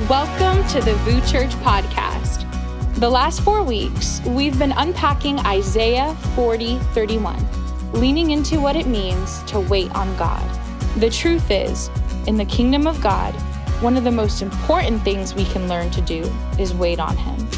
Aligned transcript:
Welcome 0.00 0.66
to 0.70 0.80
the 0.80 0.96
VOUS 1.04 1.30
Church 1.30 1.50
podcast. 1.62 2.44
The 2.96 3.08
last 3.08 3.42
four 3.42 3.62
weeks, 3.62 4.20
we've 4.26 4.58
been 4.58 4.72
unpacking 4.72 5.38
Isaiah 5.38 6.12
40 6.34 6.80
31, 6.94 7.92
leaning 7.92 8.32
into 8.32 8.60
what 8.60 8.74
it 8.74 8.88
means 8.88 9.40
to 9.44 9.60
wait 9.60 9.94
on 9.94 10.14
God. 10.16 10.42
The 10.96 11.08
truth 11.08 11.48
is, 11.48 11.90
in 12.26 12.36
the 12.36 12.44
kingdom 12.44 12.88
of 12.88 13.00
God, 13.00 13.32
one 13.80 13.96
of 13.96 14.02
the 14.02 14.10
most 14.10 14.42
important 14.42 15.00
things 15.02 15.32
we 15.32 15.44
can 15.44 15.68
learn 15.68 15.92
to 15.92 16.00
do 16.00 16.24
is 16.58 16.74
wait 16.74 16.98
on 16.98 17.16
Him. 17.16 17.48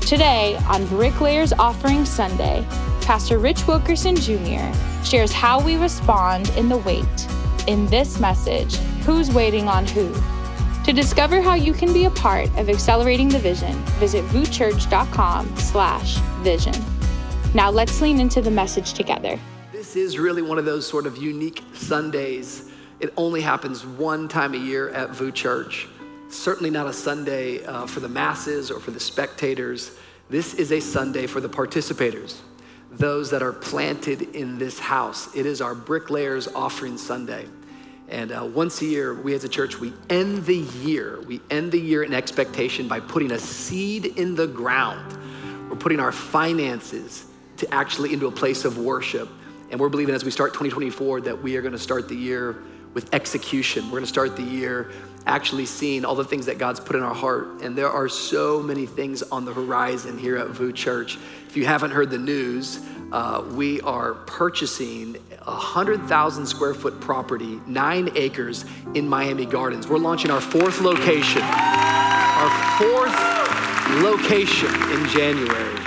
Today, 0.00 0.58
on 0.66 0.84
Bricklayers 0.88 1.52
Offering 1.52 2.04
Sunday, 2.04 2.66
Pastor 3.02 3.38
Rich 3.38 3.68
Wilkerson 3.68 4.16
Jr. 4.16 4.72
shares 5.04 5.32
how 5.32 5.64
we 5.64 5.76
respond 5.76 6.48
in 6.56 6.68
the 6.68 6.78
wait. 6.78 7.28
In 7.68 7.86
this 7.86 8.18
message, 8.18 8.74
Who's 9.06 9.30
Waiting 9.30 9.68
on 9.68 9.86
Who? 9.86 10.12
To 10.86 10.92
discover 10.92 11.40
how 11.40 11.54
you 11.54 11.72
can 11.72 11.92
be 11.92 12.04
a 12.04 12.10
part 12.10 12.46
of 12.56 12.68
accelerating 12.68 13.28
the 13.28 13.40
vision, 13.40 13.72
visit 13.98 14.24
vouschurch.com 14.26 15.56
slash 15.56 16.18
vision. 16.44 16.74
Now 17.54 17.72
let's 17.72 18.00
lean 18.00 18.20
into 18.20 18.40
the 18.40 18.52
message 18.52 18.92
together. 18.92 19.36
This 19.72 19.96
is 19.96 20.16
really 20.16 20.42
one 20.42 20.58
of 20.58 20.64
those 20.64 20.86
sort 20.86 21.08
of 21.08 21.16
unique 21.16 21.64
Sundays. 21.72 22.70
It 23.00 23.12
only 23.16 23.40
happens 23.40 23.84
one 23.84 24.28
time 24.28 24.54
a 24.54 24.58
year 24.58 24.90
at 24.90 25.10
VOUS 25.10 25.32
Church. 25.32 25.88
Certainly 26.28 26.70
not 26.70 26.86
a 26.86 26.92
Sunday 26.92 27.64
uh, 27.64 27.86
for 27.86 27.98
the 27.98 28.08
masses 28.08 28.70
or 28.70 28.78
for 28.78 28.92
the 28.92 29.00
spectators. 29.00 29.98
This 30.30 30.54
is 30.54 30.70
a 30.70 30.78
Sunday 30.78 31.26
for 31.26 31.40
the 31.40 31.48
participators, 31.48 32.36
those 32.92 33.28
that 33.30 33.42
are 33.42 33.52
planted 33.52 34.36
in 34.36 34.56
this 34.56 34.78
house. 34.78 35.34
It 35.34 35.46
is 35.46 35.60
our 35.60 35.74
Bricklayers 35.74 36.46
Offering 36.46 36.96
Sunday. 36.96 37.46
And 38.08 38.30
uh, 38.30 38.44
once 38.44 38.80
a 38.82 38.86
year, 38.86 39.14
we 39.14 39.34
as 39.34 39.44
a 39.44 39.48
church, 39.48 39.80
we 39.80 39.92
end 40.08 40.44
the 40.46 40.56
year. 40.56 41.20
We 41.26 41.40
end 41.50 41.72
the 41.72 41.80
year 41.80 42.04
in 42.04 42.14
expectation 42.14 42.86
by 42.86 43.00
putting 43.00 43.32
a 43.32 43.38
seed 43.38 44.06
in 44.06 44.34
the 44.34 44.46
ground. 44.46 45.18
We're 45.68 45.76
putting 45.76 45.98
our 45.98 46.12
finances 46.12 47.26
to 47.56 47.74
actually 47.74 48.12
into 48.12 48.26
a 48.26 48.32
place 48.32 48.64
of 48.64 48.78
worship. 48.78 49.28
And 49.70 49.80
we're 49.80 49.88
believing 49.88 50.14
as 50.14 50.24
we 50.24 50.30
start 50.30 50.52
2024 50.52 51.22
that 51.22 51.42
we 51.42 51.56
are 51.56 51.62
going 51.62 51.72
to 51.72 51.78
start 51.78 52.08
the 52.08 52.14
year 52.14 52.62
with 52.94 53.12
execution. 53.12 53.84
We're 53.86 53.92
going 53.92 54.04
to 54.04 54.08
start 54.08 54.36
the 54.36 54.42
year 54.42 54.92
actually 55.26 55.66
seeing 55.66 56.04
all 56.04 56.14
the 56.14 56.24
things 56.24 56.46
that 56.46 56.56
God's 56.56 56.78
put 56.78 56.94
in 56.94 57.02
our 57.02 57.14
heart. 57.14 57.60
And 57.62 57.76
there 57.76 57.90
are 57.90 58.08
so 58.08 58.62
many 58.62 58.86
things 58.86 59.22
on 59.22 59.44
the 59.44 59.52
horizon 59.52 60.18
here 60.18 60.36
at 60.36 60.48
VOUS 60.48 60.72
Church. 60.72 61.18
If 61.48 61.56
you 61.56 61.66
haven't 61.66 61.90
heard 61.90 62.10
the 62.10 62.18
news, 62.18 62.80
uh, 63.10 63.44
we 63.52 63.80
are 63.80 64.14
purchasing 64.14 65.16
100,000 65.46 66.46
square 66.46 66.74
foot 66.74 67.00
property, 67.00 67.60
nine 67.66 68.10
acres 68.16 68.64
in 68.94 69.08
Miami 69.08 69.46
Gardens. 69.46 69.86
We're 69.86 69.98
launching 69.98 70.30
our 70.30 70.40
fourth 70.40 70.80
location, 70.80 71.42
our 71.42 72.78
fourth 72.78 73.36
location 74.02 74.74
in 74.90 75.08
January. 75.08 75.80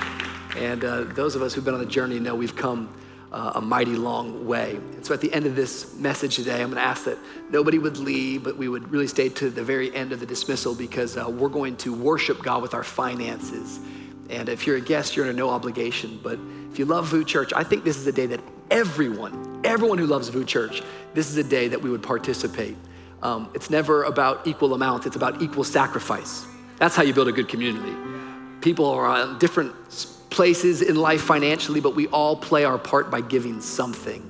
And 0.55 0.83
uh, 0.83 1.03
those 1.03 1.35
of 1.35 1.41
us 1.41 1.53
who've 1.53 1.63
been 1.63 1.73
on 1.73 1.79
the 1.79 1.85
journey 1.85 2.19
know 2.19 2.35
we've 2.35 2.55
come 2.55 2.93
uh, 3.31 3.51
a 3.55 3.61
mighty 3.61 3.95
long 3.95 4.47
way. 4.47 4.75
And 4.75 5.05
so 5.05 5.13
at 5.13 5.21
the 5.21 5.31
end 5.33 5.45
of 5.45 5.55
this 5.55 5.95
message 5.95 6.37
today, 6.37 6.61
I'm 6.61 6.71
going 6.71 6.75
to 6.75 6.81
ask 6.81 7.03
that 7.03 7.17
nobody 7.49 7.77
would 7.77 7.97
leave, 7.97 8.43
but 8.43 8.57
we 8.57 8.67
would 8.67 8.89
really 8.91 9.07
stay 9.07 9.29
to 9.29 9.49
the 9.49 9.63
very 9.63 9.93
end 9.93 10.11
of 10.11 10.19
the 10.19 10.25
dismissal 10.25 10.73
because 10.73 11.17
uh, 11.17 11.29
we're 11.29 11.49
going 11.49 11.75
to 11.77 11.93
worship 11.93 12.41
God 12.41 12.61
with 12.61 12.73
our 12.73 12.83
finances. 12.83 13.79
And 14.29 14.49
if 14.49 14.65
you're 14.65 14.77
a 14.77 14.81
guest, 14.81 15.15
you're 15.15 15.25
under 15.25 15.37
no 15.37 15.49
obligation. 15.49 16.19
But 16.23 16.39
if 16.71 16.79
you 16.79 16.85
love 16.85 17.07
VOUS 17.07 17.25
Church, 17.25 17.53
I 17.55 17.63
think 17.63 17.83
this 17.83 17.97
is 17.97 18.07
a 18.07 18.11
day 18.11 18.25
that 18.27 18.41
everyone, 18.71 19.48
everyone 19.63 19.97
who 19.97 20.05
loves 20.05 20.29
VOUS 20.29 20.45
Church, 20.45 20.83
this 21.13 21.29
is 21.29 21.37
a 21.37 21.43
day 21.43 21.67
that 21.67 21.81
we 21.81 21.89
would 21.89 22.03
participate. 22.03 22.75
Um, 23.21 23.49
it's 23.53 23.69
never 23.69 24.03
about 24.03 24.47
equal 24.47 24.73
amounts, 24.73 25.05
it's 25.05 25.15
about 25.15 25.41
equal 25.41 25.63
sacrifice. 25.63 26.45
That's 26.77 26.95
how 26.95 27.03
you 27.03 27.13
build 27.13 27.27
a 27.27 27.31
good 27.31 27.49
community. 27.49 27.93
People 28.61 28.85
are 28.85 29.05
on 29.05 29.37
different 29.39 29.73
places 30.29 30.81
in 30.81 30.95
life 30.95 31.21
financially, 31.21 31.81
but 31.81 31.95
we 31.95 32.07
all 32.07 32.35
play 32.35 32.63
our 32.63 32.77
part 32.77 33.11
by 33.11 33.21
giving 33.21 33.61
something. 33.61 34.25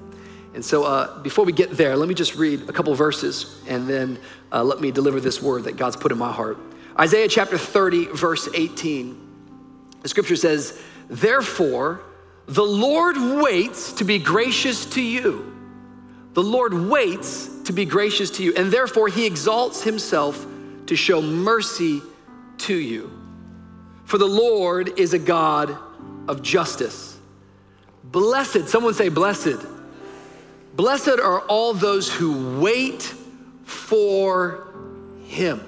And 0.54 0.66
so, 0.66 0.84
uh, 0.84 1.22
before 1.22 1.46
we 1.46 1.52
get 1.52 1.72
there, 1.72 1.96
let 1.96 2.09
me 2.09 2.16
just 2.16 2.36
read 2.36 2.68
a 2.68 2.74
couple 2.74 2.94
verses 2.96 3.62
and 3.68 3.88
then 3.88 4.18
uh, 4.52 4.64
let 4.64 4.81
me 4.81 4.92
deliver 4.92 5.20
this 5.20 5.42
word 5.42 5.66
that 5.66 5.78
God's 5.78 5.96
put 5.96 6.12
in 6.12 6.18
my 6.18 6.31
heart. 6.31 6.58
Isaiah 7.00 7.28
chapter 7.28 7.58
30, 7.58 8.08
verse 8.08 8.50
18. 8.54 9.28
The 10.02 10.09
scripture 10.09 10.36
says, 10.36 10.81
Therefore, 11.08 12.02
the 12.50 12.64
Lord 12.64 13.16
waits 13.42 13.94
to 13.94 14.04
be 14.04 14.18
gracious 14.18 14.86
to 14.88 15.02
you. 15.02 15.56
The 16.34 16.42
Lord 16.42 16.74
waits 16.74 17.48
to 17.66 17.74
be 17.74 17.86
gracious 17.86 18.32
to 18.32 18.44
you, 18.44 18.54
and 18.56 18.72
therefore 18.72 19.08
he 19.08 19.28
exalts 19.28 19.84
himself 19.84 20.48
to 20.88 20.96
show 20.96 21.22
mercy 21.22 22.02
to 22.60 22.76
you. 22.76 23.12
For 24.06 24.18
the 24.18 24.28
Lord 24.28 24.98
is 24.98 25.14
a 25.14 25.20
God 25.20 25.78
of 26.28 26.42
justice. 26.42 27.20
Blessed, 28.04 28.68
someone 28.68 28.96
say, 28.96 29.10
blessed. 29.10 29.64
Blessed 30.76 31.20
are 31.20 31.42
all 31.42 31.76
those 31.76 32.12
who 32.12 32.60
wait 32.60 33.04
for 33.64 34.68
him. 35.26 35.64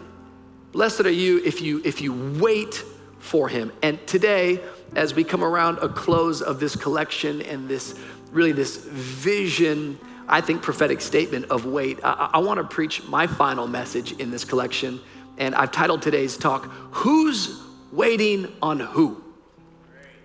Blessed 0.72 1.02
are 1.02 1.12
you 1.12 1.44
if 1.46 1.62
you 1.62 1.82
if 1.86 2.02
you 2.02 2.40
wait 2.40 2.84
for 3.20 3.48
him. 3.50 3.72
And 3.84 4.06
today, 4.08 4.60
as 4.96 5.14
we 5.14 5.24
come 5.24 5.44
around 5.44 5.78
a 5.80 5.90
close 5.90 6.42
of 6.42 6.60
this 6.60 6.76
collection 6.76 7.42
and 7.42 7.70
this 7.70 7.96
really 8.32 8.52
this 8.52 8.78
vision, 8.78 10.00
I 10.28 10.42
think 10.42 10.62
prophetic 10.62 11.02
statement 11.02 11.46
of 11.52 11.66
wait, 11.66 12.00
I, 12.04 12.32
I 12.34 12.38
want 12.40 12.60
to 12.60 12.64
preach 12.64 13.04
my 13.04 13.28
final 13.28 13.68
message 13.68 14.14
in 14.14 14.32
this 14.32 14.46
collection. 14.46 15.00
And 15.38 15.56
I've 15.56 15.72
titled 15.72 16.02
today's 16.02 16.38
talk, 16.38 16.66
Who's 16.92 17.62
Waiting 17.92 18.54
on 18.62 18.80
Who? 18.80 19.24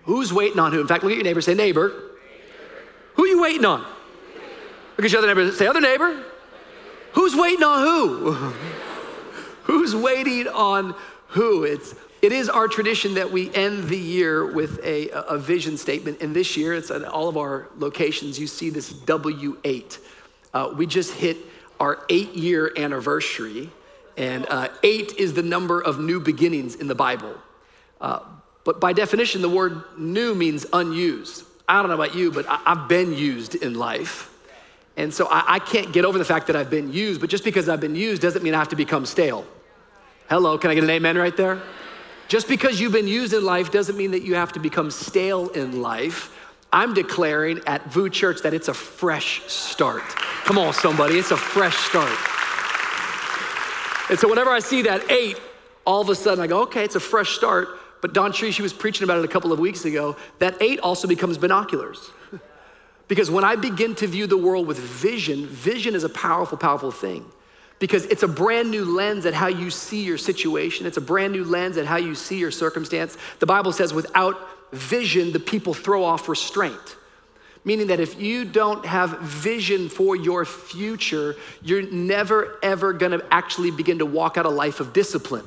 Who's 0.05 0.33
waiting 0.33 0.61
on 0.61 0.73
who? 0.73 0.81
In 0.81 0.87
fact, 0.87 1.03
look 1.03 1.11
at 1.11 1.17
your 1.17 1.25
neighbor, 1.25 1.41
say, 1.41 1.55
Neighbor, 1.55 1.93
who 3.15 3.25
are 3.25 3.27
you 3.27 3.43
waiting 3.43 3.65
on? 3.65 3.81
Look 4.97 5.05
at 5.05 5.11
your 5.11 5.19
other 5.19 5.27
neighbor, 5.27 5.51
say, 5.51 5.67
Other 5.67 5.81
neighbor, 5.81 6.23
who's 7.13 7.35
waiting 7.35 7.65
on 7.65 7.83
who? 7.83 8.33
who's 9.65 9.97
waiting 9.97 10.47
on 10.47 10.95
who? 11.29 11.65
It's 11.65 11.95
it 12.23 12.33
is 12.33 12.49
our 12.49 12.67
tradition 12.67 13.15
that 13.15 13.31
we 13.31 13.55
end 13.55 13.85
the 13.89 13.99
year 13.99 14.51
with 14.53 14.81
a, 14.83 15.11
a 15.11 15.39
vision 15.39 15.77
statement. 15.77 16.21
And 16.21 16.35
this 16.35 16.57
year, 16.57 16.75
it's 16.75 16.91
at 16.91 17.05
all 17.05 17.29
of 17.29 17.37
our 17.37 17.69
locations. 17.77 18.39
You 18.39 18.47
see 18.47 18.71
this 18.71 18.93
W8. 18.93 19.99
Uh, 20.55 20.75
we 20.77 20.87
just 20.87 21.13
hit 21.13 21.37
our 21.79 22.05
eight 22.09 22.35
year 22.35 22.73
anniversary, 22.77 23.71
and 24.17 24.47
uh, 24.49 24.69
eight 24.83 25.15
is 25.19 25.35
the 25.35 25.43
number 25.43 25.81
of 25.81 26.01
new 26.01 26.19
beginnings 26.19 26.75
in 26.75 26.89
the 26.89 26.95
Bible. 26.95 27.35
Uh, 28.01 28.21
but 28.65 28.81
by 28.81 28.93
definition, 28.93 29.43
the 29.43 29.49
word 29.49 29.83
new 29.99 30.35
means 30.35 30.65
unused. 30.73 31.45
I 31.69 31.83
don't 31.83 31.89
know 31.89 31.95
about 31.95 32.15
you, 32.15 32.31
but 32.31 32.47
I, 32.49 32.57
have 32.65 32.89
been 32.89 33.13
used 33.13 33.55
in 33.57 33.75
life. 33.75 34.33
And 34.97 35.13
so 35.13 35.29
I, 35.31 35.57
I 35.57 35.59
can't 35.59 35.93
get 35.93 36.05
over 36.05 36.17
the 36.17 36.25
fact 36.25 36.47
that 36.47 36.57
I've 36.57 36.71
been 36.71 36.93
used, 36.93 37.21
but 37.21 37.29
just 37.29 37.45
because 37.45 37.69
I've 37.69 37.81
been 37.81 37.95
used 37.95 38.23
doesn't 38.23 38.43
mean 38.43 38.55
I 38.55 38.59
have 38.59 38.71
to 38.71 38.77
become 38.77 39.05
stale. 39.05 39.47
Hello, 40.29 40.57
can 40.59 40.71
I 40.71 40.75
get 40.75 40.85
an 40.85 40.91
amen 40.91 41.19
right 41.19 41.37
there? 41.37 41.61
Just 42.29 42.49
because 42.49 42.81
you've 42.81 42.93
been 42.93 43.07
used 43.07 43.33
in 43.33 43.45
life 43.45 43.71
doesn't 43.71 43.97
mean 43.97 44.11
that 44.11 44.23
you 44.23 44.35
have 44.35 44.53
to 44.53 44.61
become 44.61 44.91
stale 44.91 45.49
in 45.49 45.81
life. 45.81 46.33
I'm 46.73 46.93
declaring 46.93 47.61
at 47.67 47.91
VOUS 47.93 48.11
Church 48.11 48.43
that 48.43 48.53
it's 48.53 48.69
a 48.69 48.75
fresh 48.75 49.43
start. 49.47 50.03
Come 50.45 50.59
on, 50.59 50.73
somebody, 50.73 51.19
it's 51.19 51.31
a 51.31 51.37
fresh 51.37 51.77
start. 51.77 52.11
And 54.11 54.19
so 54.19 54.29
whenever 54.29 54.51
I 54.51 54.59
see 54.59 54.83
that 54.83 55.09
eight, 55.11 55.41
all 55.85 56.01
of 56.01 56.09
a 56.09 56.15
sudden 56.15 56.43
I 56.43 56.49
go, 56.49 56.63
okay, 56.63 56.85
it's 56.85 56.97
a 56.97 57.01
fresh 57.01 57.31
start. 57.31 57.69
But 58.03 58.13
DawnCheré 58.13 58.61
was 58.61 58.73
preaching 58.73 59.05
about 59.05 59.19
it 59.19 59.25
a 59.25 59.29
couple 59.29 59.53
of 59.53 59.59
weeks 59.59 59.85
ago. 59.85 60.17
That 60.39 60.61
eight 60.61 60.81
also 60.81 61.09
becomes 61.09 61.39
binoculars. 61.39 62.11
because 63.09 63.31
when 63.31 63.45
I 63.45 63.57
begin 63.57 63.95
to 63.97 64.07
view 64.07 64.27
the 64.27 64.37
world 64.37 64.67
with 64.67 64.79
vision, 64.79 65.47
vision 65.47 65.95
is 65.95 66.05
a 66.05 66.09
powerful, 66.09 66.59
powerful 66.59 66.91
thing 66.91 67.25
because 67.79 68.07
it's 68.07 68.23
a 68.23 68.29
brand 68.29 68.71
new 68.71 68.85
lens 68.85 69.27
at 69.27 69.35
how 69.35 69.49
you 69.49 69.71
see 69.71 70.03
your 70.03 70.19
situation. 70.19 70.87
It's 70.87 70.97
a 70.97 71.03
brand 71.03 71.33
new 71.33 71.45
lens 71.45 71.77
at 71.77 71.87
how 71.87 71.97
you 71.97 72.15
see 72.15 72.39
your 72.39 72.51
circumstance. 72.51 73.17
The 73.39 73.47
Bible 73.47 73.73
says, 73.73 73.93
without 73.93 74.37
vision, 74.73 75.33
the 75.33 75.41
people 75.41 75.75
throw 75.75 76.05
off 76.05 76.29
restraint. 76.29 76.97
Meaning 77.65 77.89
that 77.89 78.01
if 78.01 78.21
you 78.21 78.45
don't 78.45 78.87
have 78.87 79.19
vision 79.21 79.89
for 79.89 80.15
your 80.15 80.45
future, 80.45 81.35
you're 81.63 81.83
never 81.91 82.59
ever 82.63 82.93
gonna 82.93 83.21
actually 83.31 83.73
begin 83.73 83.99
to 83.99 84.07
walk 84.07 84.39
out 84.39 84.47
a 84.47 84.51
life 84.51 84.79
of 84.79 84.93
discipline. 84.93 85.45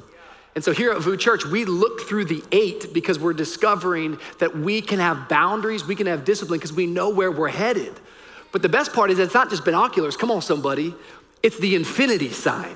And 0.55 0.63
so 0.63 0.73
here 0.73 0.91
at 0.91 1.01
VOUS 1.01 1.17
Church, 1.17 1.45
we 1.45 1.63
look 1.63 2.01
through 2.01 2.25
the 2.25 2.43
eight 2.51 2.93
because 2.93 3.17
we're 3.17 3.33
discovering 3.33 4.17
that 4.39 4.57
we 4.57 4.81
can 4.81 4.99
have 4.99 5.29
boundaries, 5.29 5.85
we 5.85 5.95
can 5.95 6.07
have 6.07 6.25
discipline 6.25 6.59
because 6.59 6.73
we 6.73 6.85
know 6.85 7.09
where 7.09 7.31
we're 7.31 7.47
headed. 7.47 7.93
But 8.51 8.63
the 8.63 8.69
best 8.69 8.93
part 8.93 9.11
is 9.11 9.19
it's 9.19 9.33
not 9.33 9.49
just 9.49 9.63
binoculars. 9.63 10.17
Come 10.17 10.31
on, 10.31 10.41
somebody. 10.41 10.95
It's 11.41 11.57
the 11.59 11.75
infinity 11.75 12.30
sign. 12.30 12.75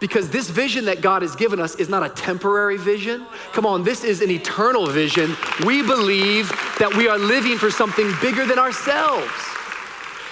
Because 0.00 0.30
this 0.30 0.50
vision 0.50 0.86
that 0.86 1.00
God 1.00 1.22
has 1.22 1.36
given 1.36 1.60
us 1.60 1.76
is 1.76 1.88
not 1.88 2.02
a 2.02 2.08
temporary 2.08 2.76
vision. 2.76 3.24
Come 3.52 3.64
on, 3.64 3.84
this 3.84 4.02
is 4.02 4.20
an 4.20 4.30
eternal 4.30 4.86
vision. 4.88 5.36
We 5.64 5.82
believe 5.82 6.48
that 6.80 6.92
we 6.96 7.06
are 7.06 7.18
living 7.18 7.56
for 7.56 7.70
something 7.70 8.12
bigger 8.20 8.44
than 8.44 8.58
ourselves. 8.58 9.30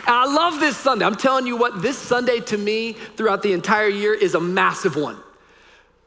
And 0.07 0.17
I 0.17 0.25
love 0.25 0.59
this 0.59 0.77
Sunday. 0.77 1.05
I'm 1.05 1.15
telling 1.15 1.47
you 1.47 1.57
what, 1.57 1.83
this 1.83 1.97
Sunday 1.97 2.41
to 2.41 2.59
me 2.59 2.95
throughout 3.17 3.43
the 3.43 3.53
entire 3.53 3.89
year 3.89 4.13
is 4.13 4.35
a 4.35 4.41
massive 4.41 4.97
one 4.97 5.19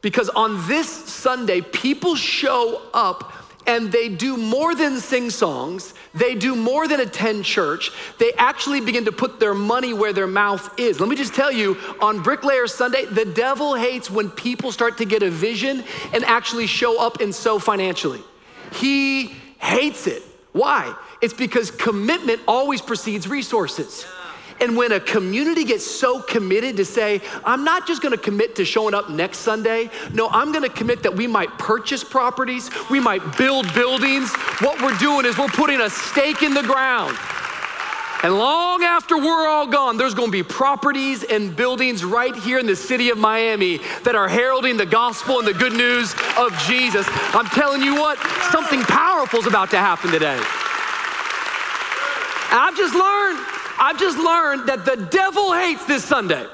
Because 0.02 0.28
on 0.28 0.68
this 0.68 0.86
Sunday, 0.88 1.62
people 1.62 2.16
show 2.16 2.82
up 2.92 3.32
and 3.66 3.90
they 3.90 4.08
do 4.08 4.36
more 4.36 4.74
than 4.74 5.00
sing 5.00 5.30
songs, 5.30 5.94
they 6.14 6.34
do 6.34 6.54
more 6.54 6.86
than 6.86 7.00
attend 7.00 7.44
church. 7.44 7.90
They 8.18 8.32
actually 8.34 8.80
begin 8.80 9.04
to 9.06 9.12
put 9.12 9.40
their 9.40 9.54
money 9.54 9.92
where 9.92 10.12
their 10.12 10.26
mouth 10.26 10.78
is. 10.78 11.00
Let 11.00 11.08
me 11.08 11.16
just 11.16 11.34
tell 11.34 11.50
you 11.50 11.76
on 12.00 12.22
Bricklayer 12.22 12.66
Sunday, 12.66 13.04
the 13.06 13.24
devil 13.24 13.74
hates 13.74 14.10
when 14.10 14.30
people 14.30 14.72
start 14.72 14.98
to 14.98 15.04
get 15.04 15.22
a 15.22 15.30
vision 15.30 15.84
and 16.12 16.24
actually 16.24 16.66
show 16.66 17.00
up 17.00 17.20
and 17.20 17.34
sow 17.34 17.58
financially. 17.58 18.22
He 18.72 19.26
hates 19.58 20.06
it. 20.06 20.22
Why? 20.52 20.94
It's 21.20 21.34
because 21.34 21.70
commitment 21.70 22.40
always 22.46 22.80
precedes 22.80 23.28
resources. 23.28 24.06
And 24.60 24.76
when 24.76 24.92
a 24.92 25.00
community 25.00 25.64
gets 25.64 25.84
so 25.84 26.20
committed 26.20 26.76
to 26.76 26.84
say, 26.84 27.20
I'm 27.44 27.64
not 27.64 27.86
just 27.86 28.02
gonna 28.02 28.16
commit 28.16 28.56
to 28.56 28.64
showing 28.64 28.94
up 28.94 29.10
next 29.10 29.38
Sunday, 29.38 29.90
no, 30.12 30.28
I'm 30.28 30.52
gonna 30.52 30.68
commit 30.68 31.02
that 31.02 31.14
we 31.14 31.26
might 31.26 31.50
purchase 31.58 32.04
properties, 32.04 32.70
we 32.90 33.00
might 33.00 33.36
build 33.36 33.72
buildings. 33.74 34.32
What 34.60 34.80
we're 34.80 34.96
doing 34.98 35.26
is 35.26 35.36
we're 35.36 35.48
putting 35.48 35.80
a 35.80 35.90
stake 35.90 36.42
in 36.42 36.54
the 36.54 36.62
ground. 36.62 37.16
And 38.22 38.38
long 38.38 38.82
after 38.82 39.18
we're 39.18 39.46
all 39.46 39.66
gone, 39.66 39.98
there's 39.98 40.14
gonna 40.14 40.32
be 40.32 40.42
properties 40.42 41.24
and 41.24 41.54
buildings 41.54 42.02
right 42.02 42.34
here 42.34 42.58
in 42.58 42.64
the 42.64 42.74
city 42.74 43.10
of 43.10 43.18
Miami 43.18 43.80
that 44.04 44.14
are 44.14 44.28
heralding 44.28 44.78
the 44.78 44.86
gospel 44.86 45.40
and 45.40 45.46
the 45.46 45.52
good 45.52 45.74
news 45.74 46.14
of 46.38 46.56
Jesus. 46.66 47.06
I'm 47.34 47.44
telling 47.46 47.82
you 47.82 47.96
what, 47.96 48.18
something 48.50 48.80
powerful 48.84 49.40
is 49.40 49.46
about 49.46 49.70
to 49.72 49.78
happen 49.78 50.10
today. 50.10 50.40
I've 52.50 52.76
just 52.76 52.94
learned 52.94 53.53
I've 53.78 53.98
just 53.98 54.18
learned 54.18 54.68
that 54.68 54.84
the 54.84 54.96
devil 55.10 55.52
hates 55.52 55.84
this 55.86 56.04
Sunday. 56.04 56.46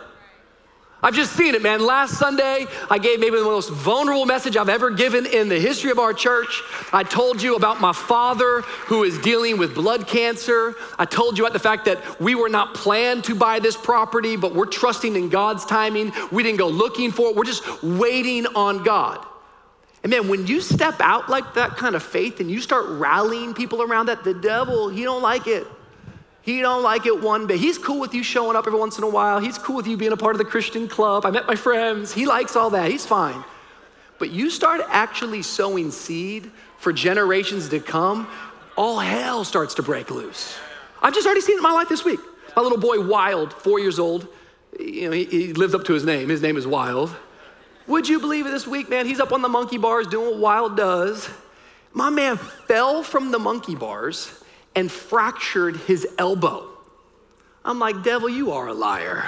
I've 1.03 1.15
just 1.15 1.35
seen 1.35 1.55
it, 1.55 1.63
man. 1.63 1.81
Last 1.81 2.19
Sunday, 2.19 2.67
I 2.91 2.99
gave 2.99 3.21
maybe 3.21 3.39
the 3.39 3.45
most 3.45 3.71
vulnerable 3.71 4.27
message 4.27 4.57
I've 4.57 4.69
ever 4.69 4.91
given 4.91 5.25
in 5.25 5.49
the 5.49 5.59
history 5.59 5.91
of 5.91 5.99
our 5.99 6.13
church. 6.13 6.63
I 6.93 7.05
told 7.05 7.41
you 7.41 7.57
about 7.57 7.81
my 7.81 7.95
father 7.95 8.61
who 8.61 9.05
is 9.05 9.19
dealing 9.19 9.57
with 9.57 9.75
blood 9.75 10.07
cancer. 10.07 10.75
I 10.99 11.07
told 11.07 11.39
you 11.39 11.45
about 11.45 11.55
the 11.55 11.59
fact 11.59 11.87
that 11.87 12.21
we 12.21 12.35
were 12.35 12.51
not 12.51 12.75
planned 12.75 13.25
to 13.25 13.35
buy 13.35 13.61
this 13.61 13.79
property, 13.79 14.37
but 14.37 14.55
we're 14.55 14.67
trusting 14.67 15.17
in 15.17 15.31
God's 15.31 15.65
timing. 15.65 16.13
We 16.31 16.43
didn't 16.43 16.59
go 16.59 16.69
looking 16.69 17.13
for 17.13 17.31
it, 17.31 17.37
we're 17.37 17.45
just 17.45 17.83
waiting 17.83 18.47
on 18.49 18.83
God. 18.83 19.25
And 20.03 20.11
man, 20.11 20.29
when 20.29 20.47
you 20.47 20.61
step 20.61 21.01
out 21.01 21.31
like 21.31 21.55
that 21.55 21.77
kind 21.77 21.95
of 21.95 22.03
faith 22.03 22.41
and 22.41 22.51
you 22.51 22.61
start 22.61 22.87
rallying 22.89 23.55
people 23.55 23.83
around 23.83 24.07
that, 24.07 24.23
the 24.25 24.35
devil, 24.35 24.89
he 24.89 25.03
don't 25.03 25.23
like 25.23 25.47
it. 25.47 25.67
He 26.51 26.63
don't 26.63 26.83
like 26.83 27.07
it 27.07 27.23
one 27.23 27.47
bit. 27.47 27.61
He's 27.61 27.79
cool 27.79 28.01
with 28.01 28.13
you 28.13 28.25
showing 28.25 28.57
up 28.57 28.67
every 28.67 28.79
once 28.79 28.99
in 28.99 29.05
a 29.05 29.09
while. 29.09 29.39
He's 29.39 29.57
cool 29.57 29.77
with 29.77 29.87
you 29.87 29.97
being 29.97 30.11
a 30.11 30.17
part 30.17 30.35
of 30.35 30.39
the 30.39 30.45
Christian 30.45 30.89
club. 30.89 31.25
I 31.25 31.31
met 31.31 31.47
my 31.47 31.55
friends. 31.55 32.13
He 32.13 32.27
likes 32.27 32.57
all 32.57 32.71
that. 32.71 32.91
He's 32.91 33.07
fine. 33.07 33.45
But 34.19 34.31
you 34.31 34.51
start 34.51 34.81
actually 34.89 35.43
sowing 35.43 35.93
seed 35.93 36.51
for 36.77 36.93
generations 36.93 37.69
to 37.69 37.79
come, 37.79 38.27
all 38.77 38.99
hell 38.99 39.45
starts 39.45 39.75
to 39.75 39.83
break 39.85 40.11
loose. 40.11 40.59
I've 41.01 41.15
just 41.15 41.25
already 41.25 41.41
seen 41.41 41.55
it 41.55 41.59
in 41.59 41.63
my 41.63 41.71
life 41.71 41.89
this 41.89 42.05
week. 42.05 42.19
My 42.57 42.63
little 42.63 42.79
boy, 42.79 43.01
Wild, 43.01 43.53
four 43.53 43.79
years 43.79 44.01
old, 44.01 44.27
you 44.77 45.03
know, 45.03 45.13
he, 45.13 45.27
he 45.27 45.53
lives 45.53 45.73
up 45.73 45.85
to 45.85 45.93
his 45.93 46.05
name. 46.05 46.31
His 46.31 46.43
name 46.43 46.57
is 46.57 46.67
Wild. 46.67 47.15
Would 47.87 48.09
you 48.09 48.19
believe 48.19 48.47
it 48.47 48.51
this 48.51 48.67
week, 48.67 48.91
man? 48.91 49.07
He's 49.07 49.21
up 49.21 49.31
on 49.31 49.43
the 49.43 49.49
monkey 49.49 49.79
bars 49.79 50.09
doing 50.09 50.31
what 50.31 50.41
Wild 50.41 50.77
does. 50.77 51.31
My 51.93 52.11
man 52.11 52.39
fell 52.39 53.05
from 53.05 53.31
the 53.31 53.39
monkey 53.39 53.77
bars 53.77 54.40
and 54.75 54.91
fractured 54.91 55.77
his 55.77 56.07
elbow. 56.19 56.67
I'm 57.65 57.79
like, 57.79 58.03
devil, 58.03 58.29
you 58.29 58.53
are 58.53 58.69
a 58.69 58.75
liar. 58.75 59.25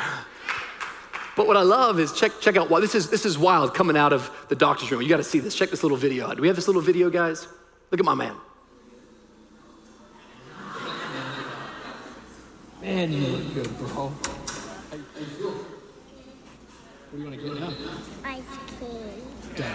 But 1.37 1.47
what 1.47 1.57
I 1.57 1.63
love 1.63 1.99
is 1.99 2.13
check, 2.13 2.33
check 2.41 2.57
out, 2.57 2.69
why 2.71 2.81
this 2.81 2.95
is, 2.95 3.09
this 3.11 3.25
is 3.25 3.39
wild 3.39 3.75
coming 3.75 3.97
out 3.97 4.13
of 4.13 4.31
the 4.49 4.55
doctor's 4.55 4.91
room. 4.91 5.03
You 5.03 5.09
got 5.09 5.17
to 5.17 5.25
see 5.25 5.39
this. 5.39 5.55
Check 5.55 5.71
this 5.71 5.83
little 5.83 5.97
video 5.97 6.27
out. 6.27 6.37
Do 6.37 6.43
we 6.43 6.49
have 6.49 6.57
this 6.57 6.67
little 6.67 6.83
video, 6.83 7.11
guys? 7.11 7.49
Look 7.91 8.01
at 8.01 8.05
my 8.05 8.15
man. 8.15 8.35
Man, 12.83 13.13
you 13.13 13.27
look 13.29 13.55
good, 13.55 13.79
bro. 13.79 13.87
How 13.89 14.97
you 14.97 15.25
feel? 15.25 15.51
What 17.11 17.13
do 17.13 17.19
you 17.19 17.25
want 17.25 17.41
to 17.41 17.43
get 17.43 17.61
now? 17.61 17.73
Ice 18.25 18.43
cream. 18.79 19.67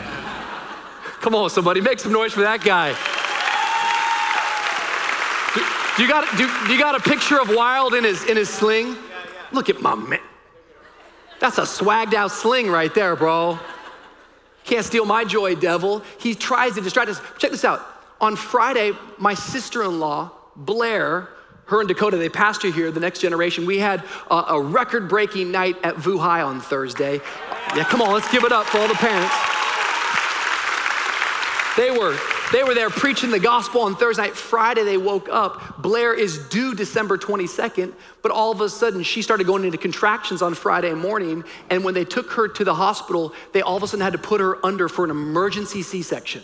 Come 1.21 1.35
on, 1.35 1.49
somebody, 1.49 1.81
make 1.81 1.99
some 1.99 2.11
noise 2.11 2.33
for 2.33 2.41
that 2.41 2.61
guy. 2.63 2.95
Do 5.97 6.03
you 6.03 6.09
got, 6.09 6.37
do, 6.37 6.45
you 6.71 6.79
got 6.79 6.93
a 6.93 6.99
picture 6.99 7.41
of 7.41 7.49
Wild 7.49 7.95
in 7.95 8.03
his, 8.03 8.23
in 8.25 8.37
his 8.37 8.49
sling? 8.49 8.95
Look 9.51 9.67
at 9.67 9.81
my 9.81 9.95
man. 9.95 10.19
That's 11.39 11.57
a 11.57 11.63
swagged 11.63 12.13
out 12.13 12.29
sling 12.29 12.69
right 12.69 12.93
there, 12.93 13.15
bro. 13.15 13.57
Can't 14.63 14.85
steal 14.85 15.05
my 15.05 15.23
joy, 15.23 15.55
devil. 15.55 16.03
He 16.19 16.35
tries 16.35 16.75
to 16.75 16.81
distract 16.81 17.09
us. 17.09 17.19
Check 17.39 17.49
this 17.49 17.65
out. 17.65 17.83
On 18.21 18.35
Friday, 18.35 18.91
my 19.17 19.33
sister 19.33 19.81
in 19.81 19.99
law, 19.99 20.31
Blair, 20.55 21.29
her 21.65 21.79
and 21.79 21.87
Dakota, 21.87 22.17
they 22.17 22.29
pastor 22.29 22.69
here, 22.69 22.91
the 22.91 22.99
next 22.99 23.19
generation. 23.19 23.65
We 23.65 23.79
had 23.79 24.03
a, 24.29 24.35
a 24.49 24.61
record 24.61 25.09
breaking 25.09 25.51
night 25.51 25.77
at 25.83 25.95
VOUS 25.95 26.19
High 26.19 26.41
on 26.43 26.61
Thursday. 26.61 27.21
Yeah, 27.75 27.85
come 27.85 28.03
on, 28.03 28.13
let's 28.13 28.31
give 28.31 28.43
it 28.43 28.51
up 28.51 28.67
for 28.67 28.77
all 28.77 28.87
the 28.87 28.93
parents. 28.93 29.33
They 31.75 31.89
were 31.89 32.15
they 32.51 32.63
were 32.63 32.73
there 32.73 32.89
preaching 32.89 33.29
the 33.29 33.39
gospel 33.39 33.81
on 33.81 33.95
Thursday 33.95 34.23
night. 34.23 34.35
Friday, 34.35 34.83
they 34.83 34.97
woke 34.97 35.27
up. 35.29 35.81
Blair 35.81 36.13
is 36.13 36.37
due 36.47 36.73
December 36.73 37.17
22nd, 37.17 37.93
but 38.21 38.31
all 38.31 38.51
of 38.51 38.61
a 38.61 38.69
sudden, 38.69 39.03
she 39.03 39.21
started 39.21 39.45
going 39.45 39.65
into 39.65 39.77
contractions 39.77 40.41
on 40.41 40.53
Friday 40.53 40.93
morning. 40.93 41.43
And 41.69 41.83
when 41.83 41.93
they 41.93 42.05
took 42.05 42.31
her 42.31 42.47
to 42.47 42.63
the 42.63 42.75
hospital, 42.75 43.33
they 43.53 43.61
all 43.61 43.77
of 43.77 43.83
a 43.83 43.87
sudden 43.87 44.03
had 44.03 44.13
to 44.13 44.19
put 44.19 44.39
her 44.39 44.65
under 44.65 44.87
for 44.87 45.03
an 45.03 45.11
emergency 45.11 45.81
C 45.81 46.01
section. 46.01 46.41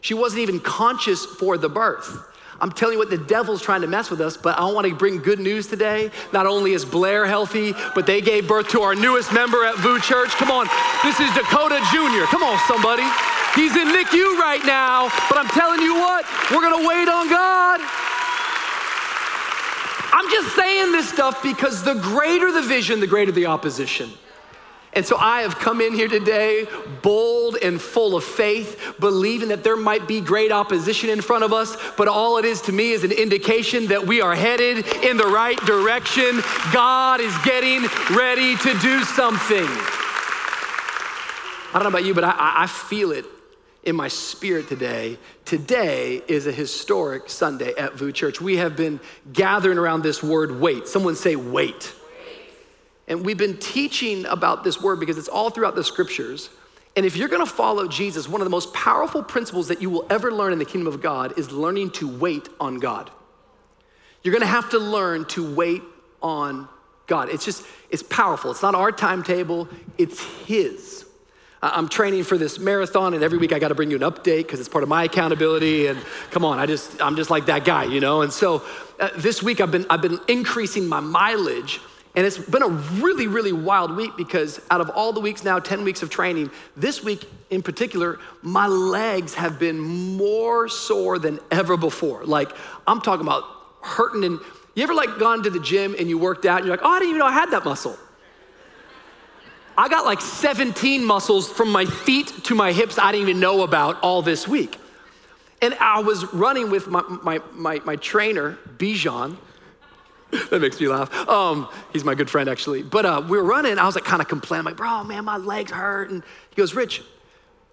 She 0.00 0.14
wasn't 0.14 0.42
even 0.42 0.60
conscious 0.60 1.24
for 1.24 1.58
the 1.58 1.68
birth. 1.68 2.26
I'm 2.60 2.70
telling 2.70 2.94
you 2.94 2.98
what, 2.98 3.08
the 3.08 3.16
devil's 3.16 3.62
trying 3.62 3.80
to 3.80 3.86
mess 3.86 4.10
with 4.10 4.20
us, 4.20 4.36
but 4.36 4.58
I 4.58 4.70
want 4.70 4.86
to 4.86 4.94
bring 4.94 5.18
good 5.18 5.40
news 5.40 5.66
today. 5.66 6.10
Not 6.32 6.46
only 6.46 6.72
is 6.72 6.84
Blair 6.84 7.26
healthy, 7.26 7.72
but 7.94 8.06
they 8.06 8.20
gave 8.20 8.46
birth 8.46 8.68
to 8.70 8.82
our 8.82 8.94
newest 8.94 9.32
member 9.32 9.64
at 9.64 9.76
VOUS 9.76 10.06
Church. 10.06 10.28
Come 10.30 10.50
on, 10.50 10.68
this 11.02 11.18
is 11.20 11.32
Dakota 11.32 11.80
Jr. 11.90 12.28
Come 12.28 12.42
on, 12.42 12.58
somebody. 12.68 13.04
He's 13.54 13.74
in 13.74 13.88
NICU 13.88 14.38
right 14.38 14.64
now, 14.66 15.08
but 15.28 15.38
I'm 15.38 15.48
telling 15.48 15.80
you 15.80 15.94
what, 15.94 16.26
we're 16.50 16.62
gonna 16.62 16.86
wait 16.86 17.08
on 17.08 17.28
God. 17.28 17.80
I'm 20.12 20.30
just 20.30 20.54
saying 20.54 20.92
this 20.92 21.08
stuff 21.08 21.42
because 21.42 21.82
the 21.82 21.94
greater 21.94 22.52
the 22.52 22.62
vision, 22.62 23.00
the 23.00 23.06
greater 23.06 23.32
the 23.32 23.46
opposition. 23.46 24.10
And 24.92 25.06
so 25.06 25.16
I 25.16 25.42
have 25.42 25.56
come 25.56 25.80
in 25.80 25.94
here 25.94 26.08
today 26.08 26.66
bold 27.02 27.56
and 27.62 27.80
full 27.80 28.16
of 28.16 28.24
faith, 28.24 28.96
believing 28.98 29.50
that 29.50 29.62
there 29.62 29.76
might 29.76 30.08
be 30.08 30.20
great 30.20 30.50
opposition 30.50 31.10
in 31.10 31.20
front 31.20 31.44
of 31.44 31.52
us, 31.52 31.76
but 31.96 32.08
all 32.08 32.38
it 32.38 32.44
is 32.44 32.60
to 32.62 32.72
me 32.72 32.90
is 32.90 33.04
an 33.04 33.12
indication 33.12 33.86
that 33.86 34.04
we 34.04 34.20
are 34.20 34.34
headed 34.34 34.84
in 35.04 35.16
the 35.16 35.26
right 35.26 35.58
direction. 35.60 36.42
God 36.72 37.20
is 37.20 37.36
getting 37.44 37.82
ready 38.16 38.56
to 38.56 38.78
do 38.80 39.04
something. 39.04 39.66
I 41.72 41.74
don't 41.74 41.84
know 41.84 41.90
about 41.90 42.04
you, 42.04 42.14
but 42.14 42.24
I, 42.24 42.34
I 42.36 42.66
feel 42.66 43.12
it 43.12 43.26
in 43.84 43.94
my 43.94 44.08
spirit 44.08 44.68
today. 44.68 45.18
Today 45.44 46.20
is 46.26 46.48
a 46.48 46.52
historic 46.52 47.30
Sunday 47.30 47.74
at 47.76 47.94
VOUS 47.94 48.12
Church. 48.12 48.40
We 48.40 48.56
have 48.56 48.76
been 48.76 48.98
gathering 49.32 49.78
around 49.78 50.02
this 50.02 50.20
word 50.20 50.60
wait. 50.60 50.88
Someone 50.88 51.14
say 51.14 51.36
wait. 51.36 51.94
And 53.10 53.26
we've 53.26 53.36
been 53.36 53.58
teaching 53.58 54.24
about 54.26 54.64
this 54.64 54.80
word 54.80 55.00
because 55.00 55.18
it's 55.18 55.28
all 55.28 55.50
throughout 55.50 55.74
the 55.74 55.84
scriptures. 55.84 56.48
And 56.96 57.04
if 57.04 57.16
you're 57.16 57.28
gonna 57.28 57.44
follow 57.44 57.86
Jesus, 57.88 58.28
one 58.28 58.40
of 58.40 58.46
the 58.46 58.50
most 58.50 58.72
powerful 58.72 59.22
principles 59.22 59.68
that 59.68 59.82
you 59.82 59.90
will 59.90 60.06
ever 60.08 60.32
learn 60.32 60.52
in 60.52 60.58
the 60.58 60.64
kingdom 60.64 60.86
of 60.86 61.02
God 61.02 61.38
is 61.38 61.50
learning 61.50 61.90
to 61.92 62.08
wait 62.08 62.48
on 62.60 62.78
God. 62.78 63.10
You're 64.22 64.32
gonna 64.32 64.46
have 64.46 64.70
to 64.70 64.78
learn 64.78 65.24
to 65.26 65.54
wait 65.54 65.82
on 66.22 66.68
God. 67.06 67.28
It's 67.28 67.44
just, 67.44 67.66
it's 67.90 68.02
powerful. 68.04 68.52
It's 68.52 68.62
not 68.62 68.74
our 68.74 68.92
timetable, 68.92 69.68
it's 69.98 70.20
His. 70.46 71.04
I'm 71.62 71.88
training 71.88 72.24
for 72.24 72.38
this 72.38 72.58
marathon, 72.58 73.12
and 73.12 73.22
every 73.22 73.36
week 73.36 73.52
I 73.52 73.58
got 73.58 73.68
to 73.68 73.74
bring 73.74 73.90
you 73.90 73.96
an 73.96 74.02
update 74.02 74.44
because 74.44 74.60
it's 74.60 74.68
part 74.68 74.82
of 74.82 74.88
my 74.88 75.04
accountability. 75.04 75.88
And 75.88 76.02
come 76.30 76.42
on, 76.42 76.58
I 76.58 76.64
just 76.64 77.02
I'm 77.02 77.16
just 77.16 77.28
like 77.28 77.46
that 77.46 77.66
guy, 77.66 77.84
you 77.84 78.00
know. 78.00 78.22
And 78.22 78.32
so 78.32 78.62
uh, 78.98 79.10
this 79.16 79.42
week 79.42 79.60
I've 79.60 79.70
been 79.70 79.84
I've 79.90 80.00
been 80.00 80.20
increasing 80.26 80.88
my 80.88 81.00
mileage, 81.00 81.80
and 82.16 82.26
it's 82.26 82.38
been 82.38 82.62
a 82.62 82.68
really 82.68 83.26
really 83.26 83.52
wild 83.52 83.96
week 83.96 84.16
because 84.16 84.60
out 84.70 84.80
of 84.80 84.90
all 84.90 85.12
the 85.12 85.20
weeks 85.20 85.44
now, 85.44 85.58
10 85.58 85.84
weeks 85.84 86.02
of 86.02 86.10
training, 86.10 86.50
this 86.76 87.02
week 87.02 87.28
in 87.50 87.62
particular, 87.62 88.18
my 88.42 88.66
legs 88.66 89.34
have 89.34 89.58
been 89.58 89.78
more 89.78 90.68
sore 90.68 91.18
than 91.18 91.38
ever 91.50 91.76
before. 91.76 92.24
Like 92.24 92.52
I'm 92.86 93.00
talking 93.00 93.26
about 93.26 93.44
hurting. 93.82 94.24
And 94.24 94.40
you 94.74 94.82
ever 94.82 94.94
like 94.94 95.18
gone 95.18 95.42
to 95.42 95.50
the 95.50 95.60
gym 95.60 95.94
and 95.98 96.08
you 96.08 96.18
worked 96.18 96.46
out, 96.46 96.58
and 96.58 96.66
you're 96.66 96.76
like, 96.76 96.84
oh, 96.84 96.90
I 96.90 96.98
didn't 96.98 97.10
even 97.10 97.18
know 97.18 97.26
I 97.26 97.32
had 97.32 97.50
that 97.50 97.64
muscle. 97.64 97.96
I 99.76 99.88
got 99.88 100.04
like 100.04 100.20
17 100.20 101.04
muscles 101.04 101.50
from 101.50 101.70
my 101.70 101.86
feet 101.86 102.44
to 102.44 102.54
my 102.54 102.72
hips 102.72 102.98
I 102.98 103.12
didn't 103.12 103.28
even 103.28 103.40
know 103.40 103.62
about 103.62 104.00
all 104.02 104.20
this 104.20 104.46
week. 104.46 104.76
And 105.62 105.74
I 105.74 106.00
was 106.00 106.32
running 106.32 106.70
with 106.70 106.86
my, 106.88 107.02
my, 107.22 107.40
my, 107.52 107.80
my 107.84 107.96
trainer, 107.96 108.58
Bijan. 108.76 109.36
that 110.50 110.60
makes 110.60 110.80
me 110.80 110.88
laugh. 110.88 111.12
Um, 111.28 111.68
he's 111.92 112.04
my 112.04 112.14
good 112.14 112.30
friend, 112.30 112.48
actually. 112.48 112.82
But 112.82 113.04
uh, 113.04 113.22
we 113.28 113.36
were 113.36 113.44
running. 113.44 113.78
I 113.78 113.86
was 113.86 113.94
like 113.94 114.04
kind 114.04 114.22
of 114.22 114.28
complaining, 114.28 114.64
like, 114.64 114.76
bro, 114.76 115.02
man, 115.04 115.24
my 115.24 115.36
legs 115.36 115.72
hurt. 115.72 116.10
And 116.10 116.22
he 116.50 116.56
goes, 116.56 116.74
Rich, 116.74 117.02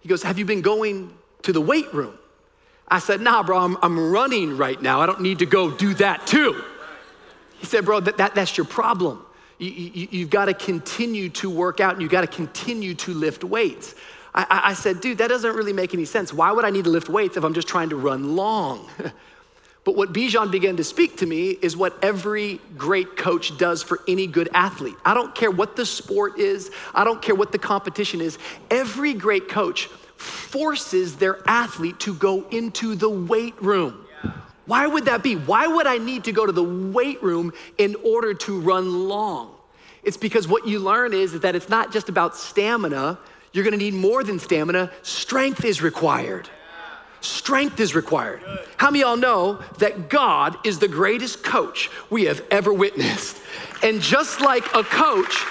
He 0.02 0.10
goes, 0.10 0.24
Have 0.24 0.40
you 0.40 0.46
been 0.46 0.62
going 0.62 1.14
to 1.44 1.54
the 1.54 1.62
weight 1.62 1.94
room? 1.94 2.18
I 2.88 3.00
said, 3.00 3.22
Nah, 3.22 3.44
bro, 3.44 3.60
I'm, 3.60 3.78
I'm 3.82 4.12
running 4.12 4.58
right 4.58 4.82
now. 4.82 5.02
I 5.02 5.06
don't 5.06 5.22
need 5.22 5.40
to 5.40 5.46
go 5.46 5.70
do 5.70 5.94
that 5.96 6.26
too. 6.26 6.64
He 7.60 7.66
said, 7.66 7.86
Bro, 7.86 8.02
that, 8.02 8.18
that, 8.18 8.34
that's 8.34 8.58
your 8.58 8.66
problem. 8.66 9.24
You, 9.60 9.70
you, 9.70 10.08
you've 10.12 10.30
got 10.30 10.46
to 10.46 10.54
continue 10.54 11.30
to 11.30 11.50
work 11.50 11.80
out 11.80 11.94
and 11.94 12.02
you've 12.02 12.12
got 12.12 12.22
to 12.22 12.28
continue 12.28 12.94
to 12.96 13.14
lift 13.14 13.44
weights. 13.44 13.94
I, 14.34 14.46
I 14.66 14.74
said, 14.74 15.00
Dude, 15.02 15.20
that 15.20 15.28
doesn't 15.28 15.56
really 15.56 15.74
make 15.74 15.94
any 15.94 16.06
sense. 16.06 16.34
Why 16.34 16.52
would 16.52 16.66
I 16.66 16.72
need 16.72 16.86
to 16.86 16.90
lift 16.90 17.10
weights 17.10 17.38
if 17.38 17.44
I'm 17.44 17.54
just 17.54 17.68
trying 17.68 17.90
to 17.90 17.96
run 17.96 18.36
long? 18.36 18.90
But 19.88 19.96
what 19.96 20.12
Bijan 20.12 20.52
began 20.52 20.76
to 20.76 20.84
speak 20.84 21.16
to 21.20 21.26
me 21.26 21.52
is 21.52 21.78
what 21.78 21.98
every 22.04 22.60
great 22.78 23.16
coach 23.16 23.58
does 23.58 23.82
for 23.82 24.02
any 24.06 24.28
good 24.28 24.50
athlete. 24.54 24.98
I 25.06 25.14
don't 25.14 25.34
care 25.34 25.50
what 25.50 25.78
the 25.78 25.86
sport 25.86 26.38
is, 26.38 26.72
I 26.94 27.06
don't 27.06 27.22
care 27.22 27.36
what 27.36 27.54
the 27.54 27.58
competition 27.58 28.20
is. 28.20 28.38
Every 28.70 29.14
great 29.14 29.48
coach 29.48 29.86
forces 30.18 31.16
their 31.16 31.40
athlete 31.48 32.02
to 32.02 32.14
go 32.14 32.46
into 32.50 32.96
the 32.96 33.10
weight 33.10 33.56
room. 33.62 34.06
Why 34.66 34.88
would 34.88 35.06
that 35.06 35.24
be? 35.24 35.38
Why 35.38 35.68
would 35.68 35.88
I 35.88 36.00
need 36.00 36.26
to 36.26 36.34
go 36.34 36.46
to 36.46 36.52
the 36.52 36.66
weight 36.66 37.24
room 37.24 37.54
in 37.78 37.96
order 38.04 38.34
to 38.34 38.60
run 38.60 39.08
long? 39.08 39.56
It's 40.04 40.18
because 40.18 40.50
what 40.50 40.68
you 40.68 40.80
learn 40.80 41.14
is, 41.14 41.40
that 41.40 41.56
it's 41.56 41.70
not 41.70 41.94
just 41.94 42.10
about 42.10 42.36
stamina. 42.36 43.20
You're 43.54 43.64
gonna 43.64 43.78
need 43.78 43.94
more 43.94 44.26
than 44.26 44.38
stamina, 44.38 44.92
strength 45.02 45.64
is 45.64 45.82
required. 45.82 46.50
Strength 47.28 47.80
is 47.80 47.94
required. 47.94 48.42
How 48.78 48.90
many 48.90 49.02
y'all 49.02 49.18
know 49.18 49.60
that 49.80 50.10
God 50.10 50.58
is 50.66 50.80
the 50.80 50.88
greatest 50.88 51.44
coach 51.44 51.90
we 52.10 52.24
have 52.26 52.42
ever 52.50 52.72
witnessed? 52.72 53.42
And 53.84 54.02
just 54.02 54.40
like 54.40 54.66
a 54.74 54.84
coach, 54.84 55.44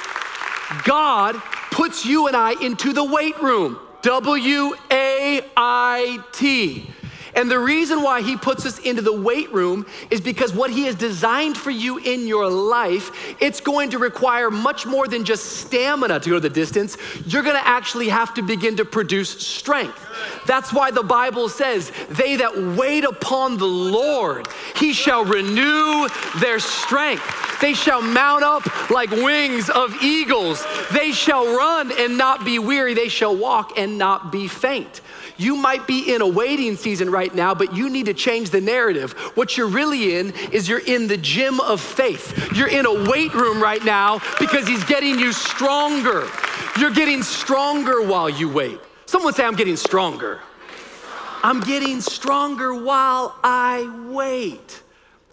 God 0.85 1.37
puts 1.71 2.07
you 2.07 2.29
and 2.29 2.37
I 2.37 2.55
into 2.63 2.93
the 2.93 3.05
weight 3.05 3.41
room. 3.43 3.79
W 4.03 4.75
A 4.91 5.41
I 5.57 6.19
T. 6.33 6.91
And 7.37 7.51
the 7.51 7.59
reason 7.59 8.03
why 8.03 8.23
he 8.23 8.35
puts 8.35 8.65
us 8.65 8.79
into 8.79 9.03
the 9.03 9.13
weight 9.13 9.53
room 9.53 9.85
is 10.11 10.23
because 10.23 10.55
what 10.55 10.71
he 10.71 10.85
has 10.85 10.95
designed 10.95 11.59
for 11.59 11.71
you 11.71 11.99
in 11.99 12.27
your 12.27 12.49
life, 12.49 13.37
it's 13.41 13.61
going 13.61 13.91
to 13.91 13.99
require 13.99 14.51
much 14.51 14.87
more 14.87 15.07
than 15.07 15.23
just 15.23 15.45
stamina 15.45 16.19
to 16.21 16.31
go 16.31 16.39
the 16.39 16.49
distance. 16.49 16.97
You're 17.27 17.43
going 17.43 17.55
to 17.57 17.67
actually 17.67 18.09
have 18.09 18.33
to 18.35 18.43
begin 18.43 18.77
to 18.79 18.87
produce 18.87 19.29
strength. 19.29 20.03
That's 20.47 20.73
why 20.73 20.91
the 20.91 21.03
Bible 21.03 21.51
says, 21.51 21.93
They 22.09 22.37
that 22.37 22.57
wait 22.59 23.05
upon 23.05 23.59
the 23.59 23.67
Lord, 23.67 24.49
he 24.75 24.95
shall 24.95 25.25
renew 25.25 26.09
their 26.41 26.59
strength. 26.59 27.61
They 27.61 27.75
shall 27.75 28.01
mount 28.01 28.45
up 28.45 28.91
like 28.91 29.11
wings 29.11 29.69
of 29.69 29.95
eagles. 30.03 30.65
They 30.93 31.13
shall 31.13 31.57
run 31.57 31.93
and 31.99 32.17
not 32.17 32.45
be 32.45 32.59
weary. 32.59 32.95
They 32.95 33.09
shall 33.09 33.37
walk 33.37 33.79
and 33.79 33.99
not 33.99 34.33
be 34.33 34.49
faint. 34.49 35.03
You 35.39 35.57
might 35.57 35.87
be 35.87 36.15
in 36.15 36.23
a 36.23 36.27
waiting 36.27 36.77
season 36.77 37.11
right 37.11 37.35
now, 37.35 37.55
but 37.55 37.75
you 37.75 37.91
need 37.91 38.07
to 38.07 38.15
change 38.15 38.51
the 38.51 38.61
narrative. 38.61 39.13
What 39.35 39.57
you're 39.57 39.69
really 39.69 40.17
in 40.17 40.33
is 40.51 40.69
you're 40.69 40.79
in 40.79 41.09
the 41.09 41.17
gym 41.17 41.61
of 41.61 41.81
faith. 41.81 42.53
You're 42.55 42.69
in 42.69 42.87
a 42.87 43.11
weight 43.11 43.35
room 43.35 43.63
right 43.63 43.85
now 43.85 44.21
because 44.39 44.67
He's 44.67 44.85
getting 44.85 45.19
you 45.19 45.33
stronger. 45.33 46.29
You're 46.79 46.91
getting 46.91 47.23
stronger 47.23 48.03
while 48.03 48.31
you 48.31 48.49
wait. 48.49 48.81
Someone 49.07 49.35
say, 49.35 49.45
I'm 49.45 49.57
getting 49.57 49.77
stronger. 49.77 50.41
I'm 51.43 51.61
getting 51.61 52.01
stronger 52.01 52.75
while 52.75 53.37
I 53.45 54.09
wait. 54.09 54.83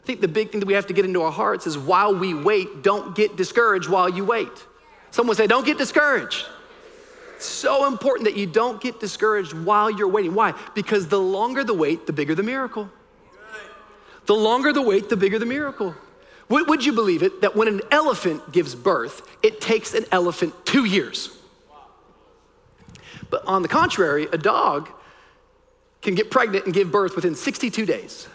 I 0.02 0.06
think 0.06 0.20
the 0.20 0.28
big 0.28 0.52
thing 0.52 0.60
that 0.60 0.68
we 0.68 0.74
have 0.74 0.88
to 0.88 0.94
get 0.94 1.06
into 1.06 1.22
our 1.22 1.32
hearts 1.32 1.66
is 1.66 1.78
while 1.78 2.14
we 2.14 2.34
wait, 2.34 2.84
don't 2.84 3.16
get 3.16 3.38
discouraged 3.38 3.90
while 3.90 4.10
you 4.10 4.26
wait. 4.26 4.52
Someone 5.12 5.36
say, 5.36 5.48
don't 5.48 5.66
get 5.66 5.78
discouraged 5.78 6.46
so 7.44 7.88
important 7.88 8.26
that 8.26 8.38
you 8.38 8.48
don't 8.48 8.82
get 8.82 9.00
discouraged 9.00 9.54
while 9.54 9.90
you're 9.90 10.08
waiting. 10.08 10.34
Why? 10.34 10.54
Because 10.74 11.08
the 11.08 11.20
longer 11.20 11.64
the 11.64 11.74
wait, 11.74 12.06
the 12.08 12.14
bigger 12.14 12.36
the 12.36 12.44
miracle. 12.44 12.90
The 14.26 14.36
longer 14.36 14.72
the 14.72 14.82
wait, 14.82 15.10
the 15.10 15.18
bigger 15.18 15.40
the 15.40 15.46
miracle. 15.46 15.96
Would, 16.50 16.86
you 16.86 16.94
believe 16.94 17.24
it 17.24 17.42
that 17.42 17.56
when 17.56 17.68
an 17.68 17.82
elephant 17.90 18.52
gives 18.52 18.76
birth, 18.76 19.28
it 19.42 19.60
takes 19.60 19.94
an 19.94 20.06
elephant 20.12 20.54
two 20.66 20.86
years? 20.86 21.36
But 23.30 23.44
on 23.48 23.64
the 23.64 23.68
contrary, 23.68 24.28
a 24.32 24.38
dog 24.38 24.90
can 26.02 26.14
get 26.14 26.30
pregnant 26.30 26.66
and 26.66 26.74
give 26.74 26.92
birth 26.92 27.16
within 27.16 27.34
62 27.34 27.86
days. 27.86 28.28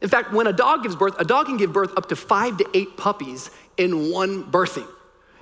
In 0.00 0.08
fact, 0.08 0.32
when 0.32 0.46
a 0.46 0.52
dog 0.52 0.82
gives 0.82 0.96
birth, 0.96 1.14
a 1.18 1.24
dog 1.24 1.46
can 1.46 1.56
give 1.56 1.72
birth 1.72 1.92
up 1.96 2.08
to 2.08 2.16
five 2.16 2.56
to 2.58 2.66
eight 2.72 2.96
puppies 2.96 3.50
in 3.76 4.10
one 4.10 4.44
birthing. 4.44 4.88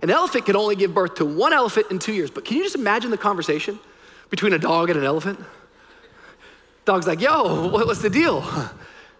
An 0.02 0.10
elephant 0.10 0.46
can 0.46 0.56
only 0.56 0.76
give 0.76 0.92
birth 0.92 1.14
to 1.16 1.24
one 1.24 1.52
elephant 1.52 1.86
in 1.90 1.98
two 1.98 2.12
years. 2.12 2.30
But 2.30 2.44
can 2.44 2.56
you 2.56 2.62
just 2.62 2.74
imagine 2.74 3.10
the 3.10 3.18
conversation 3.18 3.78
between 4.30 4.52
a 4.52 4.58
dog 4.58 4.90
and 4.90 4.98
an 4.98 5.04
elephant? 5.04 5.40
Dog's 6.84 7.06
like, 7.06 7.20
yo, 7.20 7.68
what's 7.68 8.02
the 8.02 8.10
deal? 8.10 8.42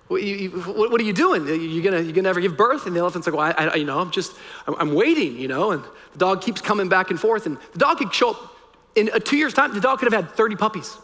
What, 0.09 0.21
are 0.21 1.05
you 1.05 1.13
doing? 1.15 1.47
You 1.47 1.81
gonna, 1.83 2.01
you 2.01 2.13
gonna 2.13 2.29
ever 2.29 2.41
give 2.41 2.59
birth? 2.59 2.87
And 2.87 2.95
the 2.95 3.01
elephant's 3.01 3.27
like, 3.27 3.35
well, 3.35 3.55
I, 3.57 3.69
I 3.69 3.75
you 3.77 3.87
know, 3.87 3.99
I'm 3.99 4.11
just, 4.11 4.37
I'm, 4.67 4.75
I'm, 4.75 4.95
waiting, 4.95 5.39
you 5.39 5.49
know? 5.49 5.71
And 5.71 5.83
the 6.13 6.19
dog 6.19 6.43
keeps 6.43 6.61
coming 6.61 6.91
back 6.91 7.11
and 7.11 7.19
forth. 7.19 7.47
And 7.47 7.57
the 7.73 7.79
dog 7.79 7.97
could 7.99 8.13
show 8.13 8.33
up 8.33 8.55
in 8.95 9.11
a 9.13 9.21
two 9.21 9.37
years 9.37 9.55
time, 9.55 9.73
the 9.73 9.81
dog 9.81 9.99
could 9.99 10.13
have 10.13 10.25
had 10.25 10.35
30 10.35 10.57
puppies. 10.57 10.97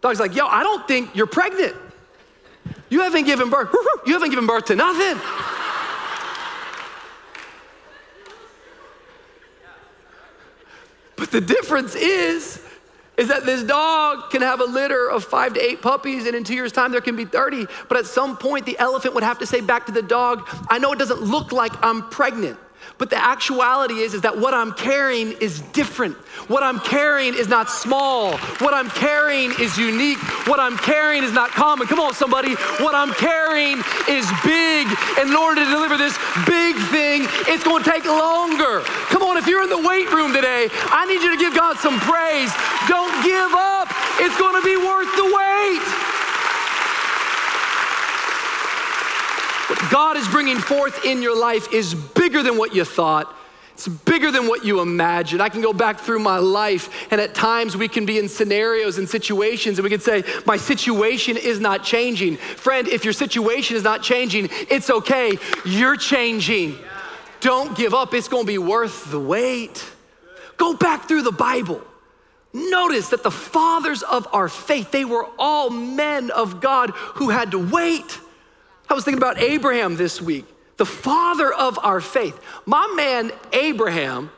Dog's 0.00 0.18
like, 0.18 0.34
yo, 0.34 0.46
I 0.46 0.62
don't 0.62 0.86
think 0.88 1.14
you're 1.14 1.26
pregnant. 1.26 1.76
You 2.90 3.00
haven't 3.02 3.24
given 3.24 3.50
birth. 3.50 3.74
You 4.04 4.14
haven't 4.14 4.30
given 4.30 4.48
birth 4.48 4.64
to 4.64 4.74
nothing. 4.74 5.16
The 11.32 11.40
difference 11.40 11.94
is, 11.94 12.62
is 13.16 13.28
that 13.28 13.44
this 13.44 13.62
dog 13.62 14.30
can 14.30 14.42
have 14.42 14.60
a 14.60 14.64
litter 14.64 15.10
of 15.10 15.24
five 15.24 15.54
to 15.54 15.60
eight 15.60 15.82
puppies, 15.82 16.26
and 16.26 16.34
in 16.36 16.44
two 16.44 16.54
years' 16.54 16.72
time, 16.72 16.92
there 16.92 17.00
can 17.00 17.16
be 17.16 17.24
30. 17.24 17.66
But 17.88 17.98
at 17.98 18.06
some 18.06 18.36
point, 18.36 18.64
the 18.64 18.78
elephant 18.78 19.14
would 19.14 19.24
have 19.24 19.38
to 19.40 19.46
say 19.46 19.60
back 19.60 19.86
to 19.86 19.92
the 19.92 20.02
dog, 20.02 20.48
I 20.68 20.78
know 20.78 20.92
it 20.92 20.98
doesn't 20.98 21.20
look 21.22 21.52
like 21.52 21.72
I'm 21.84 22.08
pregnant. 22.08 22.58
But 23.02 23.10
the 23.10 23.18
actuality 23.18 23.98
is, 23.98 24.14
is 24.14 24.20
that 24.20 24.38
what 24.38 24.54
I'm 24.54 24.70
carrying 24.74 25.32
is 25.42 25.58
different. 25.74 26.14
What 26.46 26.62
I'm 26.62 26.78
carrying 26.78 27.34
is 27.34 27.48
not 27.48 27.68
small. 27.68 28.38
What 28.62 28.74
I'm 28.74 28.88
carrying 28.90 29.50
is 29.58 29.76
unique. 29.76 30.22
What 30.46 30.60
I'm 30.60 30.78
carrying 30.78 31.24
is 31.24 31.32
not 31.32 31.50
common. 31.50 31.88
Come 31.88 31.98
on, 31.98 32.14
somebody. 32.14 32.54
What 32.78 32.94
I'm 32.94 33.10
carrying 33.14 33.82
is 34.06 34.22
big. 34.46 34.86
And 35.18 35.30
in 35.30 35.34
order 35.34 35.64
to 35.64 35.66
deliver 35.66 35.98
this 35.98 36.14
big 36.46 36.78
thing, 36.94 37.26
it's 37.50 37.64
going 37.66 37.82
to 37.82 37.90
take 37.90 38.06
longer. 38.06 38.86
Come 39.10 39.26
on, 39.26 39.36
if 39.36 39.48
you're 39.48 39.64
in 39.64 39.68
the 39.68 39.82
weight 39.82 40.06
room 40.14 40.32
today, 40.32 40.70
I 40.70 41.02
need 41.10 41.26
you 41.26 41.34
to 41.34 41.42
give 41.42 41.58
God 41.58 41.82
some 41.82 41.98
praise. 42.06 42.54
Don't 42.86 43.10
give 43.26 43.50
up. 43.50 43.90
It's 44.22 44.38
going 44.38 44.54
to 44.54 44.62
be 44.62 44.78
worth 44.78 45.10
the 45.18 45.26
wait. 45.26 46.01
What 49.72 49.90
God 49.90 50.18
is 50.18 50.28
bringing 50.28 50.58
forth 50.58 51.02
in 51.06 51.22
your 51.22 51.34
life 51.34 51.72
is 51.72 51.94
bigger 51.94 52.42
than 52.42 52.58
what 52.58 52.74
you 52.74 52.84
thought. 52.84 53.34
It's 53.72 53.88
bigger 53.88 54.30
than 54.30 54.46
what 54.46 54.66
you 54.66 54.82
imagined. 54.82 55.40
I 55.40 55.48
can 55.48 55.62
go 55.62 55.72
back 55.72 55.98
through 55.98 56.18
my 56.18 56.36
life, 56.36 56.90
and 57.10 57.18
at 57.18 57.34
times 57.34 57.74
we 57.74 57.88
can 57.88 58.04
be 58.04 58.18
in 58.18 58.28
scenarios 58.28 58.98
and 58.98 59.08
situations, 59.08 59.78
and 59.78 59.84
we 59.84 59.88
can 59.88 59.98
say, 59.98 60.24
My 60.44 60.58
situation 60.58 61.38
is 61.38 61.58
not 61.58 61.84
changing. 61.84 62.36
Friend, 62.36 62.86
if 62.86 63.02
your 63.02 63.14
situation 63.14 63.74
is 63.74 63.82
not 63.82 64.02
changing, 64.02 64.50
it's 64.68 64.90
okay. 64.90 65.38
You're 65.64 65.96
changing. 65.96 66.76
Don't 67.40 67.74
give 67.74 67.94
up, 67.94 68.12
it's 68.12 68.28
gonna 68.28 68.44
be 68.44 68.58
worth 68.58 69.10
the 69.10 69.20
wait. 69.20 69.82
Go 70.58 70.74
back 70.74 71.08
through 71.08 71.22
the 71.22 71.32
Bible. 71.32 71.80
Notice 72.52 73.08
that 73.08 73.22
the 73.22 73.30
fathers 73.30 74.02
of 74.02 74.28
our 74.34 74.50
faith, 74.50 74.90
they 74.90 75.06
were 75.06 75.26
all 75.38 75.70
men 75.70 76.30
of 76.30 76.60
God 76.60 76.90
who 76.90 77.30
had 77.30 77.52
to 77.52 77.58
wait. 77.58 78.20
I 78.92 78.94
was 78.94 79.04
thinking 79.04 79.22
about 79.22 79.38
Abraham 79.38 79.96
this 79.96 80.20
week, 80.20 80.44
the 80.76 80.84
father 80.84 81.50
of 81.50 81.78
our 81.82 81.98
faith. 81.98 82.38
My 82.66 82.92
man, 82.94 83.32
Abraham, 83.54 84.30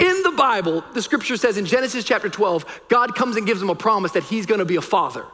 in 0.00 0.22
the 0.24 0.32
Bible, 0.32 0.82
the 0.92 1.00
scripture 1.00 1.36
says 1.36 1.56
in 1.56 1.66
Genesis 1.66 2.02
chapter 2.02 2.28
12, 2.28 2.82
God 2.88 3.14
comes 3.14 3.36
and 3.36 3.46
gives 3.46 3.62
him 3.62 3.70
a 3.70 3.76
promise 3.76 4.10
that 4.10 4.24
he's 4.24 4.44
gonna 4.44 4.64
be 4.64 4.74
a 4.74 4.80
father. 4.80 5.24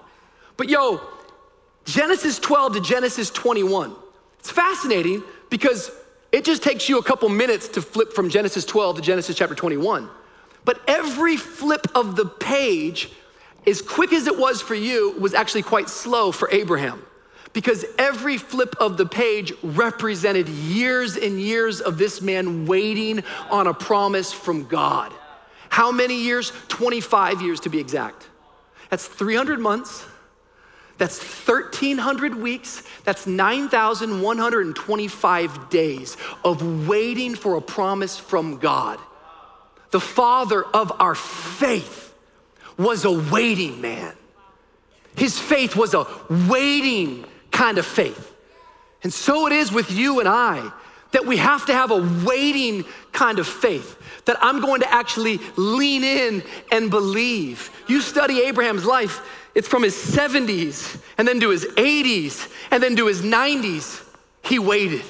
But 0.59 0.69
yo, 0.69 1.01
Genesis 1.87 2.39
12 2.39 2.75
to 2.75 2.81
Genesis 2.83 3.31
21, 3.31 3.97
it's 4.39 4.51
fascinating 4.51 5.23
because 5.49 5.91
it 6.31 6.45
just 6.45 6.63
takes 6.63 6.91
you 6.91 6.99
a 6.99 7.03
couple 7.03 7.31
minutes 7.31 7.69
to 7.69 7.81
flip 7.81 8.13
from 8.13 8.29
Genesis 8.29 8.67
12 8.67 8.97
to 8.97 9.03
Genesis 9.03 9.35
chapter 9.35 9.55
21. 9.55 10.11
But 10.67 10.79
every 10.87 11.39
flip 11.39 11.87
of 11.95 12.17
the 12.17 12.27
page, 12.27 13.13
as 13.67 13.81
quick 13.81 14.13
as 14.13 14.27
it 14.27 14.39
was 14.39 14.61
for 14.61 14.75
you, 14.75 15.13
was 15.19 15.33
actually 15.33 15.63
quite 15.63 15.89
slow 15.89 16.33
for 16.33 16.51
Abraham 16.53 17.03
because 17.53 17.85
every 17.99 18.39
flip 18.39 18.75
of 18.81 18.97
the 18.97 19.07
page 19.07 19.53
represented 19.63 20.49
years 20.49 21.17
and 21.17 21.41
years 21.41 21.81
of 21.81 21.99
this 21.99 22.23
man 22.23 22.67
waiting 22.67 23.23
on 23.51 23.67
a 23.67 23.75
promise 23.75 24.33
from 24.33 24.67
God. 24.67 25.13
How 25.69 25.93
many 25.93 26.23
years? 26.23 26.53
25 26.69 27.43
years 27.43 27.59
to 27.61 27.69
be 27.69 27.79
exact. 27.79 28.29
That's 28.91 29.07
300 29.07 29.59
months. 29.59 30.07
That's 30.99 31.19
1,300 31.19 32.35
weeks. 32.35 32.83
That's 33.05 33.27
9,125 33.27 35.71
days 35.71 36.19
of 36.45 36.87
waiting 36.87 37.35
for 37.35 37.57
a 37.57 37.63
promise 37.63 38.19
from 38.19 38.59
God. 38.59 38.99
The 39.91 40.01
father 40.01 40.63
of 40.63 40.93
our 41.01 41.15
faith 41.15 42.15
was 42.79 43.05
a 43.05 43.11
waiting 43.11 43.81
man. 43.81 44.15
His 45.17 45.39
faith 45.39 45.75
was 45.77 45.95
a 45.95 46.07
waiting 46.49 47.25
kind 47.53 47.79
of 47.79 47.87
faith. 47.87 48.35
And 49.05 49.13
so 49.13 49.47
it 49.47 49.53
is 49.53 49.71
with 49.73 49.91
you 49.91 50.21
and 50.21 50.29
I 50.29 50.73
that 51.13 51.27
we 51.27 51.37
have 51.37 51.67
to 51.67 51.73
have 51.73 51.91
a 51.91 52.25
waiting 52.25 52.85
kind 53.13 53.39
of 53.39 53.47
faith 53.47 53.99
that 54.25 54.37
I'm 54.41 54.61
going 54.61 54.81
to 54.81 54.93
actually 54.93 55.41
lean 55.57 56.03
in 56.05 56.43
and 56.71 56.91
believe. 56.91 57.71
You 57.87 58.01
study 58.01 58.43
Abraham's 58.43 58.85
life, 58.85 59.21
it's 59.55 59.69
from 59.69 59.83
his 59.83 59.95
70s 59.95 61.01
and 61.19 61.29
then 61.29 61.41
to 61.41 61.51
his 61.51 61.65
80s 61.65 62.51
and 62.71 62.83
then 62.83 62.97
to 62.97 63.07
his 63.07 63.23
90s. 63.23 64.09
He 64.43 64.59
waited. 64.59 65.03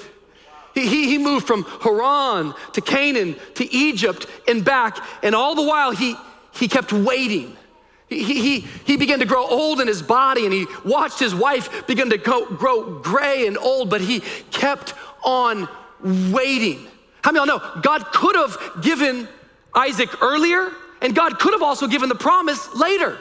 He, 0.74 0.88
he, 0.88 1.06
he 1.06 1.18
moved 1.18 1.46
from 1.46 1.64
Haran 1.82 2.54
to 2.72 2.80
Canaan 2.80 3.36
to 3.54 3.72
Egypt 3.74 4.26
and 4.48 4.64
back, 4.64 4.98
and 5.22 5.34
all 5.34 5.54
the 5.54 5.62
while 5.62 5.90
he, 5.90 6.16
he 6.52 6.66
kept 6.66 6.92
waiting. 6.92 7.56
He, 8.12 8.40
he, 8.40 8.60
he 8.84 8.96
began 8.96 9.18
to 9.20 9.24
grow 9.24 9.46
old 9.46 9.80
in 9.80 9.88
his 9.88 10.02
body 10.02 10.44
and 10.44 10.52
he 10.52 10.66
watched 10.84 11.18
his 11.18 11.34
wife 11.34 11.86
begin 11.86 12.10
to 12.10 12.18
go, 12.18 12.46
grow 12.46 12.98
gray 13.00 13.46
and 13.46 13.58
old, 13.58 13.90
but 13.90 14.00
he 14.00 14.20
kept 14.50 14.94
on 15.24 15.68
waiting. 16.30 16.86
How 17.22 17.32
many 17.32 17.42
of 17.42 17.46
y'all 17.48 17.58
know 17.58 17.80
God 17.82 18.06
could 18.06 18.36
have 18.36 18.58
given 18.82 19.28
Isaac 19.74 20.22
earlier 20.22 20.72
and 21.00 21.14
God 21.14 21.38
could 21.38 21.52
have 21.52 21.62
also 21.62 21.86
given 21.86 22.08
the 22.08 22.14
promise 22.14 22.74
later? 22.74 23.18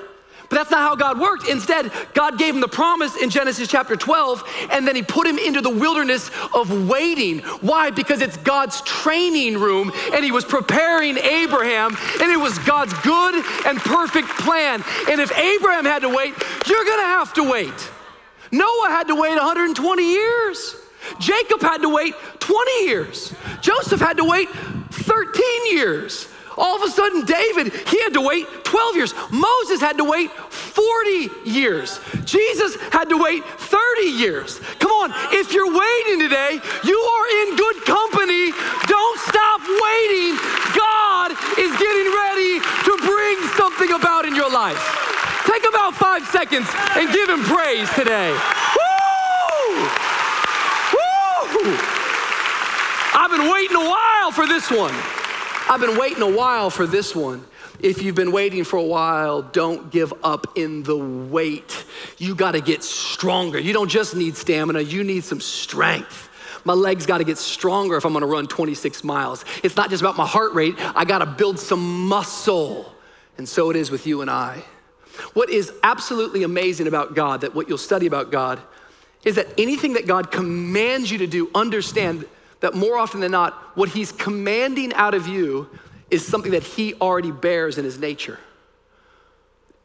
But 0.52 0.58
that's 0.58 0.72
not 0.72 0.82
how 0.82 0.96
God 0.98 1.18
worked. 1.18 1.48
Instead, 1.48 1.94
God 2.14 2.38
gave 2.38 2.54
him 2.54 2.60
the 2.60 2.68
promise 2.68 3.16
in 3.16 3.30
Genesis 3.30 3.70
chapter 3.70 3.96
12, 3.96 4.44
and 4.70 4.86
then 4.86 4.98
he 4.98 5.02
put 5.02 5.26
him 5.26 5.40
into 5.40 5.62
the 5.62 5.70
wilderness 5.70 6.30
of 6.54 6.90
waiting. 6.90 7.40
Why? 7.62 7.90
Because 7.90 8.20
it's 8.20 8.36
God's 8.36 8.82
training 8.82 9.60
room, 9.60 9.94
and 10.12 10.26
he 10.26 10.32
was 10.32 10.44
preparing 10.44 11.18
Abraham, 11.18 11.96
and 12.22 12.30
it 12.30 12.38
was 12.38 12.60
God's 12.60 12.94
good 12.96 13.36
and 13.66 13.80
perfect 13.80 14.28
plan. 14.28 14.84
And 15.10 15.22
if 15.22 15.32
Abraham 15.38 15.86
had 15.86 16.00
to 16.00 16.10
wait, 16.10 16.34
you're 16.68 16.84
gonna 16.84 17.04
have 17.04 17.34
to 17.36 17.50
wait. 17.50 17.90
Noah 18.52 18.90
had 18.90 19.08
to 19.08 19.16
wait 19.16 19.36
120 19.38 20.04
years. 20.04 20.76
Jacob 21.18 21.62
had 21.62 21.78
to 21.84 21.90
wait 21.90 22.14
20 22.40 22.86
years. 22.88 23.34
Joseph 23.62 24.02
had 24.02 24.18
to 24.18 24.26
wait 24.26 24.50
13 24.50 25.76
years. 25.78 26.28
All 26.58 26.76
of 26.76 26.84
a 26.84 26.92
sudden, 26.92 27.26
David, 27.26 27.74
he 27.88 28.02
had 28.02 28.14
to 28.14 28.22
wait 28.22 28.48
12 28.64 28.96
years. 28.96 29.14
Moses 29.32 29.80
had 29.80 29.98
to 29.98 30.04
wait 30.04 30.32
40 30.32 31.30
years. 31.46 32.00
Jesus 32.26 32.76
had 32.92 33.10
to 33.10 33.18
wait 33.18 33.44
30 33.46 34.02
years. 34.08 34.60
Come 34.80 34.92
on, 34.92 35.12
if 35.34 35.54
you're 35.54 35.72
waiting 35.72 36.20
today, 36.20 36.60
you 36.84 36.98
are 36.98 37.28
in 37.44 37.56
good 37.56 37.86
company. 37.86 38.52
Don't 38.88 39.20
stop 39.20 39.62
waiting. 39.62 40.36
God 40.76 41.32
is 41.60 41.72
getting 41.80 42.10
ready 42.12 42.60
to 42.60 42.94
bring 43.04 43.38
something 43.56 43.92
about 43.92 44.26
in 44.26 44.36
your 44.36 44.50
life. 44.52 44.80
Take 45.46 45.68
about 45.68 45.96
five 45.96 46.26
seconds 46.28 46.68
and 46.96 47.12
give 47.12 47.30
him 47.30 47.44
praise 47.44 47.90
today. 47.94 48.32
Woo! 48.32 49.76
Woo! 50.94 51.78
I've 53.14 53.32
been 53.32 53.52
waiting 53.52 53.78
a 53.78 53.90
while 53.90 54.32
for 54.32 54.48
this 54.48 54.70
one. 54.70 54.94
I've 55.72 55.80
been 55.80 55.98
waiting 55.98 56.22
a 56.22 56.30
while 56.30 56.70
for 56.70 56.86
this 56.86 57.16
one. 57.16 57.46
If 57.80 58.02
you've 58.02 58.14
been 58.14 58.34
waiting 58.34 58.66
for 58.66 58.76
a 58.76 58.84
while, 58.84 59.42
don't 59.42 59.90
give 59.90 60.14
up 60.22 60.58
in 60.58 60.84
the 60.84 60.98
wait. 60.98 61.86
You 62.18 62.36
got 62.36 62.52
to 62.52 62.60
get 62.60 62.84
stronger. 62.84 63.58
You 63.58 63.72
don't 63.72 63.88
just 63.88 64.14
need 64.14 64.36
stamina, 64.36 64.82
you 64.82 65.06
need 65.06 65.24
some 65.24 65.40
strength. 65.40 66.28
My 66.66 66.74
legs 66.74 67.06
got 67.06 67.20
to 67.20 67.24
get 67.24 67.38
stronger 67.38 67.96
if 67.96 68.06
I'm 68.06 68.12
going 68.12 68.20
to 68.20 68.28
run 68.28 68.48
26 68.48 69.06
miles. 69.06 69.46
It's 69.64 69.78
not 69.78 69.90
just 69.90 70.02
about 70.02 70.18
my 70.18 70.28
heart 70.28 70.52
rate, 70.52 70.76
I 70.78 71.06
got 71.06 71.20
to 71.20 71.26
build 71.26 71.58
some 71.58 72.10
muscle. 72.10 72.94
And 73.38 73.48
so 73.48 73.70
it 73.70 73.78
is 73.78 73.92
with 73.92 74.06
you 74.06 74.20
and 74.20 74.30
I. 74.30 74.62
What 75.36 75.50
is 75.50 75.72
absolutely 75.84 76.44
amazing 76.44 76.88
about 76.88 77.16
God, 77.16 77.42
that 77.42 77.56
what 77.56 77.70
you'll 77.70 77.78
study 77.78 78.08
about 78.08 78.30
God, 78.30 78.60
is 79.24 79.36
that 79.36 79.48
anything 79.58 79.94
that 79.94 80.06
God 80.06 80.32
commands 80.32 81.10
you 81.10 81.20
to 81.20 81.28
do, 81.28 81.50
understand 81.56 82.26
that 82.62 82.74
more 82.74 82.98
often 82.98 83.20
than 83.20 83.32
not, 83.32 83.54
what 83.76 83.90
he's 83.90 84.12
commanding 84.12 84.94
out 84.94 85.14
of 85.14 85.28
you 85.28 85.70
is 86.10 86.26
something 86.26 86.52
that 86.52 86.64
he 86.64 86.94
already 86.96 87.32
bears 87.32 87.78
in 87.78 87.86
his 87.86 88.00
nature. 88.00 88.40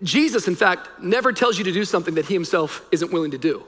Jesus, 0.02 0.46
in 0.46 0.54
fact, 0.54 0.88
never 1.00 1.32
tells 1.32 1.58
you 1.58 1.64
to 1.64 1.72
do 1.72 1.84
something 1.84 2.14
that 2.14 2.26
he 2.26 2.34
himself 2.34 2.82
isn't 2.92 3.12
willing 3.12 3.30
to 3.30 3.38
do. 3.38 3.64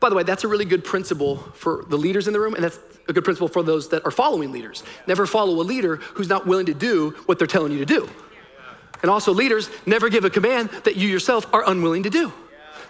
By 0.00 0.10
the 0.10 0.14
way, 0.14 0.22
that's 0.22 0.44
a 0.44 0.48
really 0.48 0.66
good 0.66 0.84
principle 0.84 1.36
for 1.54 1.84
the 1.88 1.96
leaders 1.96 2.26
in 2.26 2.34
the 2.34 2.40
room, 2.40 2.54
and 2.54 2.62
that's 2.62 2.78
a 3.08 3.12
good 3.14 3.24
principle 3.24 3.48
for 3.48 3.62
those 3.62 3.88
that 3.88 4.04
are 4.04 4.10
following 4.10 4.52
leaders. 4.52 4.82
Never 5.06 5.26
follow 5.26 5.54
a 5.54 5.64
leader 5.64 5.96
who's 5.96 6.28
not 6.28 6.46
willing 6.46 6.66
to 6.66 6.74
do 6.74 7.10
what 7.24 7.38
they're 7.38 7.46
telling 7.46 7.72
you 7.72 7.78
to 7.78 7.86
do. 7.86 8.08
And 9.00 9.10
also, 9.10 9.32
leaders 9.32 9.70
never 9.86 10.08
give 10.10 10.24
a 10.24 10.30
command 10.30 10.68
that 10.84 10.96
you 10.96 11.08
yourself 11.08 11.46
are 11.54 11.66
unwilling 11.66 12.02
to 12.02 12.10
do. 12.10 12.32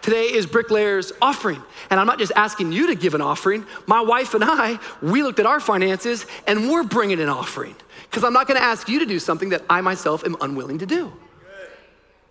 Today 0.02 0.32
is 0.32 0.46
Bricklayer's 0.46 1.12
offering. 1.20 1.62
And 1.90 1.98
I'm 1.98 2.06
not 2.06 2.18
just 2.18 2.32
asking 2.36 2.72
you 2.72 2.88
to 2.88 2.94
give 2.94 3.14
an 3.14 3.20
offering. 3.20 3.66
My 3.86 4.00
wife 4.00 4.34
and 4.34 4.44
I, 4.44 4.78
we 5.02 5.22
looked 5.22 5.40
at 5.40 5.46
our 5.46 5.60
finances 5.60 6.26
and 6.46 6.70
we're 6.70 6.84
bringing 6.84 7.20
an 7.20 7.28
offering. 7.28 7.74
Because 8.02 8.24
I'm 8.24 8.32
not 8.32 8.46
going 8.46 8.58
to 8.58 8.64
ask 8.64 8.88
you 8.88 9.00
to 9.00 9.06
do 9.06 9.18
something 9.18 9.50
that 9.50 9.62
I 9.68 9.80
myself 9.80 10.24
am 10.24 10.36
unwilling 10.40 10.78
to 10.78 10.86
do. 10.86 11.12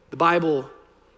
The 0.10 0.18
Bible, 0.18 0.70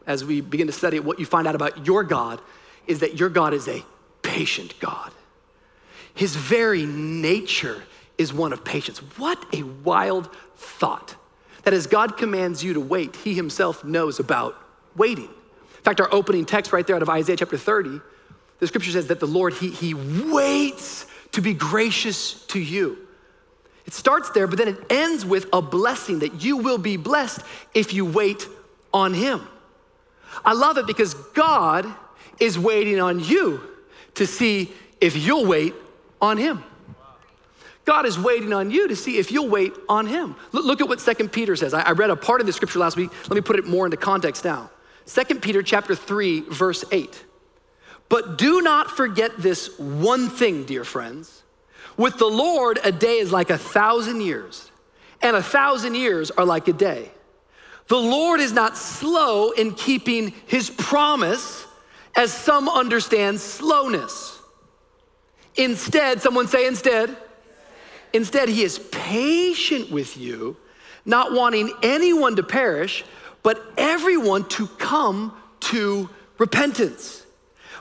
as 0.05 0.25
we 0.25 0.41
begin 0.41 0.67
to 0.67 0.73
study 0.73 0.99
what 0.99 1.19
you 1.19 1.25
find 1.25 1.47
out 1.47 1.55
about 1.55 1.85
your 1.85 2.03
God 2.03 2.41
is 2.87 2.99
that 3.01 3.19
your 3.19 3.29
God 3.29 3.53
is 3.53 3.67
a 3.67 3.83
patient 4.23 4.79
God. 4.79 5.11
His 6.13 6.35
very 6.35 6.85
nature 6.85 7.83
is 8.17 8.33
one 8.33 8.53
of 8.53 8.63
patience. 8.63 8.99
What 9.17 9.43
a 9.53 9.63
wild 9.63 10.33
thought. 10.55 11.15
That 11.63 11.73
as 11.73 11.85
God 11.85 12.17
commands 12.17 12.63
you 12.63 12.73
to 12.73 12.79
wait, 12.79 13.15
He 13.17 13.35
Himself 13.35 13.83
knows 13.83 14.19
about 14.19 14.55
waiting 14.95 15.29
fact, 15.87 16.01
our 16.01 16.13
opening 16.13 16.45
text 16.45 16.73
right 16.73 16.85
there 16.85 16.97
out 16.97 17.01
of 17.01 17.09
Isaiah 17.09 17.37
chapter 17.37 17.57
30, 17.57 18.01
the 18.59 18.67
scripture 18.67 18.91
says 18.91 19.07
that 19.07 19.21
the 19.21 19.27
Lord, 19.27 19.53
he, 19.53 19.69
he 19.69 19.93
waits 19.93 21.05
to 21.31 21.41
be 21.41 21.53
gracious 21.53 22.45
to 22.47 22.59
you. 22.59 22.97
It 23.85 23.93
starts 23.93 24.29
there, 24.31 24.47
but 24.47 24.57
then 24.57 24.67
it 24.67 24.77
ends 24.89 25.25
with 25.25 25.47
a 25.53 25.61
blessing 25.61 26.19
that 26.19 26.43
you 26.43 26.57
will 26.57 26.77
be 26.77 26.97
blessed 26.97 27.41
if 27.73 27.93
you 27.93 28.03
wait 28.03 28.45
on 28.93 29.13
Him. 29.13 29.47
I 30.43 30.53
love 30.53 30.77
it 30.77 30.87
because 30.87 31.13
God 31.13 31.85
is 32.37 32.59
waiting 32.59 32.99
on 32.99 33.21
you 33.21 33.61
to 34.15 34.27
see 34.27 34.73
if 34.99 35.15
you'll 35.15 35.45
wait 35.45 35.73
on 36.21 36.37
Him. 36.37 36.65
God 37.85 38.05
is 38.05 38.19
waiting 38.19 38.51
on 38.51 38.71
you 38.71 38.89
to 38.89 38.95
see 38.97 39.19
if 39.19 39.31
you'll 39.31 39.47
wait 39.47 39.71
on 39.87 40.05
Him. 40.05 40.35
Look 40.51 40.81
at 40.81 40.89
what 40.89 40.99
Second 40.99 41.31
Peter 41.31 41.55
says. 41.55 41.73
I 41.73 41.91
read 41.91 42.09
a 42.09 42.17
part 42.17 42.41
of 42.41 42.47
the 42.47 42.51
scripture 42.51 42.79
last 42.79 42.97
week. 42.97 43.09
Let 43.29 43.35
me 43.35 43.41
put 43.41 43.57
it 43.57 43.65
more 43.65 43.85
into 43.85 43.95
context 43.95 44.43
now. 44.43 44.69
2 45.07 45.39
Peter 45.39 45.63
chapter 45.63 45.95
3 45.95 46.41
verse 46.41 46.83
8. 46.91 47.23
But 48.09 48.37
do 48.37 48.61
not 48.61 48.91
forget 48.91 49.37
this 49.37 49.77
one 49.79 50.29
thing, 50.29 50.63
dear 50.63 50.83
friends. 50.83 51.43
With 51.97 52.17
the 52.17 52.27
Lord, 52.27 52.79
a 52.83 52.91
day 52.91 53.17
is 53.17 53.31
like 53.31 53.49
a 53.49 53.57
thousand 53.57 54.21
years, 54.21 54.71
and 55.21 55.35
a 55.35 55.41
thousand 55.41 55.95
years 55.95 56.31
are 56.31 56.45
like 56.45 56.67
a 56.67 56.73
day. 56.73 57.11
The 57.87 57.97
Lord 57.97 58.39
is 58.39 58.53
not 58.53 58.77
slow 58.77 59.51
in 59.51 59.73
keeping 59.73 60.33
his 60.45 60.69
promise, 60.69 61.65
as 62.15 62.33
some 62.33 62.67
understand 62.67 63.39
slowness. 63.39 64.39
Instead, 65.55 66.21
someone 66.21 66.47
say 66.47 66.67
instead, 66.67 67.15
instead, 68.13 68.49
he 68.49 68.63
is 68.63 68.79
patient 68.91 69.91
with 69.91 70.17
you, 70.17 70.57
not 71.05 71.33
wanting 71.33 71.71
anyone 71.81 72.35
to 72.35 72.43
perish 72.43 73.03
but 73.47 73.63
everyone 73.77 74.43
to 74.49 74.67
come 74.67 75.33
to 75.61 76.09
repentance. 76.37 77.25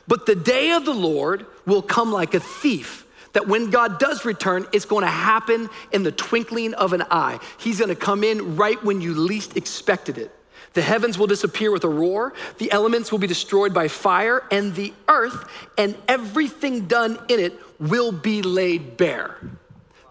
But 0.07 0.24
the 0.24 0.37
day 0.37 0.70
of 0.70 0.85
the 0.85 0.94
Lord 0.94 1.44
will 1.66 1.83
come 1.83 2.12
like 2.12 2.35
a 2.35 2.38
thief. 2.38 3.05
That 3.33 3.48
when 3.48 3.70
God 3.70 3.98
does 3.98 4.24
return, 4.24 4.68
it's 4.72 4.85
going 4.85 5.02
to 5.02 5.11
happen 5.11 5.68
in 5.90 6.05
the 6.05 6.12
twinkling 6.12 6.72
of 6.74 6.92
an 6.92 7.02
eye. 7.11 7.40
He's 7.59 7.81
to 7.81 7.96
come 7.96 8.22
in 8.22 8.55
right 8.55 8.81
when 8.85 9.00
you 9.00 9.12
least 9.12 9.57
expected 9.57 10.18
it. 10.18 10.31
The 10.74 10.83
heavens 10.83 11.18
will 11.18 11.26
disappear 11.26 11.72
with 11.72 11.83
a 11.83 11.88
roar, 11.88 12.33
the 12.59 12.70
elements 12.70 13.11
will 13.11 13.18
be 13.18 13.26
destroyed 13.26 13.74
by 13.74 13.88
fire, 13.88 14.44
and 14.52 14.72
the 14.72 14.94
earth 15.09 15.50
and 15.76 15.96
everything 16.07 16.87
done 16.87 17.18
in 17.26 17.40
it 17.40 17.55
will 17.81 18.12
be 18.12 18.40
laid 18.40 18.96
bare. 18.96 19.37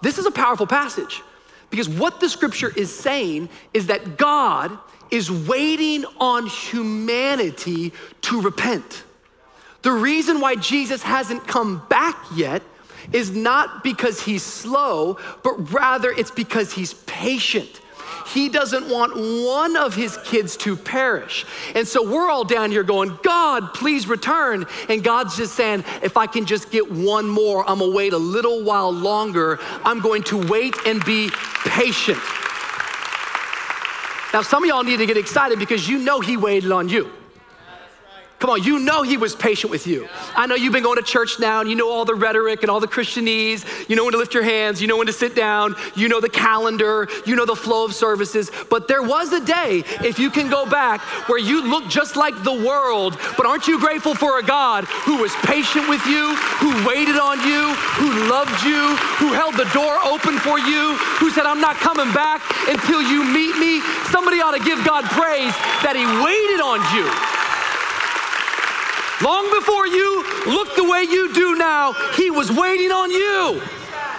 This 0.02 0.18
is 0.18 0.26
a 0.26 0.32
powerful 0.32 0.68
passage 0.68 1.22
because 1.70 1.88
what 1.88 2.20
the 2.20 2.28
scripture 2.28 2.74
is 2.76 2.94
saying 2.94 3.48
is 3.74 3.88
that 3.88 4.18
God 4.18 4.78
is 5.12 5.32
waiting 5.32 6.06
on 6.20 6.48
humanity 6.48 7.94
to 8.22 8.41
repent. 8.41 9.04
The 9.82 9.91
reason 9.91 10.39
why 10.39 10.56
Jesus 10.56 11.04
hasn't 11.04 11.48
come 11.48 11.86
back 11.89 12.18
yet 12.36 12.63
is 13.13 13.32
not 13.32 13.84
because 13.84 14.22
he's 14.22 14.44
slow, 14.44 15.18
but 15.44 15.72
rather 15.72 16.10
it's 16.10 16.32
because 16.32 16.74
he's 16.74 16.94
patient. 17.06 17.82
He 18.26 18.50
doesn't 18.50 18.89
want 18.89 19.15
one 19.15 19.78
of 19.78 19.94
his 19.94 20.18
kids 20.26 20.58
to 20.58 20.76
perish. 20.76 21.46
And 21.76 21.88
so 21.88 22.10
we're 22.10 22.30
all 22.30 22.44
down 22.44 22.72
here 22.72 22.84
going, 22.84 23.18
God, 23.22 23.74
please 23.76 24.08
return. 24.08 24.65
And 24.89 25.04
God's 25.04 25.38
just 25.38 25.54
saying, 25.54 25.86
if 26.02 26.18
I 26.18 26.26
can 26.26 26.46
just 26.46 26.72
get 26.72 26.91
one 26.91 27.30
more, 27.30 27.68
I'm 27.70 27.80
gonna 27.80 27.91
wait 27.91 28.13
a 28.13 28.18
little 28.18 28.63
while 28.63 28.91
longer. 28.91 29.60
I'm 29.84 30.00
going 30.00 30.24
to 30.24 30.38
wait 30.48 30.76
and 30.88 31.06
be 31.06 31.30
patient. 31.65 32.20
Now, 34.36 34.41
some 34.41 34.63
of 34.63 34.67
y'all 34.67 34.84
need 34.84 34.98
to 34.98 35.06
get 35.06 35.15
excited 35.15 35.60
because 35.60 35.88
you 35.88 35.98
know 35.98 36.19
He 36.19 36.36
waited 36.36 36.69
on 36.69 36.89
you. 36.89 37.10
Come 38.39 38.50
on, 38.50 38.63
you 38.63 38.80
know 38.80 39.02
he 39.02 39.15
was 39.15 39.34
patient 39.34 39.71
with 39.71 39.88
you. 39.88 40.10
I 40.36 40.45
know 40.45 40.56
you've 40.56 40.74
been 40.74 40.84
going 40.84 40.98
to 40.98 41.04
church 41.04 41.39
now 41.39 41.62
and 41.62 41.69
you 41.69 41.76
know 41.76 41.89
all 41.89 42.04
the 42.04 42.15
rhetoric 42.15 42.63
and 42.63 42.69
all 42.69 42.82
the 42.82 42.88
Christianese. 42.88 43.65
You 43.89 43.95
know 43.95 44.04
when 44.04 44.12
to 44.12 44.17
lift 44.17 44.34
your 44.34 44.43
hands, 44.43 44.82
you 44.82 44.88
know 44.88 44.98
when 44.98 45.08
to 45.08 45.13
sit 45.13 45.36
down, 45.36 45.76
you 45.95 46.10
know 46.10 46.19
the 46.19 46.30
calendar, 46.30 47.08
you 47.26 47.36
know 47.38 47.45
the 47.45 47.56
flow 47.56 47.86
of 47.86 47.95
services. 47.95 48.52
But 48.69 48.89
there 48.89 49.02
was 49.02 49.32
a 49.32 49.43
day, 49.43 49.84
if 50.04 50.19
you 50.19 50.30
can 50.30 50.50
go 50.50 50.65
back, 50.65 51.00
where 51.30 51.39
you 51.39 51.63
look 51.65 51.88
just 51.88 52.17
like 52.17 52.36
the 52.43 52.54
world. 52.54 53.17
But 53.38 53.45
aren't 53.45 53.67
you 53.67 53.80
grateful 53.80 54.15
for 54.15 54.38
a 54.38 54.43
God 54.43 54.84
who 54.84 55.21
was 55.21 55.34
patient 55.48 55.88
with 55.88 56.06
you, 56.06 56.36
who 56.60 56.71
waited 56.86 57.15
on 57.15 57.39
you, 57.48 57.74
who 57.98 58.28
loved 58.30 58.63
you, 58.65 58.98
who 59.15 59.32
held 59.32 59.56
the 59.56 59.69
door 59.71 59.98
open 60.04 60.38
for 60.39 60.60
you, 60.60 60.95
who 61.24 61.30
said, 61.32 61.45
I'm 61.45 61.62
not 61.62 61.78
coming 61.78 62.13
back 62.13 62.41
until 62.67 63.02
you 63.02 63.24
meet 63.24 63.58
me? 63.58 63.80
Somebody 64.12 64.41
ought 64.41 64.58
to 64.58 64.63
give 64.63 64.84
God 64.84 65.06
praise 65.06 65.56
that 65.88 65.95
he 65.95 66.04
waited 66.04 66.60
on 66.60 66.84
you. 66.93 67.35
Long 69.23 69.49
before 69.54 69.88
you 69.88 70.23
look 70.47 70.75
the 70.75 70.84
way 70.84 71.04
you 71.04 71.34
do 71.34 71.56
now, 71.56 71.93
He 72.15 72.32
was 72.32 72.51
waiting 72.51 72.91
on 72.91 73.12
you. 73.12 73.62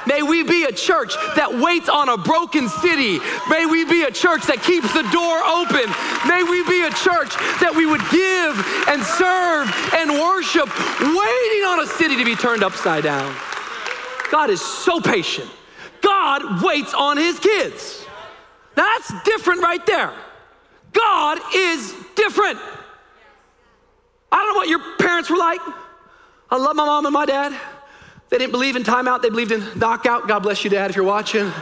May 0.07 0.23
we 0.23 0.45
be 0.45 0.65
a 0.65 0.73
church 0.73 1.15
that 1.35 1.53
waits 1.59 1.89
on 1.89 2.09
a 2.09 2.17
broken 2.17 2.69
city. 2.69 3.19
May 3.51 3.67
we 3.67 3.85
be 3.85 4.05
a 4.05 4.11
church 4.11 4.47
that 4.47 4.63
keeps 4.63 4.93
the 4.95 5.03
door 5.11 5.43
open. 5.43 5.91
May 6.31 6.47
we 6.47 6.63
be 6.63 6.87
a 6.87 6.95
church 6.95 7.35
that 7.59 7.75
we 7.75 7.87
would 7.87 8.03
give 8.15 8.55
and 8.87 9.03
serve 9.03 9.67
and 9.99 10.15
worship, 10.15 10.71
waiting 11.03 11.65
on 11.67 11.83
a 11.83 11.87
city 11.87 12.17
to 12.17 12.25
be 12.25 12.37
turned 12.37 12.63
upside 12.63 13.03
down. 13.03 13.35
God 14.31 14.51
is 14.51 14.63
so 14.63 15.01
patient. 15.01 15.51
God 16.03 16.63
waits 16.63 16.95
on 16.95 17.17
his 17.17 17.41
kids. 17.41 18.07
That's 18.77 19.13
different 19.25 19.63
right 19.63 19.85
there. 19.87 20.13
God 20.93 21.39
is 21.55 21.95
different. 22.15 22.59
I 24.31 24.37
don't 24.37 24.55
know 24.55 24.59
what 24.59 24.69
your 24.69 24.97
parents 24.99 25.31
were 25.31 25.37
like. 25.37 25.61
I 26.51 26.57
love 26.57 26.77
my 26.77 26.85
mom 26.85 27.07
and 27.07 27.13
my 27.13 27.27
dad. 27.27 27.59
They 28.29 28.39
didn't 28.39 28.53
believe 28.53 28.77
in 28.77 28.83
timeout, 28.83 29.23
they 29.23 29.31
believed 29.31 29.53
in 29.53 29.79
knockout. 29.79 30.27
God 30.27 30.41
bless 30.41 30.65
you, 30.65 30.71
Dad, 30.71 30.91
if 30.91 30.97
you're 30.97 31.05
watching. 31.05 31.53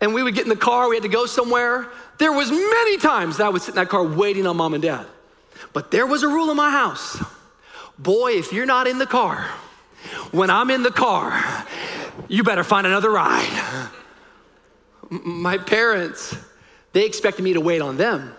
and 0.00 0.12
we 0.12 0.22
would 0.22 0.34
get 0.34 0.44
in 0.44 0.50
the 0.50 0.56
car, 0.56 0.88
we 0.88 0.96
had 0.96 1.02
to 1.02 1.08
go 1.08 1.26
somewhere. 1.26 1.88
There 2.18 2.32
was 2.32 2.50
many 2.50 2.98
times 2.98 3.38
that 3.38 3.46
I 3.46 3.48
would 3.48 3.62
sit 3.62 3.70
in 3.70 3.76
that 3.76 3.88
car 3.88 4.04
waiting 4.04 4.46
on 4.46 4.58
mom 4.58 4.74
and 4.74 4.82
dad. 4.82 5.06
But 5.72 5.90
there 5.90 6.06
was 6.06 6.22
a 6.22 6.28
rule 6.28 6.50
in 6.50 6.56
my 6.56 6.70
house. 6.70 7.22
Boy, 7.98 8.32
if 8.32 8.52
you're 8.52 8.66
not 8.66 8.86
in 8.86 8.98
the 8.98 9.06
car, 9.06 9.50
when 10.30 10.50
I'm 10.50 10.70
in 10.70 10.82
the 10.82 10.90
car, 10.90 11.42
you 12.28 12.42
better 12.42 12.64
find 12.64 12.86
another 12.86 13.10
ride. 13.10 13.90
My 15.08 15.56
parents, 15.56 16.36
they 16.92 17.06
expected 17.06 17.42
me 17.42 17.54
to 17.54 17.60
wait 17.60 17.80
on 17.80 17.96
them. 17.96 18.35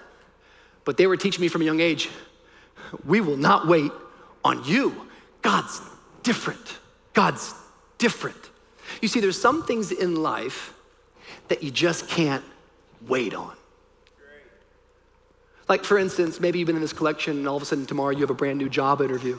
But 0.88 0.96
they 0.96 1.06
were 1.06 1.18
teaching 1.18 1.42
me 1.42 1.50
from 1.50 1.62
a 1.62 1.66
young 1.66 1.82
age 1.82 2.10
we 3.06 3.20
will 3.20 3.36
not 3.36 3.68
wait 3.68 3.92
on 4.46 4.64
you. 4.64 4.96
God's 5.42 5.82
different. 6.24 6.80
God's 7.12 7.54
different. 7.98 8.50
You 9.02 9.10
see, 9.10 9.20
there's 9.20 9.40
some 9.40 9.64
things 9.64 9.92
in 9.92 10.16
life 10.16 10.74
that 11.50 11.62
you 11.62 11.72
just 11.72 12.08
can't 12.08 12.46
wait 13.06 13.34
on. 13.34 13.54
Like, 15.68 15.84
for 15.84 15.98
instance, 15.98 16.40
maybe 16.40 16.60
you've 16.60 16.68
been 16.68 16.78
in 16.78 16.82
this 16.82 16.94
collection 16.94 17.36
and 17.36 17.50
all 17.50 17.58
of 17.58 17.64
a 17.64 17.66
sudden 17.66 17.86
tomorrow 17.86 18.12
you 18.12 18.22
have 18.22 18.30
a 18.30 18.34
brand 18.34 18.58
new 18.58 18.70
job 18.70 19.02
interview. 19.02 19.38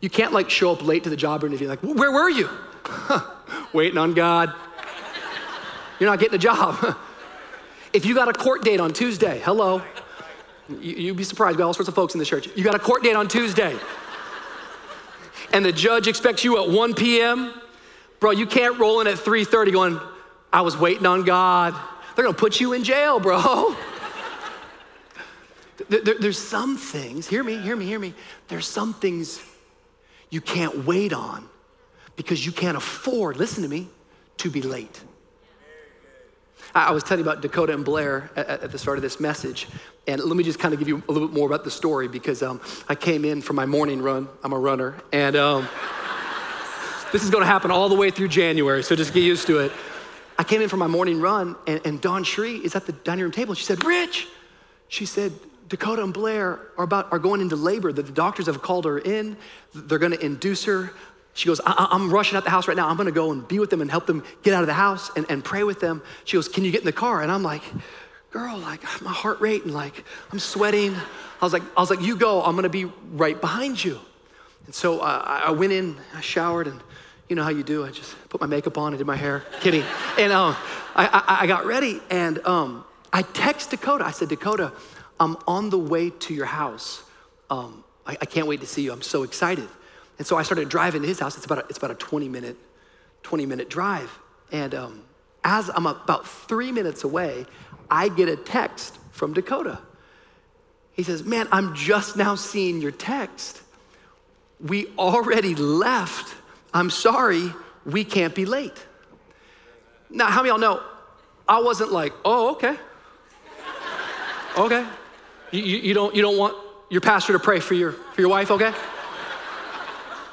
You 0.00 0.08
can't 0.08 0.32
like 0.32 0.50
show 0.50 0.70
up 0.70 0.86
late 0.86 1.02
to 1.02 1.10
the 1.10 1.16
job 1.16 1.42
interview, 1.42 1.66
like, 1.66 1.80
where 1.80 2.12
were 2.12 2.30
you? 2.30 2.48
Waiting 3.72 3.98
on 3.98 4.14
God. 4.14 4.54
You're 5.98 6.10
not 6.10 6.20
getting 6.20 6.36
a 6.36 6.38
job. 6.38 6.96
If 7.92 8.06
you 8.06 8.14
got 8.14 8.28
a 8.28 8.32
court 8.32 8.64
date 8.64 8.80
on 8.80 8.92
Tuesday, 8.92 9.40
hello, 9.44 9.82
you, 10.80 11.08
would 11.08 11.18
be 11.18 11.24
surprised. 11.24 11.56
We 11.56 11.58
got 11.58 11.66
all 11.66 11.74
sorts 11.74 11.88
of 11.88 11.94
folks 11.94 12.14
in 12.14 12.18
the 12.18 12.24
church. 12.24 12.48
You 12.56 12.64
got 12.64 12.74
a 12.74 12.78
court 12.78 13.02
date 13.02 13.16
on 13.16 13.28
Tuesday, 13.28 13.76
and 15.52 15.64
the 15.64 15.72
judge 15.72 16.08
expects 16.08 16.42
you 16.42 16.62
at 16.62 16.70
1 16.70 16.94
p.m. 16.94 17.52
Bro, 18.18 18.32
you 18.32 18.46
can't 18.46 18.78
roll 18.78 19.00
in 19.00 19.06
at 19.06 19.18
3:30 19.18 19.72
going, 19.72 20.00
"I 20.52 20.62
was 20.62 20.76
waiting 20.76 21.04
on 21.04 21.24
God." 21.24 21.74
They're 22.14 22.24
gonna 22.24 22.36
put 22.36 22.60
you 22.60 22.72
in 22.72 22.82
jail, 22.82 23.20
bro. 23.20 23.76
there, 25.88 26.14
there's 26.18 26.38
some 26.38 26.78
things. 26.78 27.26
Hear 27.26 27.44
me, 27.44 27.58
hear 27.58 27.76
me, 27.76 27.84
hear 27.84 27.98
me. 27.98 28.14
There's 28.48 28.66
some 28.66 28.94
things 28.94 29.42
you 30.30 30.40
can't 30.40 30.86
wait 30.86 31.12
on 31.12 31.48
because 32.16 32.46
you 32.46 32.52
can't 32.52 32.76
afford. 32.76 33.36
Listen 33.36 33.62
to 33.62 33.68
me, 33.68 33.88
to 34.38 34.50
be 34.50 34.62
late. 34.62 35.02
I 36.74 36.90
was 36.92 37.02
telling 37.02 37.24
you 37.24 37.30
about 37.30 37.42
Dakota 37.42 37.74
and 37.74 37.84
Blair 37.84 38.30
at, 38.34 38.48
at, 38.48 38.72
the 38.72 38.78
start 38.78 38.96
of 38.96 39.02
this 39.02 39.20
message. 39.20 39.68
And 40.06 40.22
let 40.22 40.36
me 40.36 40.42
just 40.42 40.58
kind 40.58 40.72
of 40.72 40.80
give 40.80 40.88
you 40.88 41.02
a 41.08 41.12
little 41.12 41.28
bit 41.28 41.36
more 41.36 41.46
about 41.46 41.64
the 41.64 41.70
story 41.70 42.08
because 42.08 42.42
um, 42.42 42.60
I 42.88 42.94
came 42.94 43.24
in 43.24 43.42
for 43.42 43.52
my 43.52 43.66
morning 43.66 44.00
run. 44.00 44.28
I'm 44.42 44.52
a 44.52 44.58
runner. 44.58 44.96
And 45.12 45.36
um, 45.36 45.68
this 47.12 47.22
is 47.22 47.30
going 47.30 47.42
to 47.42 47.46
happen 47.46 47.70
all 47.70 47.90
the 47.90 47.94
way 47.94 48.10
through 48.10 48.28
January, 48.28 48.82
so 48.82 48.96
just 48.96 49.12
get 49.12 49.22
used 49.22 49.46
to 49.48 49.58
it. 49.58 49.72
I 50.38 50.44
came 50.44 50.62
in 50.62 50.70
for 50.70 50.78
my 50.78 50.86
morning 50.86 51.20
run, 51.20 51.56
and, 51.66 51.80
and 51.84 52.00
DawnCheré 52.00 52.62
is 52.62 52.74
at 52.74 52.86
the 52.86 52.92
dining 52.92 53.24
room 53.24 53.32
table. 53.32 53.54
She 53.54 53.64
said, 53.64 53.84
Rich, 53.84 54.28
she 54.88 55.04
said, 55.04 55.32
Dakota 55.68 56.02
and 56.02 56.12
Blair 56.12 56.58
are, 56.76 56.84
about, 56.84 57.12
are 57.12 57.18
going 57.18 57.40
into 57.40 57.56
labor. 57.56 57.92
The 57.92 58.02
doctors 58.02 58.46
have 58.46 58.62
called 58.62 58.86
her 58.86 58.98
in. 58.98 59.36
They're 59.74 59.98
going 59.98 60.12
to 60.12 60.24
induce 60.24 60.64
her. 60.64 60.92
She 61.34 61.46
goes, 61.46 61.60
I- 61.64 61.88
am 61.92 62.12
rushing 62.12 62.36
out 62.36 62.44
the 62.44 62.50
house 62.50 62.68
right 62.68 62.76
now. 62.76 62.88
I'm 62.88 62.96
gonna 62.96 63.10
go 63.10 63.32
and 63.32 63.46
be 63.46 63.58
with 63.58 63.70
them 63.70 63.80
and 63.80 63.90
help 63.90 64.06
them 64.06 64.22
get 64.42 64.54
out 64.54 64.62
of 64.62 64.66
the 64.66 64.74
house 64.74 65.10
and, 65.16 65.24
and 65.30 65.42
pray 65.42 65.64
with 65.64 65.80
them. 65.80 66.02
She 66.24 66.36
goes, 66.36 66.48
Can 66.48 66.64
you 66.64 66.70
get 66.70 66.80
in 66.80 66.86
the 66.86 66.92
car? 66.92 67.22
And 67.22 67.30
I'm 67.30 67.42
like, 67.42 67.62
Girl, 68.30 68.56
like 68.58 68.82
my 69.02 69.12
heart 69.12 69.40
rate 69.40 69.64
and 69.64 69.74
like 69.74 70.04
I'm 70.30 70.38
sweating. 70.38 70.94
I 70.94 71.44
was 71.44 71.52
like, 71.52 71.62
I 71.76 71.80
was 71.80 71.90
like, 71.90 72.02
You 72.02 72.16
go, 72.16 72.42
I'm 72.42 72.54
gonna 72.54 72.68
be 72.68 72.84
right 73.12 73.40
behind 73.40 73.82
you. 73.82 73.98
And 74.66 74.74
so 74.74 75.00
uh, 75.00 75.42
I 75.44 75.50
went 75.50 75.72
in, 75.72 75.96
I 76.14 76.20
showered, 76.20 76.66
and 76.68 76.80
you 77.28 77.36
know 77.36 77.42
how 77.42 77.50
you 77.50 77.62
do. 77.62 77.84
I 77.84 77.90
just 77.90 78.14
put 78.28 78.40
my 78.40 78.46
makeup 78.46 78.76
on 78.76 78.92
and 78.92 78.98
did 78.98 79.06
my 79.06 79.16
hair. 79.16 79.42
Kidding. 79.60 79.84
And 80.18 80.32
um, 80.32 80.54
I, 80.94 81.06
I, 81.06 81.42
I, 81.42 81.46
got 81.46 81.64
ready 81.64 82.00
and 82.10 82.38
um, 82.46 82.84
I 83.12 83.22
text 83.22 83.70
Dakota. 83.70 84.04
I 84.04 84.10
said, 84.10 84.28
Dakota, 84.28 84.70
I'm 85.18 85.36
on 85.46 85.70
the 85.70 85.78
way 85.78 86.10
to 86.10 86.34
your 86.34 86.46
house. 86.46 87.02
Um, 87.48 87.84
I, 88.06 88.18
I 88.20 88.24
can't 88.26 88.46
wait 88.46 88.60
to 88.60 88.66
see 88.66 88.82
you. 88.82 88.92
I'm 88.92 89.02
so 89.02 89.22
excited. 89.22 89.68
And 90.18 90.26
so 90.26 90.36
I 90.36 90.42
started 90.42 90.68
driving 90.68 91.02
to 91.02 91.08
his 91.08 91.18
house. 91.18 91.36
It's 91.36 91.46
about 91.46 91.58
a, 91.58 91.66
it's 91.68 91.78
about 91.78 91.90
a 91.90 91.94
20 91.94 92.28
minute, 92.28 92.56
20 93.22 93.46
minute 93.46 93.68
drive. 93.68 94.18
And 94.50 94.74
um, 94.74 95.04
as 95.44 95.70
I'm 95.74 95.86
about 95.86 96.26
three 96.26 96.72
minutes 96.72 97.04
away, 97.04 97.46
I 97.90 98.08
get 98.08 98.28
a 98.28 98.36
text 98.36 98.98
from 99.10 99.32
Dakota. 99.32 99.78
He 100.92 101.02
says, 101.02 101.24
Man, 101.24 101.48
I'm 101.50 101.74
just 101.74 102.16
now 102.16 102.34
seeing 102.34 102.80
your 102.80 102.90
text. 102.90 103.62
We 104.60 104.88
already 104.98 105.54
left. 105.54 106.34
I'm 106.72 106.90
sorry, 106.90 107.52
we 107.84 108.04
can't 108.04 108.34
be 108.34 108.44
late. 108.44 108.86
Now, 110.10 110.26
how 110.26 110.42
many 110.42 110.50
y'all 110.50 110.58
know 110.58 110.82
I 111.48 111.60
wasn't 111.60 111.92
like, 111.92 112.12
oh, 112.24 112.52
okay. 112.52 112.76
Okay. 114.56 114.86
You, 115.50 115.62
you, 115.62 115.76
you, 115.78 115.94
don't, 115.94 116.14
you 116.14 116.22
don't 116.22 116.38
want 116.38 116.56
your 116.90 117.00
pastor 117.00 117.32
to 117.32 117.38
pray 117.38 117.60
for 117.60 117.74
your, 117.74 117.92
for 117.92 118.20
your 118.20 118.30
wife, 118.30 118.50
okay? 118.50 118.72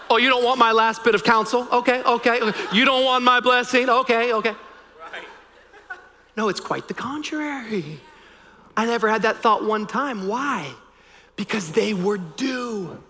Oh, 0.10 0.18
you 0.18 0.30
don't 0.30 0.44
want 0.44 0.60
my 0.60 0.72
last 0.72 1.04
bit 1.04 1.14
of 1.14 1.24
counsel? 1.24 1.68
Okay, 1.72 2.02
okay. 2.04 2.40
You 2.74 2.86
don't 2.86 3.06
want 3.06 3.24
my 3.24 3.40
blessing? 3.40 3.90
Okay, 3.90 4.34
okay. 4.34 4.56
Right. 5.14 5.24
No, 6.36 6.50
it's 6.50 6.60
quite 6.60 6.88
the 6.88 6.94
contrary. 6.94 8.00
I 8.76 8.86
never 8.86 9.08
had 9.08 9.22
that 9.24 9.38
thought 9.38 9.64
one 9.64 9.86
time. 9.86 10.28
Why? 10.28 10.72
Because 11.36 11.72
they 11.72 11.94
were 11.94 12.18
due. 12.18 13.02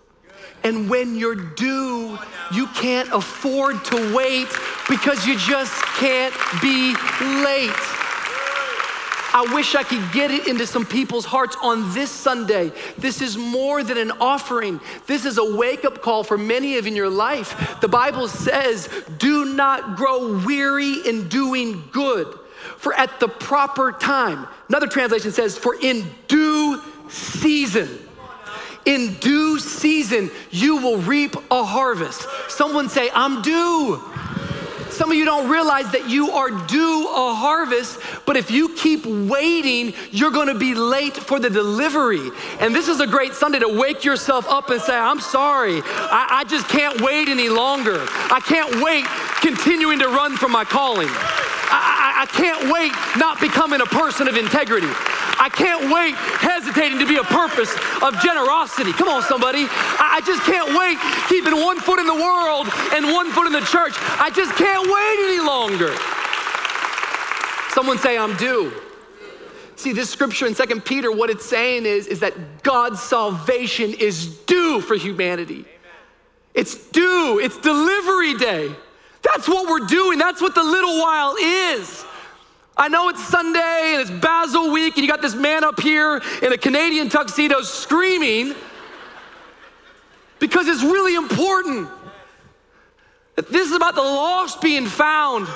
And 0.64 0.90
when 0.90 1.16
you're 1.16 1.36
due, 1.36 2.18
you 2.52 2.68
can't 2.68 3.10
afford 3.14 3.84
to 3.86 4.16
wait 4.16 4.48
because 4.90 5.26
you 5.26 5.38
just 5.38 5.74
can't 5.98 6.34
be 6.62 6.96
late. 7.44 7.99
I 9.32 9.54
wish 9.54 9.76
I 9.76 9.84
could 9.84 10.12
get 10.12 10.32
it 10.32 10.48
into 10.48 10.66
some 10.66 10.86
people's 10.86 11.26
hearts 11.26 11.56
on 11.62 11.94
this 11.94 12.10
Sunday. 12.10 12.72
This 12.98 13.22
is 13.22 13.38
more 13.38 13.84
than 13.84 13.98
an 13.98 14.12
offering. 14.20 14.80
This 15.06 15.26
is 15.26 15.38
a 15.38 15.56
wake 15.56 15.86
up 15.86 16.02
call 16.02 16.24
for 16.24 16.38
many 16.38 16.78
of 16.78 16.88
in 16.88 16.96
your 16.96 17.10
life. 17.10 17.80
The 17.80 17.88
Bible 17.88 18.28
says, 18.28 18.90
do 19.18 19.46
not 19.46 19.96
grow 19.96 20.44
weary 20.46 20.96
in 21.06 21.30
doing 21.30 21.84
good, 21.92 22.28
for 22.78 22.94
at 22.94 23.20
the 23.20 23.28
proper 23.28 23.92
time, 23.92 24.48
another 24.68 24.88
translation 24.88 25.32
says, 25.32 25.58
for 25.58 25.76
in 25.80 26.06
due 26.28 26.82
season. 27.10 27.88
In 28.86 29.14
due 29.16 29.60
season, 29.60 30.32
you 30.50 30.78
will 30.78 30.98
reap 30.98 31.36
a 31.52 31.64
harvest. 31.64 32.26
Someone 32.50 32.90
say, 32.90 33.10
I'm 33.14 33.42
due. 33.42 34.02
Some 35.00 35.12
of 35.12 35.18
you 35.18 35.24
don't 35.24 35.50
realize 35.50 35.90
that 35.94 36.10
you 36.10 36.32
are 36.32 36.52
due 36.52 37.08
a 37.08 37.34
harvest, 37.34 38.02
but 38.26 38.36
if 38.36 38.52
you 38.52 38.76
keep 38.76 39.06
waiting, 39.06 39.94
you're 40.12 40.30
gonna 40.30 40.60
be 40.60 40.74
late 40.74 41.16
for 41.16 41.40
the 41.40 41.50
delivery. 41.50 42.30
And 42.60 42.76
this 42.76 42.90
is 42.90 43.00
a 43.00 43.08
great 43.08 43.34
Sunday 43.34 43.60
to 43.60 43.70
wake 43.70 44.04
yourself 44.04 44.46
up 44.50 44.70
and 44.70 44.82
say, 44.82 44.98
I'm 44.98 45.22
sorry, 45.22 45.82
I, 45.86 46.42
I 46.42 46.44
just 46.44 46.68
can't 46.68 47.00
wait 47.00 47.30
any 47.30 47.48
longer. 47.48 48.06
I 48.10 48.42
can't 48.44 48.84
wait 48.84 49.06
continuing 49.40 50.00
to 50.00 50.10
run 50.10 50.36
from 50.36 50.52
my 50.52 50.66
calling. 50.66 51.08
I, 51.72 52.24
I, 52.24 52.26
can't 52.26 52.72
wait 52.74 52.92
not 53.18 53.40
becoming 53.40 53.82
a 53.82 53.86
person 53.86 54.28
of 54.28 54.36
integrity. 54.36 54.90
I 55.40 55.50
can't 55.54 55.94
wait 55.94 56.16
hesitating 56.16 57.00
to 57.00 57.08
be 57.08 57.18
a 57.18 57.24
purpose 57.24 57.72
of 58.02 58.18
generosity. 58.22 58.92
Come 58.92 59.08
on, 59.08 59.22
somebody. 59.24 59.68
I, 59.70 60.20
I 60.20 60.22
just 60.22 60.42
can't 60.44 60.74
wait 60.74 60.98
keeping 61.30 61.54
one 61.62 61.80
foot 61.80 62.00
in 62.00 62.08
the 62.08 62.18
world 62.18 62.68
and 62.94 63.14
one 63.14 63.32
foot 63.32 63.48
in 63.48 63.54
the 63.54 63.66
church. 63.66 63.94
I 64.20 64.32
just 64.34 64.54
can't 64.56 64.84
wait 64.84 65.18
any 65.30 65.42
longer. 65.46 65.94
Someone 67.74 67.98
say, 67.98 68.18
I'm 68.18 68.36
due. 68.38 68.74
See, 69.76 69.94
this 69.94 70.10
scripture 70.10 70.46
in 70.46 70.56
Second 70.56 70.84
Peter, 70.84 71.12
what 71.12 71.30
it's 71.30 71.46
saying 71.46 71.86
is, 71.86 72.08
is 72.08 72.20
that 72.20 72.64
God's 72.64 73.02
salvation 73.02 73.94
is 73.94 74.38
due 74.40 74.82
for 74.82 74.96
humanity. 74.96 75.66
It's 76.54 76.76
due, 76.90 77.40
it's 77.42 77.58
delivery 77.60 78.34
day. 78.34 78.76
That's 79.22 79.48
what 79.48 79.68
we're 79.68 79.88
doing. 79.88 80.18
That's 80.18 80.42
what 80.42 80.56
the 80.56 80.64
little 80.64 81.00
while 81.00 81.36
is. 81.38 82.06
I 82.78 82.88
know 82.88 83.10
it's 83.10 83.24
Sunday 83.26 83.94
and 83.94 84.02
it's 84.02 84.10
Basel 84.10 84.72
week, 84.72 84.96
and 84.96 85.04
you 85.04 85.12
got 85.12 85.22
this 85.22 85.36
man 85.36 85.66
up 85.66 85.82
here 85.82 86.22
in 86.42 86.54
a 86.54 86.58
Canadian 86.58 87.10
tuxedo 87.10 87.62
screaming 87.62 88.56
because 90.40 90.68
it's 90.68 90.84
really 90.84 91.16
important. 91.16 91.90
That 93.36 93.50
this 93.50 93.70
is 93.70 93.76
about 93.76 93.96
the 93.96 94.02
lost 94.02 94.62
being 94.62 94.86
found. 94.86 95.48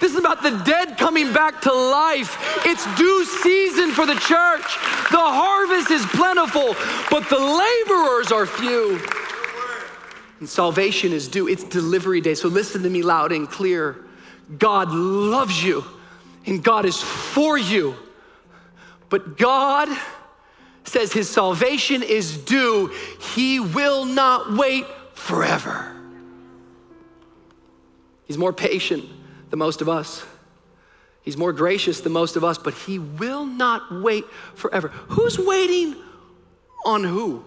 This 0.00 0.12
is 0.12 0.18
about 0.18 0.42
the 0.42 0.50
dead 0.64 0.98
coming 0.98 1.32
back 1.32 1.60
to 1.62 1.72
life. 1.72 2.36
It's 2.64 2.84
due 2.96 3.24
season 3.24 3.90
for 3.90 4.06
the 4.06 4.14
church. 4.14 4.76
The 5.10 5.18
harvest 5.18 5.90
is 5.90 6.04
plentiful, 6.06 6.74
but 7.10 7.28
the 7.28 7.38
laborers 7.38 8.32
are 8.32 8.46
few. 8.46 9.00
And 10.42 10.48
salvation 10.48 11.12
is 11.12 11.28
due. 11.28 11.46
It's 11.46 11.62
delivery 11.62 12.20
day. 12.20 12.34
So 12.34 12.48
listen 12.48 12.82
to 12.82 12.90
me 12.90 13.02
loud 13.02 13.30
and 13.30 13.48
clear. 13.48 14.04
God 14.58 14.90
loves 14.90 15.62
you 15.62 15.84
and 16.46 16.64
God 16.64 16.84
is 16.84 17.00
for 17.00 17.56
you. 17.56 17.94
But 19.08 19.38
God 19.38 19.88
says 20.82 21.12
his 21.12 21.30
salvation 21.30 22.02
is 22.02 22.36
due. 22.36 22.92
He 23.36 23.60
will 23.60 24.04
not 24.04 24.54
wait 24.54 24.84
forever. 25.14 25.94
He's 28.24 28.36
more 28.36 28.52
patient 28.52 29.04
than 29.50 29.60
most 29.60 29.80
of 29.80 29.88
us. 29.88 30.26
He's 31.22 31.36
more 31.36 31.52
gracious 31.52 32.00
than 32.00 32.10
most 32.10 32.34
of 32.34 32.42
us, 32.42 32.58
but 32.58 32.74
he 32.74 32.98
will 32.98 33.46
not 33.46 34.02
wait 34.02 34.24
forever. 34.56 34.88
Who's 34.88 35.38
waiting 35.38 35.94
on 36.84 37.04
who? 37.04 37.44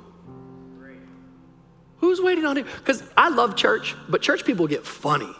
Who's 1.97 2.21
waiting 2.21 2.45
on 2.45 2.57
who? 2.57 2.63
Because 2.63 3.03
I 3.15 3.29
love 3.29 3.55
church, 3.55 3.95
but 4.09 4.21
church 4.21 4.45
people 4.45 4.67
get 4.67 4.85
funny. 4.85 5.33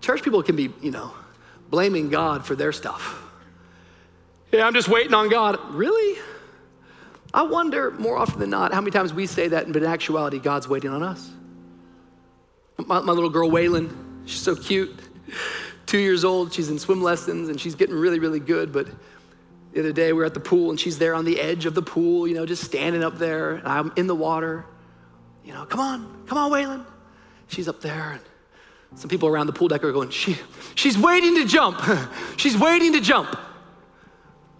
Church 0.00 0.22
people 0.22 0.42
can 0.42 0.56
be, 0.56 0.72
you 0.80 0.90
know, 0.90 1.12
blaming 1.70 2.08
God 2.08 2.44
for 2.44 2.54
their 2.54 2.72
stuff. 2.72 3.22
Yeah, 4.52 4.66
I'm 4.66 4.74
just 4.74 4.88
waiting 4.88 5.14
on 5.14 5.28
God. 5.28 5.58
Really? 5.70 6.18
I 7.34 7.42
wonder 7.42 7.90
more 7.92 8.16
often 8.16 8.40
than 8.40 8.50
not 8.50 8.72
how 8.72 8.80
many 8.80 8.90
times 8.90 9.12
we 9.12 9.26
say 9.26 9.48
that, 9.48 9.66
but 9.70 9.82
in 9.82 9.88
actuality, 9.88 10.38
God's 10.38 10.66
waiting 10.66 10.90
on 10.90 11.02
us. 11.02 11.30
My, 12.78 13.00
my 13.00 13.12
little 13.12 13.28
girl, 13.28 13.50
Waylon, 13.50 14.08
She's 14.28 14.42
so 14.42 14.54
cute. 14.54 14.94
Two 15.86 15.98
years 15.98 16.22
old, 16.22 16.52
she's 16.52 16.68
in 16.68 16.78
swim 16.78 17.02
lessons 17.02 17.48
and 17.48 17.58
she's 17.58 17.74
getting 17.74 17.94
really, 17.94 18.18
really 18.18 18.40
good. 18.40 18.72
But 18.74 18.88
the 19.72 19.80
other 19.80 19.92
day 19.92 20.12
we 20.12 20.18
were 20.20 20.24
at 20.24 20.34
the 20.34 20.40
pool 20.40 20.70
and 20.70 20.80
she's 20.80 20.98
there 20.98 21.14
on 21.14 21.24
the 21.24 21.40
edge 21.40 21.66
of 21.66 21.74
the 21.74 21.82
pool, 21.82 22.26
you 22.26 22.34
know, 22.34 22.46
just 22.46 22.64
standing 22.64 23.04
up 23.04 23.18
there. 23.18 23.54
And 23.54 23.68
I'm 23.68 23.92
in 23.96 24.06
the 24.06 24.14
water. 24.14 24.64
You 25.44 25.52
know, 25.52 25.64
come 25.64 25.80
on, 25.80 26.24
come 26.26 26.38
on, 26.38 26.50
Waylon. 26.50 26.84
She's 27.48 27.68
up 27.68 27.80
there. 27.80 28.12
And 28.12 28.20
some 28.98 29.08
people 29.08 29.28
around 29.28 29.46
the 29.46 29.52
pool 29.52 29.68
deck 29.68 29.84
are 29.84 29.92
going, 29.92 30.10
she, 30.10 30.36
she's 30.74 30.96
waiting 30.96 31.34
to 31.36 31.44
jump. 31.44 31.80
she's 32.36 32.56
waiting 32.56 32.92
to 32.94 33.00
jump. 33.00 33.38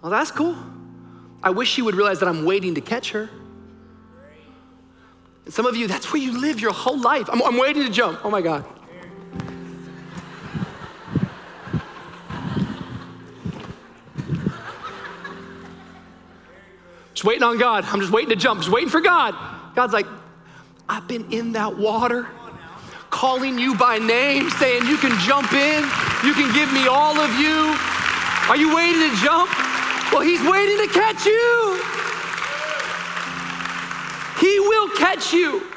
Well, 0.03 0.11
that's 0.11 0.31
cool. 0.31 0.57
I 1.43 1.51
wish 1.51 1.71
she 1.71 1.83
would 1.83 1.95
realize 1.95 2.21
that 2.21 2.29
I'm 2.29 2.45
waiting 2.45 2.75
to 2.75 2.81
catch 2.81 3.11
her. 3.13 3.31
And 5.45 5.55
some 5.55 5.67
of 5.67 5.77
you, 5.77 5.87
that's 5.87 6.13
where 6.13 6.21
you 6.21 6.41
live 6.41 6.61
your 6.61 6.73
whole 6.73 7.01
life. 7.01 7.29
I'm, 7.33 7.43
I'm 7.43 7.59
waiting 7.59 7.85
to 7.85 7.91
jump. 7.91 8.21
Oh 8.25 8.31
my 8.31 8.43
God. 8.43 8.65
Waiting 17.29 17.43
on 17.43 17.59
God. 17.59 17.85
I'm 17.85 18.01
just 18.01 18.11
waiting 18.11 18.31
to 18.31 18.37
jump, 18.37 18.61
just 18.61 18.73
waiting 18.73 18.89
for 18.89 19.03
God. 19.03 19.35
God's 19.75 19.93
like, 19.93 20.07
I've 20.89 21.07
been 21.07 21.31
in 21.31 21.53
that 21.53 21.77
water, 21.77 22.27
calling 23.11 23.59
you 23.59 23.77
by 23.77 23.99
name, 23.99 24.49
saying, 24.49 24.87
You 24.87 24.97
can 24.97 25.13
jump 25.21 25.53
in, 25.53 25.85
you 26.25 26.33
can 26.33 26.51
give 26.55 26.73
me 26.73 26.87
all 26.87 27.19
of 27.19 27.31
you. 27.39 27.77
Are 28.49 28.57
you 28.57 28.75
waiting 28.75 29.11
to 29.11 29.17
jump? 29.17 29.51
Well, 30.11 30.23
He's 30.23 30.41
waiting 30.41 30.79
to 30.79 30.89
catch 30.89 31.27
you. 31.27 31.83
He 34.41 34.59
will 34.61 34.89
catch 34.97 35.31
you. 35.35 35.69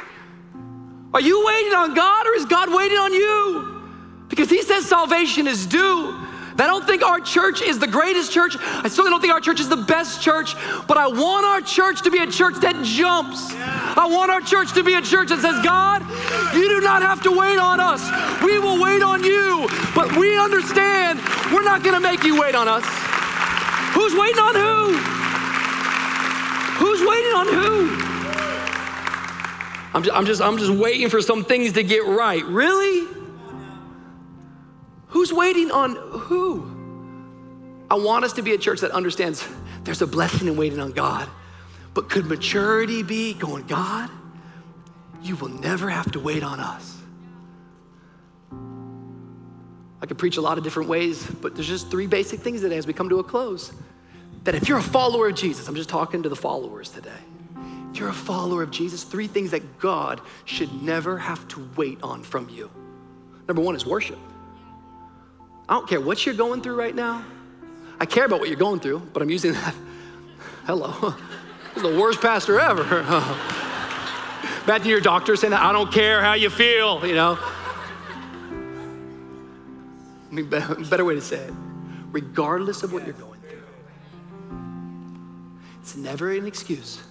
Are 1.13 1.19
you 1.19 1.45
waiting 1.45 1.73
on 1.73 1.93
God 1.93 2.27
or 2.27 2.33
is 2.35 2.45
God 2.45 2.73
waiting 2.73 2.97
on 2.97 3.13
you? 3.13 3.81
Because 4.29 4.49
He 4.49 4.61
says 4.61 4.87
salvation 4.87 5.47
is 5.47 5.65
due. 5.65 6.17
I 6.61 6.67
don't 6.67 6.85
think 6.85 7.01
our 7.01 7.19
church 7.19 7.61
is 7.61 7.79
the 7.79 7.87
greatest 7.87 8.31
church. 8.31 8.55
I 8.59 8.87
certainly 8.87 9.09
don't 9.09 9.19
think 9.21 9.33
our 9.33 9.41
church 9.41 9.59
is 9.59 9.67
the 9.67 9.77
best 9.77 10.21
church, 10.21 10.55
but 10.87 10.95
I 10.97 11.07
want 11.07 11.45
our 11.45 11.59
church 11.61 12.03
to 12.03 12.11
be 12.11 12.19
a 12.19 12.27
church 12.27 12.55
that 12.61 12.83
jumps. 12.85 13.51
I 13.51 14.05
want 14.05 14.29
our 14.29 14.41
church 14.41 14.73
to 14.73 14.83
be 14.83 14.93
a 14.93 15.01
church 15.01 15.29
that 15.29 15.39
says, 15.39 15.63
God, 15.65 16.01
you 16.55 16.69
do 16.69 16.79
not 16.81 17.01
have 17.01 17.23
to 17.23 17.31
wait 17.31 17.57
on 17.57 17.79
us. 17.79 18.05
We 18.43 18.59
will 18.59 18.79
wait 18.79 19.01
on 19.01 19.23
you, 19.23 19.67
but 19.95 20.15
we 20.15 20.37
understand 20.37 21.19
we're 21.51 21.63
not 21.63 21.81
going 21.81 21.95
to 21.95 21.99
make 21.99 22.23
you 22.23 22.39
wait 22.39 22.53
on 22.53 22.67
us. 22.67 22.85
Who's 23.95 24.13
waiting 24.13 24.39
on 24.39 24.55
who? 24.55 24.97
Who's 26.77 27.01
waiting 27.01 27.33
on 27.33 27.47
who? 27.47 28.11
I'm 29.93 30.03
just, 30.03 30.15
I'm 30.15 30.25
just, 30.25 30.41
I'm 30.41 30.57
just 30.57 30.71
waiting 30.71 31.09
for 31.09 31.21
some 31.21 31.43
things 31.43 31.73
to 31.73 31.83
get 31.83 32.05
right. 32.05 32.45
Really? 32.45 33.20
Who's 35.11 35.33
waiting 35.33 35.71
on 35.71 35.95
who? 35.95 36.65
I 37.89 37.95
want 37.95 38.23
us 38.23 38.33
to 38.33 38.41
be 38.41 38.53
a 38.53 38.57
church 38.57 38.79
that 38.79 38.91
understands 38.91 39.45
there's 39.83 40.01
a 40.01 40.07
blessing 40.07 40.47
in 40.47 40.55
waiting 40.55 40.79
on 40.79 40.93
God. 40.93 41.27
But 41.93 42.09
could 42.09 42.25
maturity 42.25 43.03
be 43.03 43.33
going, 43.33 43.67
God, 43.67 44.09
you 45.21 45.35
will 45.35 45.49
never 45.49 45.89
have 45.89 46.09
to 46.13 46.19
wait 46.21 46.43
on 46.43 46.61
us? 46.61 46.97
I 50.01 50.05
could 50.05 50.17
preach 50.17 50.37
a 50.37 50.41
lot 50.41 50.57
of 50.57 50.63
different 50.63 50.87
ways, 50.87 51.25
but 51.25 51.55
there's 51.55 51.67
just 51.67 51.91
three 51.91 52.07
basic 52.07 52.39
things 52.39 52.61
today 52.61 52.77
as 52.77 52.87
we 52.87 52.93
come 52.93 53.09
to 53.09 53.19
a 53.19 53.23
close. 53.23 53.73
That 54.45 54.55
if 54.55 54.69
you're 54.69 54.77
a 54.77 54.83
follower 54.83 55.27
of 55.27 55.35
Jesus, 55.35 55.67
I'm 55.67 55.75
just 55.75 55.89
talking 55.89 56.23
to 56.23 56.29
the 56.29 56.37
followers 56.37 56.89
today. 56.89 57.09
If 57.91 57.99
you're 57.99 58.07
a 58.07 58.13
follower 58.13 58.63
of 58.63 58.71
Jesus, 58.71 59.03
three 59.03 59.27
things 59.27 59.51
that 59.51 59.77
God 59.77 60.21
should 60.45 60.81
never 60.81 61.17
have 61.17 61.45
to 61.49 61.69
wait 61.75 62.01
on 62.01 62.23
from 62.23 62.47
you. 62.47 62.71
Number 63.49 63.61
one 63.61 63.75
is 63.75 63.85
worship. 63.85 64.17
I 65.71 65.75
don't 65.75 65.87
care 65.87 66.01
what 66.01 66.25
you're 66.25 66.35
going 66.35 66.61
through 66.61 66.75
right 66.75 66.93
now. 66.93 67.23
I 67.97 68.05
care 68.05 68.25
about 68.25 68.41
what 68.41 68.49
you're 68.49 68.57
going 68.57 68.81
through, 68.81 68.99
but 69.13 69.23
I'm 69.23 69.29
using 69.29 69.53
that. 69.53 69.73
Hello. 70.65 71.15
This 71.73 71.85
is 71.85 71.89
the 71.89 71.97
worst 72.01 72.19
pastor 72.19 72.59
ever. 72.59 72.83
Imagine 74.65 74.87
your 74.89 74.99
doctor 74.99 75.37
saying 75.37 75.51
that, 75.51 75.61
I 75.61 75.71
don't 75.71 75.89
care 75.89 76.21
how 76.21 76.33
you 76.33 76.49
feel, 76.49 77.07
you 77.07 77.15
know. 77.15 77.39
I 80.29 80.33
mean, 80.33 80.49
better 80.49 81.05
way 81.05 81.15
to 81.15 81.21
say 81.21 81.37
it. 81.37 81.53
Regardless 82.11 82.83
of 82.83 82.91
what 82.91 83.05
you're 83.05 83.13
going 83.13 83.39
through, 83.39 83.63
it's 85.79 85.95
never 85.95 86.33
an 86.33 86.45
excuse 86.45 87.01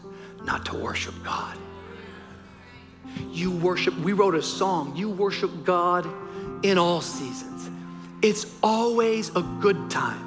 not 0.45 0.67
to 0.67 0.77
worship 0.77 1.15
God. 1.25 1.57
You 3.31 3.51
worship, 3.51 3.97
we 4.01 4.13
wrote 4.13 4.35
a 4.35 4.43
song, 4.43 4.95
you 4.95 5.09
worship 5.09 5.65
God 5.65 6.07
in 6.63 6.77
all 6.77 7.01
seasons. 7.01 7.50
It's 8.23 8.47
always 8.63 9.31
a 9.31 9.43
good 9.61 9.91
time. 9.91 10.27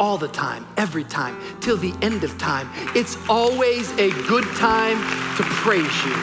All 0.00 0.18
the 0.18 0.28
time, 0.28 0.66
every 0.76 1.04
time, 1.04 1.40
till 1.60 1.76
the 1.76 1.94
end 2.02 2.24
of 2.24 2.36
time. 2.36 2.68
It's 2.96 3.16
always 3.28 3.90
a 3.92 4.10
good 4.26 4.44
time 4.56 4.98
to 5.36 5.42
praise 5.44 6.04
you. 6.04 6.14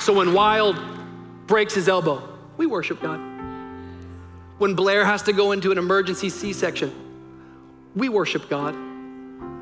So 0.00 0.12
when 0.12 0.32
Wild 0.32 0.76
breaks 1.46 1.74
his 1.74 1.88
elbow, 1.88 2.26
we 2.56 2.66
worship 2.66 3.00
God. 3.00 3.20
When 4.58 4.74
Blair 4.74 5.04
has 5.04 5.22
to 5.24 5.32
go 5.32 5.52
into 5.52 5.70
an 5.70 5.78
emergency 5.78 6.30
C 6.30 6.52
section, 6.52 6.92
we 7.94 8.08
worship 8.08 8.48
God 8.48 8.74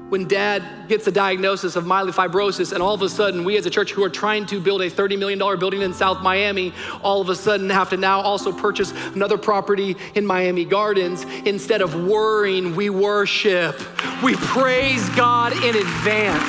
when 0.09 0.27
dad 0.27 0.89
gets 0.89 1.07
a 1.07 1.13
diagnosis 1.13 1.77
of 1.77 1.85
myelofibrosis, 1.85 2.73
and 2.73 2.83
all 2.83 2.95
of 2.95 3.03
a 3.03 3.09
sudden, 3.09 3.45
we 3.45 3.59
as 3.59 3.67
a 3.67 3.71
church 3.71 3.93
who 3.93 4.03
are 4.03 4.11
trying 4.11 4.47
to 4.47 4.59
build 4.59 4.81
a 4.81 4.91
$30 4.91 5.19
million 5.19 5.39
building 5.39 5.83
in 5.83 5.93
South 5.93 6.23
Miami, 6.23 6.73
all 7.03 7.21
of 7.21 7.29
a 7.29 7.37
sudden 7.37 7.69
have 7.69 7.91
to 7.91 7.97
now 7.97 8.21
also 8.21 8.51
purchase 8.51 8.93
another 9.15 9.37
property 9.37 9.97
in 10.15 10.25
Miami 10.25 10.65
Gardens. 10.65 11.25
Instead 11.45 11.83
of 11.83 12.07
worrying, 12.07 12.75
we 12.75 12.89
worship. 12.89 13.79
We 14.23 14.35
praise 14.37 15.07
God 15.11 15.53
in 15.53 15.77
advance. 15.77 16.43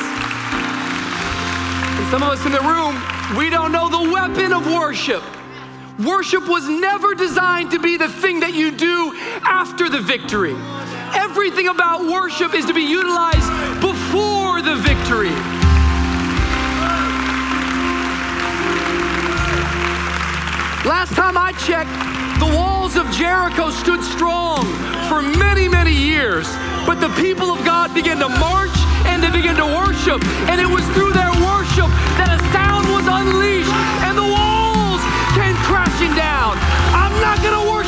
And 1.99 2.09
some 2.09 2.23
of 2.23 2.29
us 2.29 2.45
in 2.45 2.53
the 2.53 2.61
room, 2.61 2.95
we 3.37 3.49
don't 3.49 3.73
know 3.73 3.89
the 3.89 4.11
weapon 4.11 4.53
of 4.53 4.65
worship. 4.67 5.23
Worship 6.05 6.47
was 6.47 6.67
never 6.69 7.13
designed 7.13 7.71
to 7.71 7.79
be 7.79 7.97
the 7.97 8.07
thing 8.07 8.39
that 8.39 8.53
you 8.53 8.71
do 8.71 9.13
after 9.43 9.89
the 9.89 9.99
victory. 9.99 10.55
Everything 11.15 11.67
about 11.67 12.01
worship 12.01 12.53
is 12.53 12.65
to 12.65 12.73
be 12.73 12.81
utilized 12.81 13.49
before 13.81 14.61
the 14.61 14.75
victory. 14.75 15.33
Last 20.85 21.13
time 21.13 21.37
I 21.37 21.51
checked, 21.67 21.91
the 22.39 22.49
walls 22.55 22.95
of 22.95 23.09
Jericho 23.11 23.69
stood 23.69 24.01
strong 24.01 24.65
for 25.09 25.21
many, 25.21 25.67
many 25.67 25.93
years. 25.93 26.47
But 26.85 27.01
the 27.01 27.09
people 27.21 27.51
of 27.51 27.63
God 27.65 27.93
began 27.93 28.17
to 28.19 28.29
march 28.29 28.73
and 29.05 29.21
they 29.21 29.31
began 29.31 29.55
to 29.57 29.65
worship. 29.65 30.23
And 30.49 30.61
it 30.61 30.69
was 30.69 30.85
through 30.95 31.13
their 31.13 31.33
worship 31.43 31.89
that 32.17 32.31
a 32.31 32.39
sound 32.55 32.87
was 32.89 33.05
unleashed 33.05 33.75
and 34.07 34.17
the 34.17 34.25
walls 34.25 35.01
came 35.35 35.55
crashing 35.67 36.15
down. 36.15 36.55
I'm 36.95 37.13
not 37.21 37.37
going 37.43 37.53
to 37.53 37.65
worship 37.69 37.78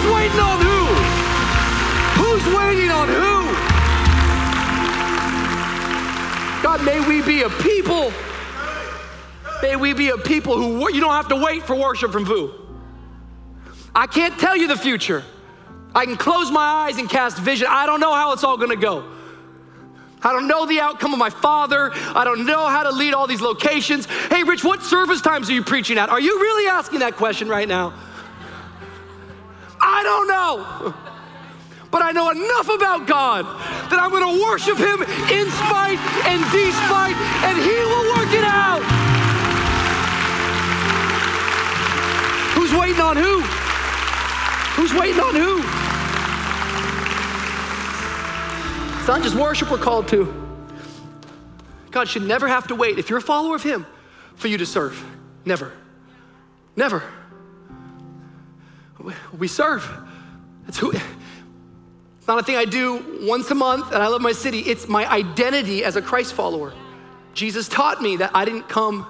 Who's 0.00 0.14
waiting 0.14 0.40
on 0.40 0.60
who? 0.60 0.86
Who's 2.22 2.56
waiting 2.56 2.90
on 2.90 3.08
who? 3.08 3.52
God, 6.62 6.82
may 6.84 7.06
we 7.06 7.20
be 7.20 7.42
a 7.42 7.50
people. 7.50 8.10
May 9.62 9.76
we 9.76 9.92
be 9.92 10.08
a 10.08 10.16
people 10.16 10.56
who 10.56 10.90
you 10.90 11.00
don't 11.00 11.12
have 11.12 11.28
to 11.28 11.36
wait 11.36 11.64
for 11.64 11.76
worship 11.76 12.12
from 12.12 12.24
VOUS. 12.24 12.50
I 13.94 14.06
can't 14.06 14.38
tell 14.40 14.56
you 14.56 14.68
the 14.68 14.76
future. 14.76 15.22
I 15.94 16.06
can 16.06 16.16
close 16.16 16.50
my 16.50 16.86
eyes 16.86 16.96
and 16.96 17.10
cast 17.10 17.36
vision. 17.36 17.66
I 17.68 17.84
don't 17.84 18.00
know 18.00 18.14
how 18.14 18.32
it's 18.32 18.42
all 18.42 18.56
gonna 18.56 18.76
go. 18.76 19.04
I 20.22 20.32
don't 20.32 20.48
know 20.48 20.64
the 20.64 20.80
outcome 20.80 21.12
of 21.12 21.18
my 21.18 21.30
father. 21.30 21.90
I 21.92 22.24
don't 22.24 22.46
know 22.46 22.68
how 22.68 22.84
to 22.84 22.90
lead 22.90 23.12
all 23.12 23.26
these 23.26 23.42
locations. 23.42 24.06
Hey, 24.06 24.44
Rich, 24.44 24.64
what 24.64 24.82
service 24.82 25.20
times 25.20 25.50
are 25.50 25.52
you 25.52 25.62
preaching 25.62 25.98
at? 25.98 26.08
Are 26.08 26.20
you 26.20 26.40
really 26.40 26.70
asking 26.70 27.00
that 27.00 27.16
question 27.16 27.48
right 27.48 27.68
now? 27.68 27.92
I 29.90 30.02
don't 30.02 30.28
know. 30.28 30.94
But 31.90 32.02
I 32.02 32.12
know 32.12 32.30
enough 32.30 32.68
about 32.70 33.06
God 33.08 33.44
that 33.90 33.98
I'm 33.98 34.10
gonna 34.10 34.40
worship 34.40 34.78
Him 34.78 35.02
in 35.02 35.50
spite 35.50 35.98
and 36.30 36.40
despite, 36.54 37.16
and 37.42 37.58
He 37.58 37.76
will 37.90 38.06
work 38.14 38.30
it 38.32 38.44
out. 38.44 38.82
Who's 42.54 42.72
waiting 42.72 43.00
on 43.00 43.16
who? 43.16 43.40
Who's 44.80 44.94
waiting 44.94 45.20
on 45.20 45.34
who? 45.34 45.58
It's 48.98 49.08
not 49.08 49.22
just 49.22 49.34
worship 49.34 49.70
we're 49.70 49.78
called 49.78 50.06
to. 50.08 50.32
God 51.90 52.08
should 52.08 52.22
never 52.22 52.46
have 52.46 52.68
to 52.68 52.76
wait, 52.76 53.00
if 53.00 53.10
you're 53.10 53.18
a 53.18 53.22
follower 53.22 53.56
of 53.56 53.64
Him, 53.64 53.84
for 54.36 54.46
you 54.46 54.58
to 54.58 54.66
serve. 54.66 55.04
Never. 55.44 55.72
Never. 56.76 57.02
We 59.36 59.48
serve. 59.48 59.88
That's 60.64 60.78
who. 60.78 60.92
It's 60.92 62.26
not 62.28 62.38
a 62.38 62.42
thing 62.42 62.56
I 62.56 62.66
do 62.66 63.22
once 63.22 63.50
a 63.50 63.54
month 63.54 63.92
and 63.92 64.02
I 64.02 64.08
love 64.08 64.20
my 64.20 64.32
city. 64.32 64.60
It's 64.60 64.86
my 64.86 65.10
identity 65.10 65.84
as 65.84 65.96
a 65.96 66.02
Christ 66.02 66.34
follower. 66.34 66.74
Jesus 67.32 67.68
taught 67.68 68.02
me 68.02 68.16
that 68.18 68.32
I 68.34 68.44
didn't 68.44 68.68
come 68.68 69.06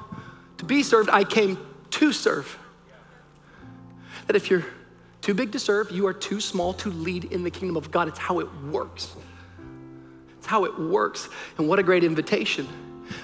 to 0.58 0.64
be 0.64 0.82
served, 0.82 1.08
I 1.10 1.24
came 1.24 1.58
to 1.90 2.12
serve. 2.12 2.58
That 4.26 4.36
if 4.36 4.50
you're 4.50 4.64
too 5.22 5.34
big 5.34 5.52
to 5.52 5.58
serve, 5.58 5.90
you 5.90 6.06
are 6.06 6.12
too 6.12 6.40
small 6.40 6.72
to 6.74 6.90
lead 6.90 7.24
in 7.24 7.42
the 7.42 7.50
kingdom 7.50 7.76
of 7.76 7.90
God. 7.90 8.08
It's 8.08 8.18
how 8.18 8.38
it 8.40 8.48
works. 8.64 9.14
It's 10.38 10.46
how 10.46 10.64
it 10.64 10.78
works. 10.78 11.28
And 11.58 11.68
what 11.68 11.78
a 11.78 11.82
great 11.82 12.04
invitation. 12.04 12.68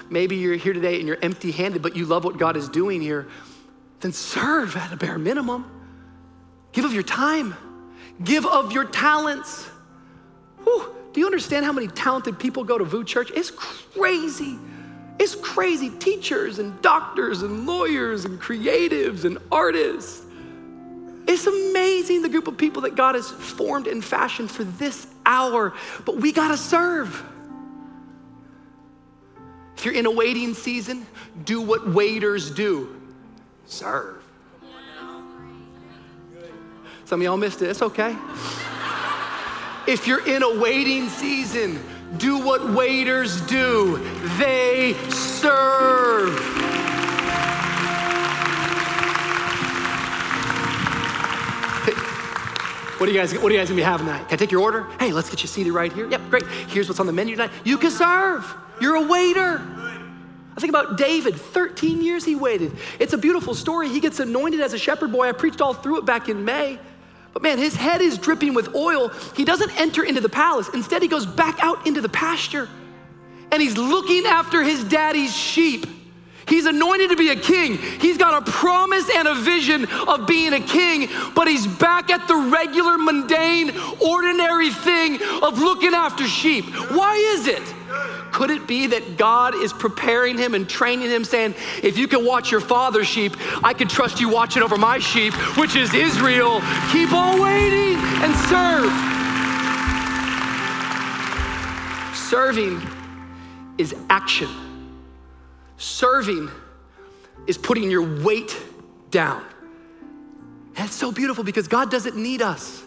Maybe 0.09 0.35
you're 0.35 0.55
here 0.55 0.73
today 0.73 0.99
and 0.99 1.07
you're 1.07 1.19
empty 1.21 1.51
handed, 1.51 1.81
but 1.81 1.95
you 1.95 2.05
love 2.05 2.23
what 2.23 2.37
God 2.37 2.57
is 2.57 2.67
doing 2.69 3.01
here. 3.01 3.27
Then 3.99 4.11
serve 4.11 4.75
at 4.75 4.91
a 4.91 4.97
bare 4.97 5.17
minimum. 5.17 5.76
Give 6.77 6.85
of 6.85 6.93
your 6.93 7.01
time, 7.01 7.55
give 8.23 8.45
of 8.45 8.71
your 8.71 8.85
talents. 8.85 9.65
Whew. 10.63 10.95
Do 11.11 11.19
you 11.19 11.25
understand 11.25 11.65
how 11.65 11.71
many 11.71 11.87
talented 11.87 12.37
people 12.37 12.63
go 12.63 12.77
to 12.77 12.83
VOUS 12.83 13.03
Church? 13.03 13.31
It's 13.33 13.49
crazy. 13.49 14.59
It's 15.17 15.33
crazy. 15.33 15.89
Teachers 15.89 16.59
and 16.59 16.79
doctors 16.83 17.41
and 17.41 17.65
lawyers 17.65 18.25
and 18.25 18.39
creatives 18.39 19.25
and 19.25 19.39
artists. 19.51 20.23
It's 21.27 21.47
amazing 21.47 22.21
the 22.21 22.29
group 22.29 22.47
of 22.47 22.59
people 22.59 22.83
that 22.83 22.93
God 22.93 23.15
has 23.15 23.31
formed 23.31 23.87
and 23.87 24.05
fashioned 24.05 24.51
for 24.51 24.63
this 24.63 25.07
hour, 25.25 25.73
but 26.05 26.17
we 26.17 26.31
gotta 26.31 26.57
serve. 26.57 27.23
If 29.77 29.83
you're 29.83 29.95
in 29.95 30.05
a 30.05 30.11
waiting 30.11 30.53
season, 30.53 31.07
do 31.43 31.59
what 31.59 31.89
waiters 31.89 32.51
do 32.51 33.01
serve. 33.65 34.16
Some 37.07 37.21
of 37.21 37.23
y'all 37.23 37.37
missed 37.37 37.61
it, 37.61 37.69
it's 37.69 37.81
okay. 37.81 38.17
If 39.87 40.07
you're 40.07 40.27
in 40.27 40.43
a 40.43 40.59
waiting 40.59 41.07
season, 41.07 41.81
do 42.17 42.37
what 42.37 42.73
waiters 42.73 43.39
do 43.47 44.05
they 44.37 44.93
serve. 45.07 46.37
What 52.97 53.07
are 53.07 53.11
you 53.13 53.17
guys? 53.17 53.33
What 53.35 53.45
are 53.45 53.51
you 53.51 53.57
guys 53.57 53.69
gonna 53.69 53.77
be 53.77 53.83
having 53.83 54.05
tonight? 54.05 54.27
Can 54.27 54.33
I 54.33 54.35
take 54.35 54.51
your 54.51 54.61
order? 54.61 54.85
Hey, 54.99 55.13
let's 55.13 55.29
get 55.29 55.41
you 55.41 55.47
seated 55.47 55.71
right 55.71 55.93
here. 55.93 56.09
Yep, 56.09 56.29
great. 56.29 56.45
Here's 56.67 56.89
what's 56.89 56.99
on 56.99 57.05
the 57.05 57.13
menu 57.13 57.37
tonight. 57.37 57.51
You 57.63 57.77
can 57.77 57.91
serve. 57.91 58.53
You're 58.81 58.95
a 58.95 59.07
waiter. 59.07 59.61
I 60.57 60.59
think 60.59 60.71
about 60.71 60.97
David. 60.97 61.35
13 61.35 62.01
years 62.01 62.25
he 62.25 62.35
waited. 62.35 62.75
It's 62.99 63.13
a 63.13 63.17
beautiful 63.17 63.55
story. 63.55 63.87
He 63.87 64.01
gets 64.01 64.19
anointed 64.19 64.59
as 64.59 64.73
a 64.73 64.77
shepherd 64.77 65.13
boy. 65.13 65.29
I 65.29 65.31
preached 65.31 65.61
all 65.61 65.73
through 65.73 65.99
it 65.99 66.05
back 66.05 66.27
in 66.27 66.43
May. 66.43 66.79
But 67.37 67.43
man, 67.43 67.59
his 67.59 67.75
head 67.75 68.01
is 68.01 68.17
dripping 68.17 68.55
with 68.55 68.73
oil. 68.73 69.09
He 69.35 69.45
doesn't 69.45 69.69
enter 69.79 70.03
into 70.03 70.21
the 70.21 70.27
palace. 70.27 70.71
Instead, 70.73 71.03
he 71.03 71.07
goes 71.07 71.27
back 71.27 71.59
out 71.61 71.85
into 71.85 72.01
the 72.01 72.09
pasture 72.09 72.67
and 73.51 73.61
he's 73.61 73.77
looking 73.77 74.25
after 74.25 74.63
his 74.63 74.83
daddy's 74.85 75.37
sheep. 75.37 75.85
He's 76.47 76.65
anointed 76.65 77.11
to 77.11 77.15
be 77.15 77.29
a 77.29 77.35
king. 77.35 77.77
He's 77.77 78.17
got 78.17 78.41
a 78.41 78.51
promise 78.51 79.07
and 79.15 79.27
a 79.27 79.35
vision 79.35 79.85
of 79.85 80.25
being 80.25 80.53
a 80.53 80.59
king, 80.59 81.09
but 81.35 81.47
he's 81.47 81.67
back 81.67 82.09
at 82.09 82.27
the 82.27 82.35
regular, 82.35 82.97
mundane, 82.97 83.71
ordinary 84.03 84.71
thing 84.71 85.21
of 85.43 85.59
looking 85.59 85.93
after 85.93 86.27
sheep. 86.27 86.65
Why 86.89 87.17
is 87.35 87.45
it? 87.45 87.61
Could 88.37 88.51
it 88.51 88.67
be 88.67 88.85
that 88.85 89.17
God 89.17 89.55
is 89.55 89.73
preparing 89.73 90.37
him 90.37 90.53
and 90.53 90.69
training 90.69 91.09
him, 91.09 91.23
saying, 91.23 91.55
if 91.81 91.97
you 91.97 92.07
can 92.07 92.23
watch 92.23 92.51
your 92.51 92.61
father's 92.61 93.07
sheep, 93.07 93.35
I 93.63 93.73
can 93.73 93.87
trust 93.87 94.21
you 94.21 94.29
watching 94.29 94.61
over 94.61 94.77
my 94.77 94.99
sheep, 94.99 95.33
which 95.57 95.75
is 95.75 95.91
Israel. 95.95 96.61
Keep 96.91 97.13
on 97.13 97.41
waiting 97.41 97.97
and 97.97 98.35
serve. 98.45 98.93
Serving 102.15 102.79
is 103.79 103.95
action. 104.07 104.49
Serving 105.77 106.51
is 107.47 107.57
putting 107.57 107.89
your 107.89 108.21
weight 108.21 108.55
down. 109.09 109.43
That's 110.75 110.93
so 110.93 111.11
beautiful 111.11 111.43
because 111.43 111.67
God 111.67 111.89
doesn't 111.89 112.15
need 112.15 112.43
us. 112.43 112.83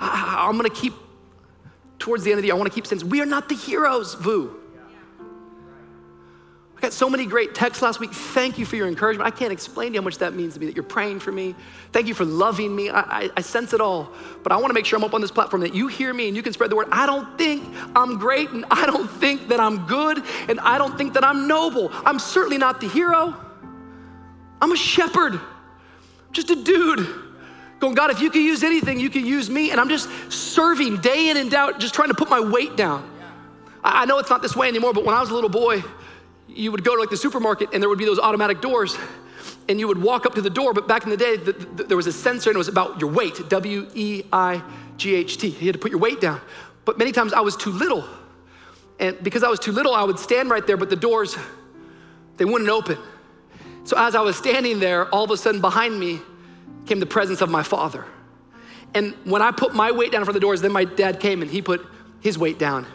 I, 0.00 0.48
am 0.48 0.56
gonna 0.56 0.68
keep, 0.68 0.94
towards 1.98 2.24
the 2.24 2.30
end 2.30 2.38
of 2.38 2.42
the 2.42 2.48
year, 2.48 2.54
I 2.54 2.58
wanna 2.58 2.70
keep 2.70 2.86
saying, 2.86 3.08
we 3.08 3.20
are 3.20 3.26
not 3.26 3.48
the 3.48 3.54
heroes, 3.54 4.14
VOUS. 4.14 4.50
I 6.78 6.80
got 6.80 6.92
so 6.92 7.10
many 7.10 7.26
great 7.26 7.56
texts 7.56 7.82
last 7.82 7.98
week. 7.98 8.12
Thank 8.12 8.56
you 8.56 8.64
for 8.64 8.76
your 8.76 8.86
encouragement. 8.86 9.26
I 9.26 9.36
can't 9.36 9.52
explain 9.52 9.88
to 9.88 9.94
you 9.94 10.00
how 10.00 10.04
much 10.04 10.18
that 10.18 10.34
means 10.34 10.54
to 10.54 10.60
me 10.60 10.66
that 10.66 10.76
you're 10.76 10.84
praying 10.84 11.18
for 11.18 11.32
me. 11.32 11.56
Thank 11.90 12.06
you 12.06 12.14
for 12.14 12.24
loving 12.24 12.74
me. 12.74 12.88
I, 12.88 13.00
I, 13.00 13.30
I 13.38 13.40
sense 13.40 13.72
it 13.72 13.80
all. 13.80 14.12
But 14.44 14.52
I 14.52 14.56
want 14.58 14.68
to 14.68 14.74
make 14.74 14.86
sure 14.86 14.96
I'm 14.96 15.02
up 15.02 15.12
on 15.12 15.20
this 15.20 15.32
platform 15.32 15.62
that 15.62 15.74
you 15.74 15.88
hear 15.88 16.14
me 16.14 16.28
and 16.28 16.36
you 16.36 16.42
can 16.42 16.52
spread 16.52 16.70
the 16.70 16.76
word. 16.76 16.86
I 16.92 17.04
don't 17.04 17.36
think 17.36 17.64
I'm 17.96 18.16
great 18.16 18.50
and 18.50 18.64
I 18.70 18.86
don't 18.86 19.10
think 19.10 19.48
that 19.48 19.58
I'm 19.58 19.86
good 19.86 20.22
and 20.48 20.60
I 20.60 20.78
don't 20.78 20.96
think 20.96 21.14
that 21.14 21.24
I'm 21.24 21.48
noble. 21.48 21.90
I'm 21.92 22.20
certainly 22.20 22.58
not 22.58 22.80
the 22.80 22.88
hero. 22.88 23.34
I'm 24.60 24.70
a 24.70 24.76
shepherd, 24.76 25.40
just 26.30 26.50
a 26.50 26.62
dude. 26.62 27.27
Going, 27.80 27.94
God, 27.94 28.10
if 28.10 28.20
you 28.20 28.30
could 28.30 28.42
use 28.42 28.64
anything, 28.64 28.98
you 28.98 29.08
could 29.08 29.24
use 29.24 29.48
me. 29.48 29.70
And 29.70 29.80
I'm 29.80 29.88
just 29.88 30.08
serving 30.32 31.00
day 31.00 31.30
in 31.30 31.36
and 31.36 31.52
out, 31.54 31.78
just 31.78 31.94
trying 31.94 32.08
to 32.08 32.14
put 32.14 32.28
my 32.28 32.40
weight 32.40 32.76
down. 32.76 33.08
I, 33.84 34.02
I 34.02 34.04
know 34.04 34.18
it's 34.18 34.30
not 34.30 34.42
this 34.42 34.56
way 34.56 34.68
anymore, 34.68 34.92
but 34.92 35.04
when 35.04 35.14
I 35.14 35.20
was 35.20 35.30
a 35.30 35.34
little 35.34 35.50
boy, 35.50 35.84
you 36.48 36.72
would 36.72 36.82
go 36.82 36.94
to 36.94 37.00
like 37.00 37.10
the 37.10 37.16
supermarket 37.16 37.70
and 37.72 37.82
there 37.82 37.88
would 37.88 37.98
be 37.98 38.04
those 38.04 38.18
automatic 38.18 38.60
doors 38.60 38.98
and 39.68 39.78
you 39.78 39.86
would 39.86 40.02
walk 40.02 40.26
up 40.26 40.34
to 40.34 40.40
the 40.40 40.50
door 40.50 40.72
but 40.72 40.88
back 40.88 41.04
in 41.04 41.10
the 41.10 41.16
day 41.16 41.36
the, 41.36 41.52
the, 41.52 41.84
there 41.84 41.96
was 41.96 42.06
a 42.06 42.12
sensor 42.12 42.50
and 42.50 42.56
it 42.56 42.58
was 42.58 42.68
about 42.68 43.00
your 43.00 43.10
weight 43.10 43.48
w-e-i-g-h-t 43.48 45.46
you 45.46 45.66
had 45.66 45.74
to 45.74 45.78
put 45.78 45.90
your 45.90 46.00
weight 46.00 46.20
down 46.20 46.40
but 46.84 46.98
many 46.98 47.12
times 47.12 47.32
i 47.32 47.40
was 47.40 47.56
too 47.56 47.70
little 47.70 48.04
and 48.98 49.22
because 49.22 49.44
i 49.44 49.48
was 49.48 49.60
too 49.60 49.72
little 49.72 49.94
i 49.94 50.02
would 50.02 50.18
stand 50.18 50.50
right 50.50 50.66
there 50.66 50.76
but 50.76 50.90
the 50.90 50.96
doors 50.96 51.36
they 52.38 52.44
wouldn't 52.44 52.70
open 52.70 52.98
so 53.84 53.96
as 53.98 54.14
i 54.14 54.20
was 54.20 54.36
standing 54.36 54.80
there 54.80 55.08
all 55.14 55.24
of 55.24 55.30
a 55.30 55.36
sudden 55.36 55.60
behind 55.60 55.98
me 55.98 56.18
came 56.88 57.00
the 57.00 57.06
presence 57.06 57.40
of 57.40 57.50
my 57.50 57.62
father 57.62 58.04
and 58.94 59.14
when 59.24 59.42
i 59.42 59.50
put 59.50 59.74
my 59.74 59.90
weight 59.92 60.10
down 60.12 60.24
for 60.24 60.32
the 60.32 60.40
doors 60.40 60.60
then 60.60 60.72
my 60.72 60.84
dad 60.84 61.20
came 61.20 61.42
and 61.42 61.50
he 61.50 61.62
put 61.62 61.86
his 62.20 62.38
weight 62.38 62.58
down 62.58 62.86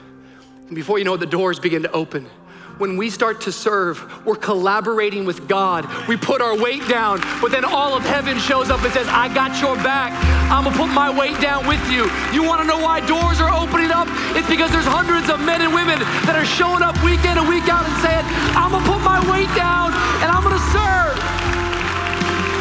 And 0.67 0.75
before 0.75 0.97
you 0.97 1.05
know 1.05 1.13
it, 1.13 1.19
the 1.19 1.25
doors 1.25 1.59
begin 1.59 1.83
to 1.83 1.91
open 1.91 2.29
when 2.77 2.97
we 2.97 3.09
start 3.09 3.41
to 3.41 3.51
serve, 3.51 4.01
we're 4.25 4.35
collaborating 4.35 5.25
with 5.25 5.47
God. 5.47 5.85
We 6.07 6.17
put 6.17 6.41
our 6.41 6.57
weight 6.57 6.87
down, 6.87 7.21
but 7.39 7.51
then 7.51 7.63
all 7.63 7.95
of 7.95 8.03
heaven 8.03 8.39
shows 8.39 8.69
up 8.71 8.83
and 8.83 8.91
says, 8.91 9.07
I 9.07 9.31
got 9.33 9.61
your 9.61 9.75
back. 9.77 10.11
I'm 10.49 10.63
gonna 10.63 10.75
put 10.75 10.89
my 10.89 11.09
weight 11.09 11.39
down 11.39 11.67
with 11.67 11.81
you. 11.91 12.09
You 12.33 12.43
wanna 12.43 12.63
know 12.63 12.79
why 12.79 13.05
doors 13.05 13.39
are 13.41 13.53
opening 13.53 13.91
up? 13.91 14.07
It's 14.33 14.49
because 14.49 14.71
there's 14.71 14.89
hundreds 14.89 15.29
of 15.29 15.39
men 15.41 15.61
and 15.61 15.73
women 15.73 15.99
that 16.25 16.35
are 16.35 16.45
showing 16.45 16.81
up 16.81 16.97
week 17.05 17.21
in 17.25 17.37
and 17.37 17.47
week 17.47 17.69
out 17.69 17.85
and 17.85 17.95
saying, 18.01 18.25
I'm 18.57 18.73
gonna 18.73 18.89
put 18.89 19.05
my 19.05 19.21
weight 19.29 19.53
down 19.53 19.93
and 20.25 20.33
I'm 20.33 20.41
gonna 20.41 20.65
serve. 20.73 21.13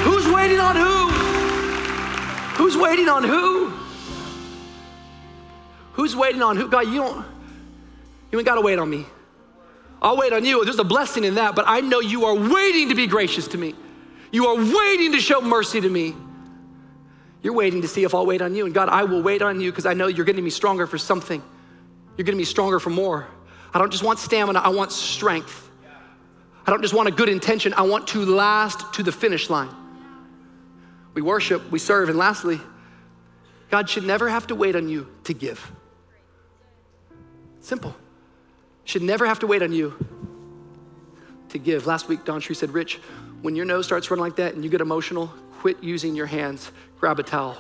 Who's 0.05 0.29
waiting 0.29 0.61
on 0.61 0.77
who? 0.77 1.12
Who's 2.63 2.77
waiting 2.77 3.09
on 3.09 3.25
who? 3.25 3.71
Who's 5.95 6.15
waiting 6.15 6.43
on 6.43 6.57
who? 6.57 6.69
God, 6.69 6.87
you 6.87 7.01
don't, 7.01 7.27
you 8.31 8.39
ain't 8.39 8.47
gotta 8.47 8.61
wait 8.61 8.79
on 8.79 8.89
me. 8.89 9.05
I'll 10.01 10.17
wait 10.17 10.33
on 10.33 10.45
you. 10.45 10.65
There's 10.65 10.79
a 10.79 10.85
blessing 10.85 11.25
in 11.25 11.35
that, 11.35 11.57
but 11.57 11.65
I 11.67 11.81
know 11.81 11.99
you 11.99 12.25
are 12.25 12.37
waiting 12.37 12.91
to 12.91 12.95
be 12.95 13.09
gracious 13.09 13.49
to 13.49 13.59
me. 13.59 13.75
You 14.31 14.47
are 14.47 14.55
waiting 14.55 15.11
to 15.11 15.19
show 15.19 15.41
mercy 15.41 15.81
to 15.81 15.89
me. 15.89 16.15
You're 17.43 17.53
waiting 17.53 17.83
to 17.83 17.89
see 17.89 18.05
if 18.05 18.15
I'll 18.15 18.27
wait 18.27 18.41
on 18.41 18.55
you. 18.55 18.65
And 18.65 18.73
God, 18.73 18.89
I 18.89 19.03
will 19.03 19.23
wait 19.23 19.43
on 19.43 19.61
you 19.61 19.73
because 19.73 19.85
I 19.85 19.95
know 19.95 20.07
you're 20.07 20.25
getting 20.25 20.45
me 20.45 20.51
stronger 20.51 20.87
for 20.87 20.99
something. 20.99 21.43
You're 22.17 22.25
getting 22.25 22.39
me 22.39 22.45
stronger 22.45 22.79
for 22.79 22.91
more. 22.91 23.27
I 23.75 23.81
don't 23.81 23.91
just 23.91 24.05
want 24.05 24.21
stamina, 24.21 24.61
I 24.61 24.69
want 24.69 24.93
strength. 24.93 25.69
I 26.65 26.71
don't 26.71 26.81
just 26.81 26.95
want 26.95 27.09
a 27.09 27.13
good 27.13 27.29
intention, 27.29 27.75
I 27.75 27.83
want 27.83 28.07
to 28.09 28.25
last 28.25 28.95
to 28.95 29.03
the 29.03 29.11
finish 29.11 29.51
line. 29.51 29.82
We 31.15 31.23
worship, 31.23 31.71
we 31.71 31.79
serve, 31.79 32.09
and 32.09 32.19
lastly, 32.19 32.61
God 33.71 33.89
should 33.89 34.05
never 34.05 34.29
have 34.29 34.47
to 34.49 34.55
wait 34.55 34.77
on 34.77 34.89
you 34.89 35.09
to 35.25 35.35
give. 35.35 35.71
Simple 37.61 37.95
should 38.85 39.03
never 39.03 39.27
have 39.27 39.39
to 39.41 39.47
wait 39.47 39.63
on 39.63 39.73
you 39.73 39.95
to 41.51 41.59
give. 41.59 41.87
Last 41.87 42.09
week, 42.09 42.25
DawnCheré 42.25 42.57
said, 42.57 42.71
Rich, 42.73 42.97
when 43.43 43.55
your 43.57 43.65
nose 43.65 43.87
starts 43.87 44.11
running 44.11 44.25
like 44.25 44.37
that 44.37 44.55
and 44.55 44.65
you 44.65 44.71
get 44.71 44.81
emotional, 44.81 45.33
quit 45.61 45.83
using 45.83 46.15
your 46.15 46.27
hands, 46.27 46.73
grab 46.99 47.19
a 47.19 47.23
towel. 47.23 47.57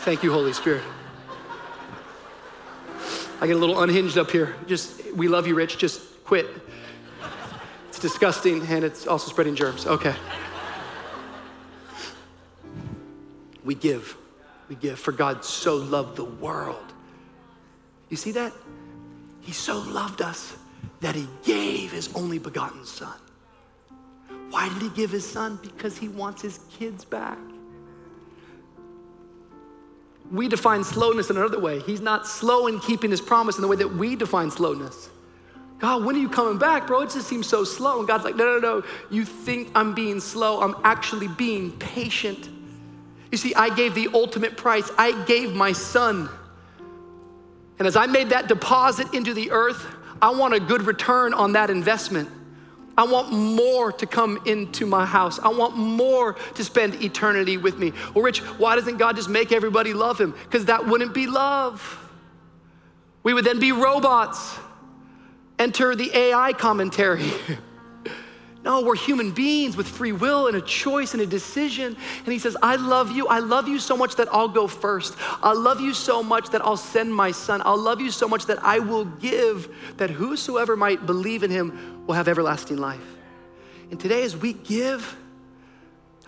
Thank 0.00 0.22
you, 0.22 0.32
Holy 0.32 0.52
Spirit. 0.52 0.82
I 3.40 3.46
get 3.46 3.56
a 3.56 3.58
little 3.58 3.80
unhinged 3.80 4.18
up 4.18 4.30
here. 4.30 4.54
Just, 4.66 5.12
we 5.12 5.28
love 5.28 5.46
you, 5.46 5.54
Rich. 5.54 5.78
Just 5.78 6.24
quit. 6.24 6.46
It's 7.88 7.98
disgusting 7.98 8.62
and 8.66 8.84
it's 8.84 9.06
also 9.06 9.30
spreading 9.30 9.54
germs. 9.54 9.86
Okay. 9.86 10.14
We 13.68 13.74
give. 13.74 14.16
We 14.70 14.76
give. 14.76 14.98
For 14.98 15.12
God 15.12 15.44
so 15.44 15.76
loved 15.76 16.16
the 16.16 16.24
world. 16.24 16.94
You 18.08 18.16
see 18.16 18.32
that? 18.32 18.54
He 19.42 19.52
so 19.52 19.80
loved 19.80 20.22
us 20.22 20.56
that 21.00 21.14
he 21.14 21.28
gave 21.42 21.92
his 21.92 22.10
only 22.14 22.38
begotten 22.38 22.86
son. 22.86 23.12
Why 24.48 24.70
did 24.70 24.80
he 24.80 24.88
give 24.88 25.10
his 25.10 25.30
son? 25.30 25.58
Because 25.60 25.98
he 25.98 26.08
wants 26.08 26.40
his 26.40 26.60
kids 26.70 27.04
back. 27.04 27.36
We 30.30 30.48
define 30.48 30.82
slowness 30.82 31.28
in 31.28 31.36
another 31.36 31.60
way. 31.60 31.80
He's 31.80 32.00
not 32.00 32.26
slow 32.26 32.68
in 32.68 32.80
keeping 32.80 33.10
his 33.10 33.20
promise 33.20 33.56
in 33.56 33.60
the 33.60 33.68
way 33.68 33.76
that 33.76 33.94
we 33.94 34.16
define 34.16 34.50
slowness. 34.50 35.10
God, 35.78 36.06
when 36.06 36.16
are 36.16 36.20
you 36.20 36.30
coming 36.30 36.56
back, 36.56 36.86
bro? 36.86 37.02
It 37.02 37.10
just 37.10 37.28
seems 37.28 37.46
so 37.46 37.64
slow. 37.64 37.98
And 37.98 38.08
God's 38.08 38.24
like, 38.24 38.34
no, 38.34 38.46
no, 38.46 38.58
no. 38.58 38.86
You 39.10 39.26
think 39.26 39.70
I'm 39.74 39.94
being 39.94 40.20
slow. 40.20 40.62
I'm 40.62 40.74
actually 40.84 41.28
being 41.28 41.72
patient. 41.72 42.48
You 43.30 43.38
see, 43.38 43.54
I 43.54 43.74
gave 43.74 43.94
the 43.94 44.08
ultimate 44.14 44.56
price. 44.56 44.90
I 44.96 45.24
gave 45.24 45.54
my 45.54 45.72
son. 45.72 46.28
And 47.78 47.86
as 47.86 47.96
I 47.96 48.06
made 48.06 48.30
that 48.30 48.48
deposit 48.48 49.12
into 49.14 49.34
the 49.34 49.50
earth, 49.50 49.86
I 50.20 50.30
want 50.30 50.54
a 50.54 50.60
good 50.60 50.82
return 50.82 51.34
on 51.34 51.52
that 51.52 51.70
investment. 51.70 52.28
I 52.96 53.04
want 53.04 53.30
more 53.30 53.92
to 53.92 54.06
come 54.06 54.40
into 54.44 54.84
my 54.84 55.06
house. 55.06 55.38
I 55.38 55.48
want 55.48 55.76
more 55.76 56.32
to 56.32 56.64
spend 56.64 57.00
eternity 57.02 57.56
with 57.56 57.78
me. 57.78 57.92
Well, 58.12 58.24
Rich, 58.24 58.40
why 58.58 58.74
doesn't 58.74 58.96
God 58.96 59.14
just 59.14 59.28
make 59.28 59.52
everybody 59.52 59.94
love 59.94 60.20
him? 60.20 60.32
Because 60.32 60.64
that 60.64 60.84
wouldn't 60.86 61.14
be 61.14 61.28
love. 61.28 62.10
We 63.22 63.34
would 63.34 63.44
then 63.44 63.60
be 63.60 63.70
robots. 63.70 64.58
Enter 65.60 65.94
the 65.94 66.10
AI 66.16 66.52
commentary. 66.54 67.30
No, 68.64 68.82
we're 68.82 68.96
human 68.96 69.30
beings 69.30 69.76
with 69.76 69.86
free 69.86 70.12
will 70.12 70.48
and 70.48 70.56
a 70.56 70.60
choice 70.60 71.12
and 71.12 71.22
a 71.22 71.26
decision. 71.26 71.96
And 72.24 72.32
he 72.32 72.38
says, 72.38 72.56
I 72.62 72.76
love 72.76 73.12
you. 73.12 73.28
I 73.28 73.38
love 73.38 73.68
you 73.68 73.78
so 73.78 73.96
much 73.96 74.16
that 74.16 74.28
I'll 74.32 74.48
go 74.48 74.66
first. 74.66 75.14
I 75.42 75.52
love 75.52 75.80
you 75.80 75.94
so 75.94 76.22
much 76.22 76.50
that 76.50 76.62
I'll 76.62 76.76
send 76.76 77.14
my 77.14 77.30
son. 77.30 77.62
I'll 77.64 77.78
love 77.78 78.00
you 78.00 78.10
so 78.10 78.28
much 78.28 78.46
that 78.46 78.62
I 78.64 78.80
will 78.80 79.04
give, 79.04 79.74
that 79.98 80.10
whosoever 80.10 80.76
might 80.76 81.06
believe 81.06 81.44
in 81.44 81.50
him 81.50 82.04
will 82.06 82.14
have 82.14 82.26
everlasting 82.26 82.78
life. 82.78 83.00
And 83.90 83.98
today, 83.98 84.22
as 84.24 84.36
we 84.36 84.52
give, 84.52 85.16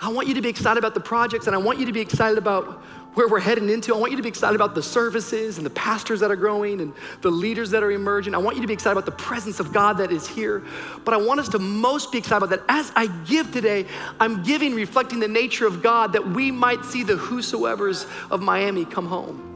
I 0.01 0.09
want 0.11 0.29
you 0.29 0.35
to 0.35 0.43
be 0.43 0.49
excited 0.49 0.79
about 0.79 0.95
the 0.95 1.01
projects 1.01 1.47
and 1.47 1.55
I 1.55 1.59
want 1.59 1.79
you 1.79 1.87
to 1.87 1.93
be 1.93 2.01
excited 2.01 2.39
about 2.39 2.83
where 3.15 3.27
we're 3.29 3.41
heading 3.41 3.69
into. 3.69 3.95
I 3.95 3.99
want 3.99 4.13
you 4.13 4.17
to 4.17 4.23
be 4.23 4.29
excited 4.29 4.55
about 4.55 4.75
the 4.75 4.83
services 4.83 5.57
and 5.57 5.67
the 5.67 5.71
pastors 5.71 6.21
that 6.21 6.31
are 6.31 6.37
growing 6.37 6.81
and 6.81 6.93
the 7.23 7.31
leaders 7.31 7.71
that 7.71 7.83
are 7.83 7.91
emerging. 7.91 8.35
I 8.35 8.39
want 8.39 8.57
you 8.57 8.63
to 8.63 8.69
be 8.69 8.73
excited 8.73 8.93
about 8.93 9.07
the 9.07 9.23
presence 9.23 9.59
of 9.59 9.73
God 9.73 9.99
that 9.99 10.13
is 10.13 10.29
here. 10.29 10.63
But 11.05 11.15
I 11.15 11.17
want 11.17 11.41
us 11.41 11.49
to 11.51 11.59
most 11.59 12.13
be 12.13 12.19
excited 12.19 12.45
about 12.45 12.51
that. 12.51 12.65
As 12.69 12.93
I 12.95 13.07
give 13.25 13.53
today, 13.53 13.87
I'm 14.21 14.43
giving 14.43 14.75
reflecting 14.75 15.19
the 15.19 15.29
nature 15.29 15.67
of 15.67 15.83
God 15.83 16.13
that 16.13 16.27
we 16.29 16.51
might 16.51 16.85
see 16.85 17.03
the 17.03 17.17
whosoever's 17.17 18.07
of 18.31 18.41
Miami 18.43 18.85
come 18.85 19.07
home. 19.07 19.47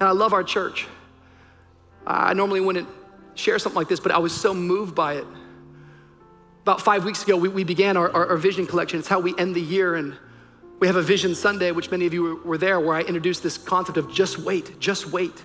And 0.00 0.08
I 0.08 0.12
love 0.12 0.32
our 0.32 0.42
church. 0.42 0.86
I 2.06 2.34
normally 2.34 2.60
wouldn't 2.60 2.88
share 3.34 3.58
something 3.58 3.76
like 3.76 3.88
this, 3.88 4.00
but 4.00 4.12
I 4.12 4.18
was 4.18 4.34
so 4.34 4.54
moved 4.54 4.94
by 4.94 5.14
it. 5.14 5.26
About 6.62 6.80
five 6.80 7.04
weeks 7.04 7.22
ago, 7.22 7.36
we, 7.36 7.48
we 7.48 7.64
began 7.64 7.96
our, 7.96 8.10
our, 8.10 8.30
our 8.30 8.36
vision 8.36 8.66
collection. 8.66 8.98
It's 8.98 9.08
how 9.08 9.20
we 9.20 9.36
end 9.36 9.54
the 9.54 9.60
year. 9.60 9.94
And 9.94 10.16
we 10.82 10.88
have 10.88 10.96
a 10.96 11.02
Vision 11.02 11.32
Sunday, 11.36 11.70
which 11.70 11.92
many 11.92 12.06
of 12.06 12.12
you 12.12 12.40
were 12.44 12.58
there, 12.58 12.80
where 12.80 12.96
I 12.96 13.02
introduced 13.02 13.40
this 13.44 13.56
concept 13.56 13.98
of 13.98 14.12
just 14.12 14.36
wait, 14.36 14.80
just 14.80 15.06
wait. 15.06 15.44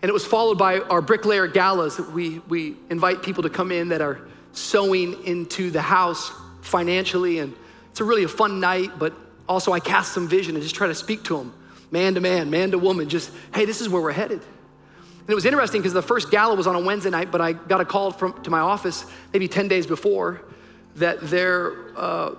And 0.00 0.08
it 0.08 0.12
was 0.14 0.24
followed 0.24 0.56
by 0.56 0.78
our 0.78 1.02
bricklayer 1.02 1.46
galas 1.46 1.98
that 1.98 2.10
we, 2.12 2.38
we 2.48 2.76
invite 2.88 3.22
people 3.22 3.42
to 3.42 3.50
come 3.50 3.70
in 3.70 3.90
that 3.90 4.00
are 4.00 4.26
sewing 4.52 5.22
into 5.26 5.70
the 5.70 5.82
house 5.82 6.32
financially. 6.62 7.40
And 7.40 7.54
it's 7.90 8.00
a 8.00 8.04
really 8.04 8.24
a 8.24 8.28
fun 8.28 8.58
night, 8.58 8.98
but 8.98 9.12
also 9.46 9.72
I 9.72 9.80
cast 9.80 10.14
some 10.14 10.28
vision 10.28 10.54
and 10.54 10.62
just 10.62 10.76
try 10.76 10.86
to 10.86 10.94
speak 10.94 11.22
to 11.24 11.36
them, 11.36 11.52
man 11.90 12.14
to 12.14 12.22
man, 12.22 12.48
man 12.48 12.70
to 12.70 12.78
woman, 12.78 13.10
just, 13.10 13.30
hey, 13.54 13.66
this 13.66 13.82
is 13.82 13.88
where 13.90 14.00
we're 14.00 14.12
headed. 14.12 14.40
And 14.40 15.28
it 15.28 15.34
was 15.34 15.44
interesting 15.44 15.82
because 15.82 15.92
the 15.92 16.00
first 16.00 16.30
gala 16.30 16.54
was 16.54 16.66
on 16.66 16.74
a 16.74 16.80
Wednesday 16.80 17.10
night, 17.10 17.30
but 17.30 17.42
I 17.42 17.52
got 17.52 17.82
a 17.82 17.84
call 17.84 18.12
from 18.12 18.42
to 18.44 18.50
my 18.50 18.60
office 18.60 19.04
maybe 19.34 19.46
10 19.46 19.68
days 19.68 19.86
before 19.86 20.40
that 20.94 21.20
there 21.20 21.94
uh, 21.98 22.30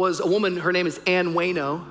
was 0.00 0.18
a 0.18 0.26
woman, 0.26 0.56
her 0.56 0.72
name 0.72 0.86
is 0.86 0.98
Ann 1.06 1.34
Wayno. 1.34 1.84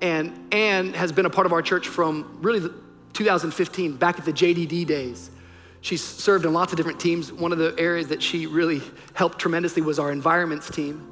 And 0.00 0.54
Ann 0.54 0.94
has 0.94 1.12
been 1.12 1.26
a 1.26 1.30
part 1.30 1.46
of 1.46 1.52
our 1.52 1.60
church 1.60 1.86
from 1.86 2.38
really 2.40 2.66
2015, 3.12 3.96
back 3.96 4.18
at 4.18 4.24
the 4.24 4.32
JDD 4.32 4.86
days. 4.86 5.30
She's 5.82 6.02
served 6.02 6.46
in 6.46 6.54
lots 6.54 6.72
of 6.72 6.78
different 6.78 6.98
teams. 6.98 7.30
One 7.30 7.52
of 7.52 7.58
the 7.58 7.74
areas 7.78 8.08
that 8.08 8.22
she 8.22 8.46
really 8.46 8.80
helped 9.12 9.38
tremendously 9.38 9.82
was 9.82 9.98
our 9.98 10.10
environments 10.10 10.70
team. 10.70 11.06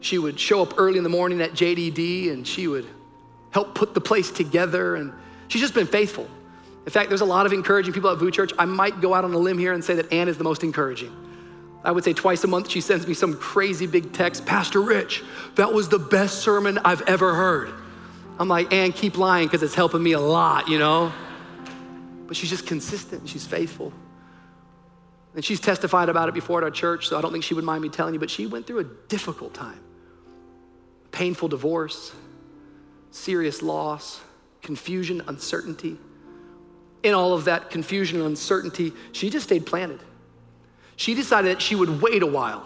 She 0.00 0.16
would 0.16 0.40
show 0.40 0.62
up 0.62 0.74
early 0.78 0.96
in 0.96 1.04
the 1.04 1.10
morning 1.10 1.42
at 1.42 1.52
JDD 1.52 2.32
and 2.32 2.46
she 2.46 2.66
would 2.66 2.86
help 3.50 3.74
put 3.74 3.92
the 3.92 4.00
place 4.00 4.30
together. 4.30 4.96
And 4.96 5.12
she's 5.48 5.60
just 5.60 5.74
been 5.74 5.86
faithful. 5.86 6.26
In 6.86 6.90
fact, 6.90 7.10
there's 7.10 7.20
a 7.20 7.26
lot 7.26 7.44
of 7.44 7.52
encouraging 7.52 7.92
people 7.92 8.08
at 8.08 8.16
VOUS 8.16 8.32
Church. 8.32 8.52
I 8.58 8.64
might 8.64 9.02
go 9.02 9.12
out 9.12 9.24
on 9.26 9.34
a 9.34 9.38
limb 9.38 9.58
here 9.58 9.74
and 9.74 9.84
say 9.84 9.94
that 9.96 10.10
Ann 10.10 10.28
is 10.28 10.38
the 10.38 10.44
most 10.44 10.64
encouraging. 10.64 11.14
I 11.82 11.92
would 11.92 12.04
say 12.04 12.12
twice 12.12 12.44
a 12.44 12.46
month, 12.46 12.70
she 12.70 12.80
sends 12.80 13.06
me 13.06 13.14
some 13.14 13.34
crazy 13.34 13.86
big 13.86 14.12
text 14.12 14.44
Pastor 14.44 14.82
Rich, 14.82 15.22
that 15.54 15.72
was 15.72 15.88
the 15.88 15.98
best 15.98 16.40
sermon 16.40 16.78
I've 16.84 17.02
ever 17.02 17.34
heard. 17.34 17.72
I'm 18.38 18.48
like, 18.48 18.72
Ann, 18.72 18.92
keep 18.92 19.16
lying 19.18 19.46
because 19.46 19.62
it's 19.62 19.74
helping 19.74 20.02
me 20.02 20.12
a 20.12 20.20
lot, 20.20 20.68
you 20.68 20.78
know? 20.78 21.12
But 22.26 22.36
she's 22.36 22.50
just 22.50 22.66
consistent, 22.66 23.28
she's 23.28 23.46
faithful. 23.46 23.92
And 25.34 25.44
she's 25.44 25.60
testified 25.60 26.08
about 26.08 26.28
it 26.28 26.34
before 26.34 26.58
at 26.58 26.64
our 26.64 26.70
church, 26.70 27.08
so 27.08 27.16
I 27.16 27.20
don't 27.20 27.32
think 27.32 27.44
she 27.44 27.54
would 27.54 27.64
mind 27.64 27.82
me 27.82 27.88
telling 27.88 28.14
you, 28.14 28.20
but 28.20 28.30
she 28.30 28.46
went 28.46 28.66
through 28.66 28.80
a 28.80 28.84
difficult 29.08 29.54
time 29.54 29.80
painful 31.12 31.48
divorce, 31.48 32.12
serious 33.10 33.62
loss, 33.62 34.20
confusion, 34.62 35.22
uncertainty. 35.26 35.98
In 37.02 37.14
all 37.14 37.32
of 37.32 37.46
that 37.46 37.70
confusion 37.70 38.18
and 38.18 38.26
uncertainty, 38.28 38.92
she 39.10 39.28
just 39.28 39.46
stayed 39.46 39.66
planted 39.66 40.00
she 41.00 41.14
decided 41.14 41.52
that 41.52 41.62
she 41.62 41.74
would 41.74 42.02
wait 42.02 42.22
a 42.22 42.26
while. 42.26 42.62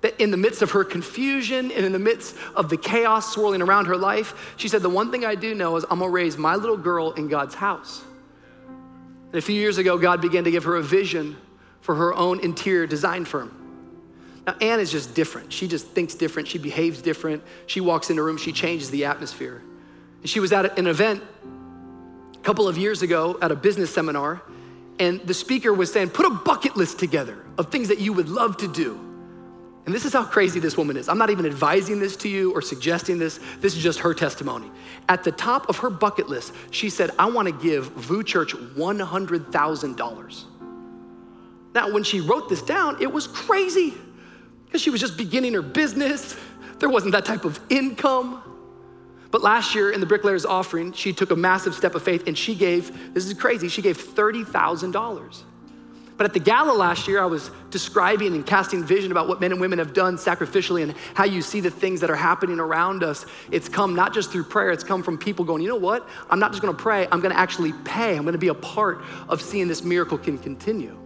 That 0.00 0.18
in 0.18 0.30
the 0.30 0.38
midst 0.38 0.62
of 0.62 0.70
her 0.70 0.84
confusion 0.84 1.70
and 1.70 1.84
in 1.84 1.92
the 1.92 1.98
midst 1.98 2.34
of 2.54 2.70
the 2.70 2.78
chaos 2.78 3.34
swirling 3.34 3.60
around 3.60 3.88
her 3.88 3.96
life, 3.98 4.54
she 4.56 4.68
said, 4.68 4.80
The 4.80 4.88
one 4.88 5.10
thing 5.10 5.26
I 5.26 5.34
do 5.34 5.54
know 5.54 5.76
is 5.76 5.84
I'm 5.90 5.98
gonna 5.98 6.08
raise 6.08 6.38
my 6.38 6.54
little 6.54 6.78
girl 6.78 7.12
in 7.12 7.28
God's 7.28 7.54
house. 7.54 8.02
And 8.68 9.34
a 9.34 9.42
few 9.42 9.54
years 9.54 9.76
ago, 9.76 9.98
God 9.98 10.22
began 10.22 10.44
to 10.44 10.50
give 10.50 10.64
her 10.64 10.76
a 10.76 10.82
vision 10.82 11.36
for 11.82 11.96
her 11.96 12.14
own 12.14 12.40
interior 12.40 12.86
design 12.86 13.26
firm. 13.26 13.52
Now, 14.46 14.54
Ann 14.62 14.80
is 14.80 14.90
just 14.90 15.14
different. 15.14 15.52
She 15.52 15.68
just 15.68 15.88
thinks 15.88 16.14
different. 16.14 16.48
She 16.48 16.56
behaves 16.56 17.02
different. 17.02 17.42
She 17.66 17.82
walks 17.82 18.08
in 18.08 18.18
a 18.18 18.22
room, 18.22 18.38
she 18.38 18.52
changes 18.52 18.90
the 18.90 19.04
atmosphere. 19.04 19.62
And 20.22 20.30
she 20.30 20.40
was 20.40 20.54
at 20.54 20.78
an 20.78 20.86
event 20.86 21.22
a 22.34 22.38
couple 22.38 22.66
of 22.66 22.78
years 22.78 23.02
ago 23.02 23.38
at 23.42 23.52
a 23.52 23.56
business 23.56 23.92
seminar, 23.92 24.40
and 24.98 25.20
the 25.26 25.34
speaker 25.34 25.72
was 25.72 25.92
saying, 25.92 26.10
Put 26.10 26.26
a 26.26 26.30
bucket 26.30 26.76
list 26.76 26.98
together 26.98 27.44
of 27.58 27.70
things 27.70 27.88
that 27.88 27.98
you 27.98 28.12
would 28.12 28.28
love 28.28 28.56
to 28.58 28.68
do. 28.68 29.00
And 29.86 29.94
this 29.94 30.04
is 30.04 30.12
how 30.12 30.24
crazy 30.24 30.58
this 30.58 30.76
woman 30.76 30.96
is. 30.96 31.08
I'm 31.08 31.18
not 31.18 31.30
even 31.30 31.46
advising 31.46 32.00
this 32.00 32.16
to 32.16 32.28
you 32.28 32.52
or 32.52 32.60
suggesting 32.60 33.20
this. 33.20 33.38
This 33.60 33.76
is 33.76 33.82
just 33.82 34.00
her 34.00 34.14
testimony. 34.14 34.68
At 35.08 35.22
the 35.22 35.30
top 35.30 35.68
of 35.68 35.78
her 35.78 35.90
bucket 35.90 36.28
list, 36.28 36.52
she 36.72 36.90
said, 36.90 37.12
I 37.20 37.26
want 37.26 37.46
to 37.46 37.52
give 37.52 37.86
VOUS 37.92 38.24
Church 38.24 38.52
$100,000. 38.52 40.44
Now, 41.72 41.92
when 41.92 42.02
she 42.02 42.20
wrote 42.20 42.48
this 42.48 42.62
down, 42.62 43.00
it 43.00 43.12
was 43.12 43.28
crazy 43.28 43.94
because 44.64 44.80
she 44.80 44.90
was 44.90 45.00
just 45.00 45.16
beginning 45.16 45.54
her 45.54 45.62
business. 45.62 46.36
There 46.80 46.88
wasn't 46.88 47.12
that 47.12 47.24
type 47.24 47.44
of 47.44 47.60
income. 47.70 48.42
But 49.30 49.42
last 49.42 49.74
year 49.74 49.90
in 49.90 50.00
the 50.00 50.06
bricklayer's 50.06 50.46
offering, 50.46 50.92
she 50.92 51.12
took 51.12 51.30
a 51.30 51.36
massive 51.36 51.74
step 51.74 51.94
of 51.94 52.02
faith 52.02 52.26
and 52.26 52.36
she 52.36 52.54
gave, 52.54 53.14
this 53.14 53.26
is 53.26 53.34
crazy, 53.34 53.68
she 53.68 53.82
gave 53.82 53.98
$30,000. 53.98 55.42
But 56.16 56.24
at 56.24 56.32
the 56.32 56.40
gala 56.40 56.72
last 56.72 57.06
year, 57.08 57.20
I 57.20 57.26
was 57.26 57.50
describing 57.70 58.34
and 58.34 58.46
casting 58.46 58.82
vision 58.82 59.12
about 59.12 59.28
what 59.28 59.38
men 59.38 59.52
and 59.52 59.60
women 59.60 59.78
have 59.78 59.92
done 59.92 60.16
sacrificially 60.16 60.82
and 60.82 60.94
how 61.12 61.24
you 61.24 61.42
see 61.42 61.60
the 61.60 61.70
things 61.70 62.00
that 62.00 62.08
are 62.08 62.16
happening 62.16 62.58
around 62.58 63.04
us. 63.04 63.26
It's 63.50 63.68
come 63.68 63.94
not 63.94 64.14
just 64.14 64.32
through 64.32 64.44
prayer, 64.44 64.70
it's 64.70 64.84
come 64.84 65.02
from 65.02 65.18
people 65.18 65.44
going, 65.44 65.62
you 65.62 65.68
know 65.68 65.76
what? 65.76 66.08
I'm 66.30 66.38
not 66.38 66.52
just 66.52 66.62
gonna 66.62 66.76
pray, 66.76 67.06
I'm 67.12 67.20
gonna 67.20 67.34
actually 67.34 67.74
pay. 67.84 68.16
I'm 68.16 68.24
gonna 68.24 68.38
be 68.38 68.48
a 68.48 68.54
part 68.54 69.02
of 69.28 69.42
seeing 69.42 69.68
this 69.68 69.82
miracle 69.82 70.16
can 70.16 70.38
continue. 70.38 70.96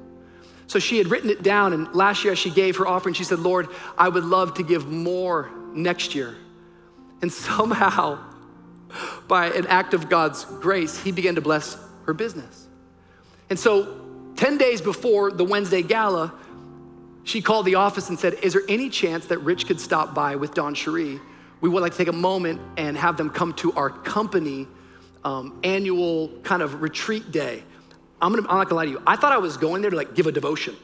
So 0.68 0.78
she 0.78 0.98
had 0.98 1.08
written 1.08 1.30
it 1.30 1.42
down, 1.42 1.72
and 1.72 1.92
last 1.92 2.24
year 2.24 2.36
she 2.36 2.50
gave 2.50 2.76
her 2.76 2.86
offering. 2.86 3.12
She 3.12 3.24
said, 3.24 3.40
Lord, 3.40 3.68
I 3.98 4.08
would 4.08 4.24
love 4.24 4.54
to 4.54 4.62
give 4.62 4.86
more 4.86 5.50
next 5.74 6.14
year. 6.14 6.36
And 7.22 7.32
somehow, 7.32 8.18
by 9.28 9.46
an 9.46 9.66
act 9.66 9.94
of 9.94 10.08
God's 10.08 10.44
grace, 10.44 10.98
He 11.02 11.12
began 11.12 11.34
to 11.34 11.40
bless 11.40 11.76
her 12.06 12.14
business. 12.14 12.66
And 13.48 13.58
so, 13.58 14.00
10 14.36 14.58
days 14.58 14.80
before 14.80 15.30
the 15.30 15.44
Wednesday 15.44 15.82
gala, 15.82 16.32
she 17.24 17.42
called 17.42 17.66
the 17.66 17.74
office 17.74 18.08
and 18.08 18.18
said, 18.18 18.34
Is 18.42 18.54
there 18.54 18.62
any 18.68 18.88
chance 18.88 19.26
that 19.26 19.38
Rich 19.38 19.66
could 19.66 19.80
stop 19.80 20.14
by 20.14 20.36
with 20.36 20.54
DawnCheré? 20.54 21.20
We 21.60 21.68
would 21.68 21.82
like 21.82 21.92
to 21.92 21.98
take 21.98 22.08
a 22.08 22.12
moment 22.12 22.60
and 22.76 22.96
have 22.96 23.16
them 23.16 23.30
come 23.30 23.52
to 23.54 23.72
our 23.72 23.90
company 23.90 24.66
um, 25.24 25.60
annual 25.62 26.28
kind 26.42 26.62
of 26.62 26.80
retreat 26.80 27.30
day. 27.30 27.62
I'm, 28.22 28.32
gonna, 28.34 28.48
I'm 28.48 28.56
not 28.56 28.68
gonna 28.68 28.76
lie 28.76 28.84
to 28.86 28.90
you. 28.90 29.02
I 29.06 29.16
thought 29.16 29.32
I 29.32 29.38
was 29.38 29.56
going 29.56 29.82
there 29.82 29.90
to 29.90 29.96
like 29.96 30.14
give 30.14 30.26
a 30.26 30.32
devotion. 30.32 30.76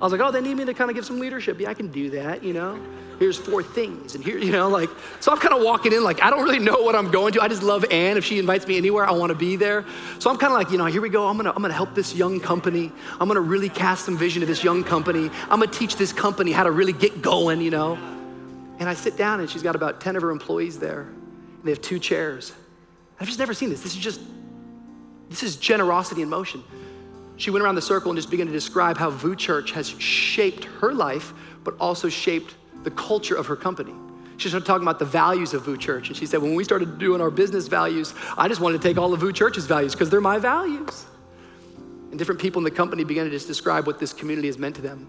I 0.00 0.04
was 0.04 0.12
like, 0.12 0.20
oh, 0.20 0.30
they 0.30 0.40
need 0.40 0.56
me 0.56 0.64
to 0.64 0.74
kind 0.74 0.90
of 0.90 0.96
give 0.96 1.04
some 1.04 1.20
leadership. 1.20 1.60
Yeah, 1.60 1.70
I 1.70 1.74
can 1.74 1.88
do 1.88 2.10
that, 2.10 2.42
you 2.42 2.52
know? 2.52 2.80
Here's 3.18 3.38
four 3.38 3.62
things. 3.62 4.16
And 4.16 4.24
here, 4.24 4.36
you 4.36 4.50
know, 4.50 4.68
like, 4.68 4.90
so 5.20 5.30
I'm 5.30 5.38
kind 5.38 5.54
of 5.54 5.62
walking 5.62 5.92
in 5.92 6.02
like, 6.02 6.20
I 6.22 6.28
don't 6.28 6.42
really 6.42 6.58
know 6.58 6.82
what 6.82 6.96
I'm 6.96 7.10
going 7.10 7.32
to. 7.34 7.40
I 7.40 7.46
just 7.46 7.62
love 7.62 7.84
Ann. 7.90 8.16
If 8.16 8.24
she 8.24 8.38
invites 8.40 8.66
me 8.66 8.76
anywhere, 8.76 9.06
I 9.06 9.12
want 9.12 9.30
to 9.30 9.38
be 9.38 9.54
there. 9.54 9.84
So 10.18 10.28
I'm 10.28 10.38
kind 10.38 10.52
of 10.52 10.58
like, 10.58 10.72
you 10.72 10.78
know, 10.78 10.86
here 10.86 11.00
we 11.00 11.08
go. 11.08 11.28
I'm 11.28 11.36
gonna, 11.36 11.50
I'm 11.50 11.62
gonna 11.62 11.72
help 11.72 11.94
this 11.94 12.16
young 12.16 12.40
company. 12.40 12.90
I'm 13.20 13.28
gonna 13.28 13.40
really 13.40 13.68
cast 13.68 14.06
some 14.06 14.18
vision 14.18 14.40
to 14.40 14.46
this 14.46 14.64
young 14.64 14.82
company. 14.82 15.30
I'm 15.42 15.60
gonna 15.60 15.68
teach 15.68 15.96
this 15.96 16.12
company 16.12 16.50
how 16.50 16.64
to 16.64 16.72
really 16.72 16.92
get 16.92 17.22
going, 17.22 17.60
you 17.60 17.70
know? 17.70 17.94
And 18.80 18.88
I 18.88 18.94
sit 18.94 19.16
down 19.16 19.38
and 19.38 19.48
she's 19.48 19.62
got 19.62 19.76
about 19.76 20.00
10 20.00 20.16
of 20.16 20.22
her 20.22 20.30
employees 20.30 20.80
there. 20.80 21.02
And 21.02 21.62
they 21.62 21.70
have 21.70 21.80
two 21.80 22.00
chairs. 22.00 22.52
I've 23.20 23.28
just 23.28 23.38
never 23.38 23.54
seen 23.54 23.70
this. 23.70 23.82
This 23.82 23.94
is 23.94 24.00
just, 24.00 24.20
this 25.28 25.44
is 25.44 25.54
generosity 25.54 26.22
in 26.22 26.28
motion. 26.28 26.64
She 27.36 27.50
went 27.50 27.64
around 27.64 27.74
the 27.74 27.82
circle 27.82 28.10
and 28.10 28.18
just 28.18 28.30
began 28.30 28.46
to 28.46 28.52
describe 28.52 28.96
how 28.96 29.10
VOUS 29.10 29.36
Church 29.36 29.72
has 29.72 29.88
shaped 29.88 30.64
her 30.64 30.92
life, 30.92 31.32
but 31.64 31.74
also 31.80 32.08
shaped 32.08 32.54
the 32.84 32.90
culture 32.90 33.34
of 33.34 33.46
her 33.46 33.56
company. 33.56 33.94
She 34.36 34.48
started 34.48 34.66
talking 34.66 34.82
about 34.82 34.98
the 34.98 35.04
values 35.04 35.54
of 35.54 35.64
VOUS 35.64 35.78
Church. 35.78 36.08
And 36.08 36.16
she 36.16 36.26
said, 36.26 36.42
when 36.42 36.54
we 36.54 36.64
started 36.64 36.98
doing 36.98 37.20
our 37.20 37.30
business 37.30 37.68
values, 37.68 38.14
I 38.36 38.48
just 38.48 38.60
wanted 38.60 38.82
to 38.82 38.88
take 38.88 38.98
all 38.98 39.12
of 39.12 39.20
VOUS 39.20 39.32
Church's 39.32 39.66
values 39.66 39.92
because 39.92 40.10
they're 40.10 40.20
my 40.20 40.38
values. 40.38 41.06
And 42.10 42.18
different 42.18 42.40
people 42.40 42.60
in 42.60 42.64
the 42.64 42.70
company 42.70 43.04
began 43.04 43.24
to 43.24 43.30
just 43.30 43.46
describe 43.46 43.86
what 43.86 43.98
this 43.98 44.12
community 44.12 44.48
has 44.48 44.58
meant 44.58 44.76
to 44.76 44.82
them. 44.82 45.06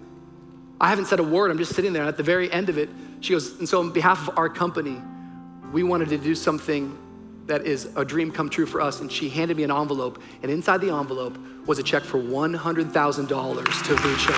I 0.80 0.90
haven't 0.90 1.06
said 1.06 1.20
a 1.20 1.24
word, 1.24 1.52
I'm 1.52 1.58
just 1.58 1.76
sitting 1.76 1.94
there. 1.94 2.04
And 2.04 2.10
at 2.10 2.18
the 2.18 2.24
very 2.24 2.52
end 2.52 2.70
of 2.70 2.78
it, 2.78 2.90
she 3.22 3.34
goes, 3.34 3.60
and 3.60 3.68
so 3.68 3.80
on 3.80 3.92
behalf 3.92 4.28
of 4.28 4.38
our 4.38 4.50
company, 4.50 5.02
we 5.72 5.84
wanted 5.84 6.10
to 6.10 6.18
do 6.18 6.36
something 6.36 6.98
that 7.46 7.66
is 7.66 7.90
a 7.96 8.06
dream 8.06 8.32
come 8.32 8.50
true 8.50 8.66
for 8.66 8.82
us. 8.82 9.02
And 9.02 9.12
she 9.12 9.30
handed 9.30 9.58
me 9.58 9.64
an 9.64 9.72
envelope, 9.72 10.22
and 10.42 10.52
inside 10.52 10.82
the 10.82 10.94
envelope 10.94 11.38
was 11.66 11.80
a 11.80 11.84
check 11.84 12.04
for 12.04 12.18
$100,000 12.18 13.84
to 13.88 13.96
VOUS 13.96 14.22
Church. 14.24 14.36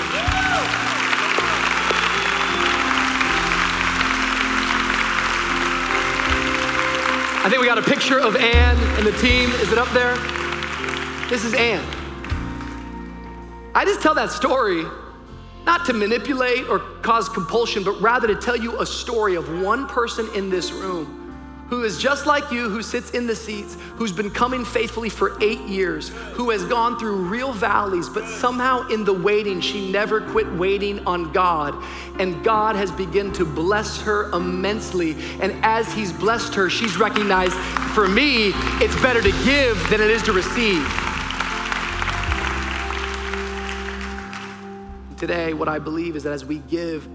I 7.44 7.50
think 7.50 7.62
we 7.62 7.68
got 7.68 7.78
a 7.78 7.84
picture 7.84 8.20
of 8.20 8.36
Anne 8.36 8.78
and 8.98 9.06
the 9.06 9.12
team. 9.20 9.52
Is 9.62 9.72
it 9.72 9.78
up 9.78 9.88
there? 9.90 10.16
This 11.30 11.46
is 11.46 11.54
Anne. 11.54 11.86
I 13.76 13.86
just 13.86 14.02
tell 14.02 14.16
that 14.16 14.32
story 14.32 14.84
not 15.66 15.86
to 15.86 15.94
manipulate 15.94 16.68
or 16.70 16.80
cause 16.80 17.30
compulsion, 17.30 17.84
but 17.84 18.00
rather 18.02 18.28
to 18.28 18.36
tell 18.36 18.56
you 18.56 18.80
a 18.82 18.86
story 18.86 19.36
of 19.36 19.62
one 19.62 19.88
person 19.88 20.28
in 20.34 20.50
this 20.50 20.72
room 20.72 21.25
who 21.70 21.84
is 21.84 21.98
just 21.98 22.26
like 22.26 22.52
you, 22.52 22.70
who 22.70 22.84
sits 22.84 23.12
in 23.12 23.26
the 23.26 23.36
seats, 23.36 23.76
who's 23.96 24.12
been 24.12 24.30
coming 24.30 24.64
faithfully 24.64 25.10
for 25.10 25.42
eight 25.42 25.62
years, 25.62 26.10
who 26.34 26.52
has 26.52 26.64
gone 26.66 27.00
through 27.00 27.16
real 27.16 27.52
valleys, 27.52 28.08
but 28.08 28.28
somehow 28.28 28.88
in 28.90 29.04
the 29.04 29.14
waiting, 29.14 29.60
she 29.60 29.92
never 29.92 30.22
quit 30.22 30.52
waiting 30.54 31.06
on 31.08 31.32
God. 31.32 31.76
And 32.20 32.44
God 32.44 32.76
has 32.76 32.92
begun 32.92 33.34
to 33.34 33.46
bless 33.46 34.00
her 34.02 34.30
immensely. 34.32 35.16
And 35.42 35.54
as 35.66 35.92
He's 35.92 36.14
blessed 36.14 36.54
her, 36.56 36.70
she's 36.70 36.98
recognized 36.98 37.56
for 37.94 38.08
me, 38.08 38.52
it's 38.82 39.00
better 39.02 39.22
to 39.22 39.32
give 39.44 39.90
than 39.90 40.02
it 40.02 40.12
is 40.12 40.22
to 40.24 40.34
receive. 40.34 40.86
Today, 45.18 45.54
what 45.54 45.70
I 45.70 45.80
believe 45.80 46.16
is 46.16 46.24
that 46.24 46.34
as 46.34 46.46
we 46.46 46.60
give, 46.60 47.08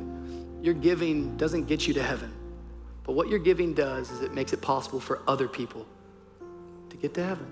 your 0.62 0.74
giving 0.74 1.36
doesn't 1.36 1.66
get 1.66 1.86
you 1.86 1.94
to 1.94 2.02
heaven. 2.02 2.39
But 3.04 3.12
what 3.12 3.28
your 3.28 3.38
giving 3.38 3.74
does 3.74 4.10
is 4.10 4.20
it 4.20 4.32
makes 4.32 4.52
it 4.52 4.60
possible 4.60 5.00
for 5.00 5.20
other 5.26 5.48
people 5.48 5.86
to 6.90 6.96
get 6.96 7.14
to 7.14 7.24
heaven. 7.24 7.46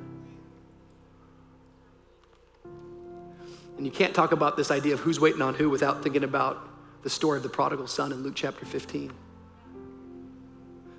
And 3.77 3.87
you 3.87 3.93
can't 3.93 4.15
talk 4.15 4.33
about 4.33 4.57
this 4.57 4.71
idea 4.71 4.95
of 4.95 5.01
who's 5.01 5.21
waiting 5.21 5.41
on 5.41 5.55
who 5.55 5.71
without 5.71 6.03
thinking 6.03 6.25
about 6.25 6.69
the 7.03 7.11
story 7.11 7.37
of 7.37 7.45
the 7.45 7.49
prodigal 7.49 7.87
son 7.87 8.13
in 8.13 8.23
Luke 8.23 8.35
chapter 8.35 8.67
15. 8.67 9.13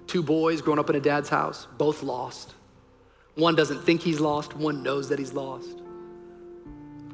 Two 0.08 0.24
boys 0.24 0.62
growing 0.62 0.80
up 0.80 0.90
in 0.90 0.96
a 0.96 1.02
dad's 1.02 1.30
house, 1.30 1.68
both 1.78 2.02
lost. 2.02 2.54
One 3.36 3.56
doesn't 3.56 3.84
think 3.84 4.02
he's 4.02 4.20
lost, 4.20 4.56
one 4.56 4.82
knows 4.82 5.10
that 5.10 5.20
he's 5.20 5.34
lost. 5.34 5.82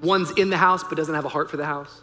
One's 0.02 0.32
in 0.32 0.50
the 0.50 0.58
house 0.58 0.84
but 0.84 0.96
doesn't 0.96 1.16
have 1.16 1.26
a 1.26 1.30
heart 1.30 1.50
for 1.50 1.58
the 1.58 1.66
house. 1.66 2.02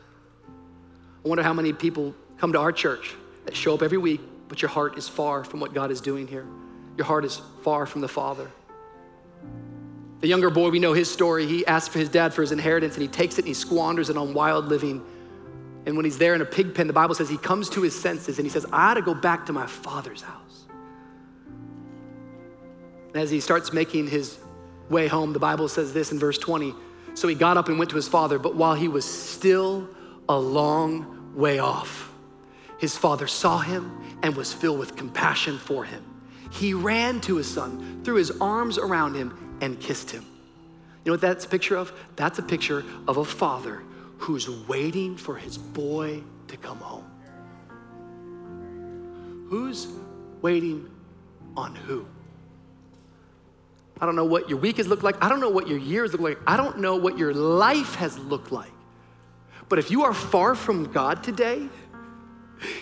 I 1.25 1.29
wonder 1.29 1.45
how 1.45 1.53
many 1.53 1.73
people 1.73 2.15
come 2.39 2.53
to 2.53 2.59
our 2.59 2.73
church 2.73 3.15
that 3.45 3.55
show 3.55 3.75
up 3.75 3.83
every 3.83 3.99
week 3.99 4.21
but 4.53 4.61
your 4.61 4.69
heart 4.69 4.99
is 4.99 5.09
far 5.09 5.45
from 5.45 5.61
what 5.61 5.73
God 5.73 5.91
is 5.91 6.03
doing 6.03 6.29
here. 6.29 6.47
Your 6.99 7.07
heart 7.07 7.25
is 7.25 7.41
far 7.63 7.87
from 7.87 8.03
the 8.03 8.09
Father. 8.09 8.51
The 10.21 10.29
younger 10.29 10.51
boy, 10.51 10.69
we 10.69 10.79
know 10.79 10.93
his 10.93 11.11
story. 11.11 11.47
He 11.47 11.65
asks 11.65 11.89
for 11.89 11.99
his 11.99 12.11
dad 12.11 12.35
for 12.35 12.43
his 12.43 12.53
inheritance 12.53 12.93
and 12.93 13.01
he 13.01 13.09
takes 13.09 13.37
it 13.39 13.47
and 13.47 13.49
he 13.49 13.55
squanders 13.55 14.11
it 14.11 14.19
on 14.19 14.35
wild 14.35 14.67
living. 14.67 15.03
And 15.87 15.97
when 15.97 16.05
he's 16.05 16.19
there 16.19 16.35
in 16.35 16.43
a 16.43 16.45
pig 16.45 16.75
pen, 16.75 16.87
the 16.87 16.93
Bible 16.93 17.15
says 17.15 17.31
he 17.31 17.39
comes 17.39 17.71
to 17.71 17.81
his 17.81 17.99
senses 17.99 18.39
and 18.39 18.45
he 18.45 18.51
says, 18.51 18.67
I 18.71 18.91
ought 18.91 18.95
to 18.95 19.01
go 19.01 19.15
back 19.15 19.47
to 19.47 19.55
my 19.55 19.67
father's 19.67 20.21
house. 20.21 20.67
And 23.15 23.23
as 23.23 23.31
he 23.31 23.41
starts 23.41 23.73
making 23.73 24.09
his 24.09 24.39
way 24.91 25.07
home, 25.07 25.33
the 25.33 25.39
Bible 25.39 25.71
says 25.71 25.95
this 25.95 26.13
in 26.13 26.19
verse 26.19 26.37
20. 26.37 26.75
So 27.15 27.27
he 27.27 27.35
got 27.35 27.57
up 27.57 27.71
and 27.71 27.79
went 27.79 27.89
to 27.93 27.97
his 27.97 28.07
father, 28.07 28.39
but 28.39 28.55
while 28.55 28.75
he 28.75 28.89
was 28.89 29.07
still 29.07 29.89
a 30.29 30.39
long 30.39 31.33
way 31.35 31.59
off, 31.59 32.11
his 32.83 32.97
father 32.97 33.29
saw 33.29 33.61
him 33.61 34.12
and 34.23 34.37
was 34.37 34.53
filled 34.53 34.79
with 34.79 34.97
compassion 34.97 35.59
for 35.59 35.85
him. 35.85 36.05
He 36.51 36.75
ran 36.75 37.21
to 37.23 37.37
his 37.37 37.53
son, 37.53 38.03
threw 38.05 38.17
his 38.17 38.31
arms 38.41 38.79
around 38.79 39.15
him, 39.15 39.57
and 39.61 39.81
kissed 39.81 40.11
him. 40.11 40.25
You 41.05 41.11
know 41.11 41.13
what 41.15 41.21
that's 41.21 41.45
a 41.45 41.49
picture 41.49 41.77
of? 41.77 41.93
That's 42.17 42.39
a 42.39 42.43
picture 42.43 42.85
of 43.09 43.17
a 43.17 43.25
father 43.25 43.83
who's 44.19 44.49
waiting 44.69 45.17
for 45.17 45.37
his 45.37 45.59
boy 45.59 46.23
to 46.49 46.57
come 46.57 46.79
home. 46.79 47.05
Who's 49.49 49.89
waiting 50.41 50.89
on 51.57 51.75
who? 51.75 52.07
I 54.01 54.07
don't 54.07 54.17
know 54.17 54.25
what 54.25 54.49
your 54.49 54.59
week 54.59 54.79
has 54.79 54.89
looked 54.89 55.03
like. 55.03 55.23
I 55.23 55.29
don't 55.29 55.41
know 55.41 55.49
what 55.51 55.69
your 55.69 55.79
years 55.79 56.13
look 56.13 56.21
like. 56.21 56.39
I 56.47 56.57
don't 56.57 56.79
know 56.79 56.97
what 56.97 57.19
your 57.19 57.33
life 57.35 57.95
has 57.97 58.19
looked 58.19 58.53
like. 58.53 58.71
But 59.69 59.79
if 59.79 59.91
you 59.91 60.05
are 60.05 60.13
far 60.13 60.55
from 60.55 60.93
God 60.93 61.23
today, 61.23 61.69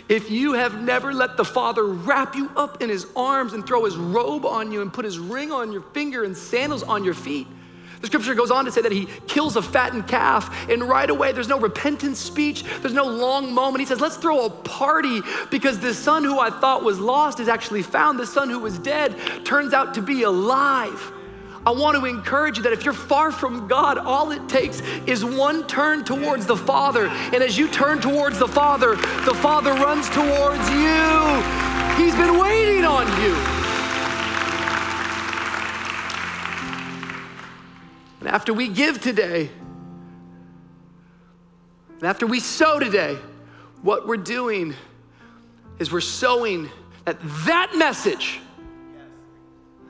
if 0.09 0.31
you 0.31 0.55
have 0.55 0.81
never 0.81 1.12
let 1.12 1.37
the 1.37 1.45
Father 1.45 1.85
wrap 1.85 2.35
you 2.35 2.51
up 2.57 2.83
in 2.83 2.89
his 2.89 3.07
arms 3.14 3.53
and 3.53 3.66
throw 3.66 3.85
his 3.85 3.97
robe 3.97 4.45
on 4.45 4.72
you 4.72 4.83
and 4.83 4.93
put 4.93 5.05
his 5.05 5.18
ring 5.18 5.53
on 5.53 5.72
your 5.72 5.83
finger 5.83 6.24
and 6.24 6.37
sandals 6.37 6.83
on 6.83 7.05
your 7.05 7.14
feet, 7.14 7.47
the 8.01 8.07
scripture 8.07 8.35
goes 8.35 8.51
on 8.51 8.64
to 8.64 8.72
say 8.72 8.81
that 8.81 8.93
he 8.93 9.07
kills 9.26 9.57
a 9.57 9.62
fattened 9.62 10.09
calf, 10.09 10.68
and 10.70 10.83
right 10.83 11.09
away 11.09 11.33
there's 11.33 11.49
no 11.49 11.61
repentance 11.61 12.18
speech, 12.18 12.64
there's 12.81 12.95
no 12.95 13.05
long 13.05 13.53
moment. 13.53 13.81
He 13.81 13.87
says, 13.87 14.01
Let's 14.01 14.16
throw 14.16 14.47
a 14.47 14.51
party 14.51 15.20
because 15.51 15.78
this 15.81 15.99
son 15.99 16.24
who 16.24 16.39
I 16.39 16.51
thought 16.51 16.83
was 16.83 16.99
lost 16.99 17.41
is 17.41 17.49
actually 17.49 17.83
found. 17.83 18.18
This 18.18 18.33
son 18.33 18.49
who 18.49 18.59
was 18.59 18.78
dead 18.78 19.16
turns 19.45 19.74
out 19.74 19.95
to 19.95 20.03
be 20.03 20.22
alive. 20.22 21.12
I 21.66 21.72
want 21.72 21.98
to 21.98 22.06
encourage 22.06 22.56
you 22.56 22.62
that 22.62 22.72
if 22.72 22.84
you're 22.84 22.94
far 22.94 23.30
from 23.30 23.68
God, 23.68 23.98
all 23.98 24.30
it 24.32 24.48
takes 24.48 24.80
is 25.06 25.24
one 25.24 25.66
turn 25.66 26.04
towards 26.04 26.46
the 26.46 26.56
Father. 26.56 27.06
And 27.08 27.42
as 27.42 27.58
you 27.58 27.68
turn 27.68 28.00
towards 28.00 28.38
the 28.38 28.48
Father, 28.48 28.96
the 28.96 29.34
Father 29.34 29.72
runs 29.74 30.08
towards 30.08 30.70
you. 30.70 32.00
He's 32.02 32.14
been 32.16 32.38
waiting 32.38 32.84
on 32.86 33.06
you. 33.22 33.34
And 38.20 38.28
after 38.28 38.54
we 38.54 38.68
give 38.68 39.00
today, 39.00 39.50
and 41.98 42.08
after 42.08 42.26
we 42.26 42.40
sow 42.40 42.78
today, 42.78 43.18
what 43.82 44.06
we're 44.06 44.16
doing 44.16 44.74
is 45.78 45.92
we're 45.92 46.00
sowing 46.00 46.70
that 47.04 47.18
that 47.44 47.74
message, 47.76 48.40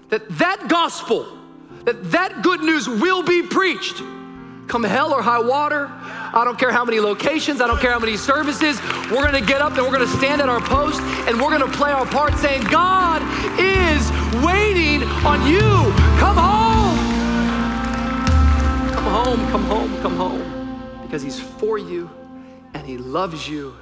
that 0.09 0.29
that 0.31 0.67
gospel, 0.69 1.40
that 1.85 2.11
that 2.11 2.43
good 2.43 2.61
news 2.61 2.89
will 2.89 3.23
be 3.23 3.43
preached. 3.43 4.03
Come 4.69 4.85
hell 4.85 5.13
or 5.13 5.21
high 5.21 5.41
water. 5.41 5.91
I 6.33 6.43
don't 6.45 6.59
care 6.59 6.71
how 6.71 6.85
many 6.85 7.01
locations, 7.01 7.61
I 7.61 7.67
don't 7.67 7.81
care 7.81 7.91
how 7.91 7.99
many 7.99 8.17
services. 8.17 8.81
We're 9.11 9.25
gonna 9.25 9.41
get 9.41 9.61
up 9.61 9.77
and 9.77 9.85
we're 9.85 9.93
gonna 9.93 10.07
stand 10.07 10.41
at 10.41 10.49
our 10.49 10.61
post 10.61 11.01
and 11.27 11.41
we're 11.41 11.51
gonna 11.51 11.73
play 11.73 11.91
our 11.91 12.07
part 12.07 12.35
saying, 12.35 12.63
God 12.71 13.21
is 13.59 14.09
waiting 14.45 15.03
on 15.27 15.45
you. 15.51 15.61
Come 16.21 16.37
home. 16.37 16.97
Come 18.95 19.05
home, 19.05 19.51
come 19.51 19.65
home, 19.65 20.03
come 20.03 20.17
home. 20.17 21.03
Because 21.03 21.23
He's 21.23 21.41
for 21.41 21.79
you 21.79 22.09
and 22.75 22.87
He 22.87 22.97
loves 22.97 23.49
you 23.49 23.75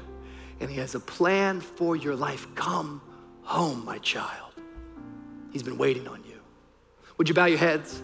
and 0.61 0.71
He 0.71 0.79
has 0.79 0.95
a 0.95 1.01
plan 1.01 1.61
for 1.61 1.97
your 1.97 2.17
life. 2.17 2.47
Come 2.55 3.03
home, 3.43 3.85
my 3.85 3.99
child. 3.99 4.53
He's 5.53 5.63
been 5.63 5.77
waiting 5.77 6.09
on 6.09 6.25
you. 6.25 6.28
Would 7.19 7.29
you 7.29 7.35
bow 7.35 7.47
your 7.47 7.59
heads 7.59 8.01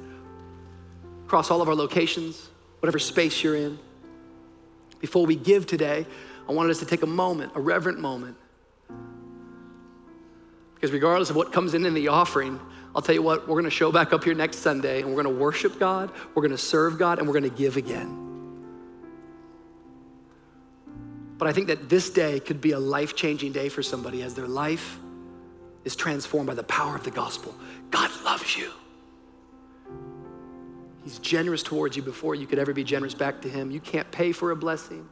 across 1.24 1.50
all 1.50 1.62
of 1.62 1.68
our 1.68 1.74
locations, 1.74 2.50
whatever 2.80 2.98
space 2.98 3.42
you're 3.42 3.56
in? 3.56 3.78
Before 5.00 5.24
we 5.24 5.36
give 5.36 5.66
today, 5.66 6.04
I 6.48 6.52
wanted 6.52 6.70
us 6.70 6.80
to 6.80 6.86
take 6.86 7.02
a 7.02 7.06
moment, 7.06 7.52
a 7.54 7.60
reverent 7.60 8.00
moment. 8.00 8.36
Because 10.74 10.92
regardless 10.92 11.30
of 11.30 11.36
what 11.36 11.52
comes 11.52 11.74
in 11.74 11.86
in 11.86 11.94
the 11.94 12.08
offering, 12.08 12.60
I'll 12.94 13.02
tell 13.02 13.14
you 13.14 13.22
what, 13.22 13.48
we're 13.48 13.56
gonna 13.56 13.70
show 13.70 13.90
back 13.90 14.12
up 14.12 14.24
here 14.24 14.34
next 14.34 14.58
Sunday 14.58 15.00
and 15.00 15.10
we're 15.10 15.22
gonna 15.22 15.34
worship 15.34 15.78
God, 15.78 16.10
we're 16.34 16.42
gonna 16.42 16.58
serve 16.58 16.98
God, 16.98 17.18
and 17.18 17.26
we're 17.26 17.34
gonna 17.34 17.48
give 17.48 17.76
again. 17.76 18.20
But 21.38 21.48
I 21.48 21.52
think 21.52 21.68
that 21.68 21.88
this 21.88 22.10
day 22.10 22.40
could 22.40 22.60
be 22.60 22.72
a 22.72 22.78
life 22.78 23.16
changing 23.16 23.52
day 23.52 23.68
for 23.68 23.82
somebody 23.82 24.22
as 24.22 24.34
their 24.34 24.46
life 24.46 24.98
is 25.84 25.96
transformed 25.96 26.46
by 26.46 26.54
the 26.54 26.62
power 26.64 26.96
of 26.96 27.04
the 27.04 27.10
gospel. 27.10 27.54
God 27.90 28.10
loves 28.24 28.56
you. 28.56 28.70
He's 31.04 31.18
generous 31.18 31.62
towards 31.62 31.96
you 31.96 32.02
before 32.02 32.34
you 32.34 32.46
could 32.46 32.58
ever 32.58 32.72
be 32.72 32.82
generous 32.82 33.12
back 33.12 33.42
to 33.42 33.48
Him. 33.48 33.70
You 33.70 33.78
can't 33.78 34.10
pay 34.10 34.32
for 34.32 34.50
a 34.50 34.56
blessing. 34.56 35.06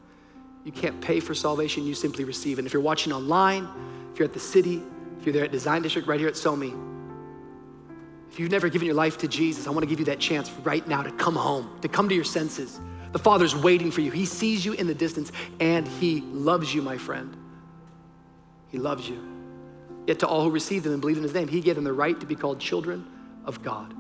You 0.65 0.73
can't 0.73 0.99
pay 1.03 1.21
for 1.21 1.35
salvation. 1.35 1.85
You 1.85 1.95
simply 1.95 2.25
receive. 2.25 2.59
And 2.59 2.67
if 2.67 2.73
you're 2.73 2.83
watching 2.83 3.13
online, 3.13 3.69
if 4.13 4.19
you're 4.19 4.27
at 4.27 4.33
the 4.33 4.41
city, 4.41 4.83
if 5.19 5.27
you're 5.27 5.35
there 5.35 5.45
at 5.45 5.53
Design 5.53 5.83
District 5.83 6.09
right 6.09 6.19
here 6.19 6.29
at 6.29 6.35
SoMe, 6.35 6.73
if 8.31 8.41
you've 8.41 8.51
never 8.51 8.71
given 8.71 8.87
your 8.87 8.95
life 8.95 9.19
to 9.19 9.29
Jesus, 9.29 9.67
I 9.67 9.71
want 9.71 9.83
to 9.83 9.87
give 9.87 9.99
you 9.99 10.07
that 10.07 10.19
chance 10.19 10.51
right 10.63 10.87
now 10.89 11.03
to 11.03 11.13
come 11.13 11.37
home, 11.37 11.79
to 11.83 11.89
come 11.89 12.09
to 12.09 12.15
your 12.15 12.25
senses. 12.25 12.81
The 13.13 13.19
Father's 13.19 13.55
waiting 13.55 13.91
for 13.91 14.01
you. 14.01 14.11
He 14.11 14.25
sees 14.25 14.65
you 14.65 14.73
in 14.73 14.87
the 14.87 14.95
distance 14.95 15.31
and 15.61 15.87
He 15.87 16.23
loves 16.23 16.75
you, 16.75 16.81
my 16.81 16.97
friend. 16.97 17.37
He 18.71 18.79
loves 18.79 19.07
you. 19.07 19.23
Yet 20.07 20.21
to 20.21 20.27
all 20.27 20.43
who 20.43 20.51
receive 20.51 20.87
Him 20.87 20.93
and 20.93 21.03
believe 21.03 21.19
in 21.19 21.23
His 21.23 21.35
name, 21.35 21.49
He 21.49 21.61
gave 21.61 21.75
them 21.75 21.85
the 21.85 21.93
right 21.93 22.19
to 22.19 22.25
be 22.25 22.35
called 22.35 22.59
children 22.59 23.07
of 23.45 23.63
God 23.63 23.95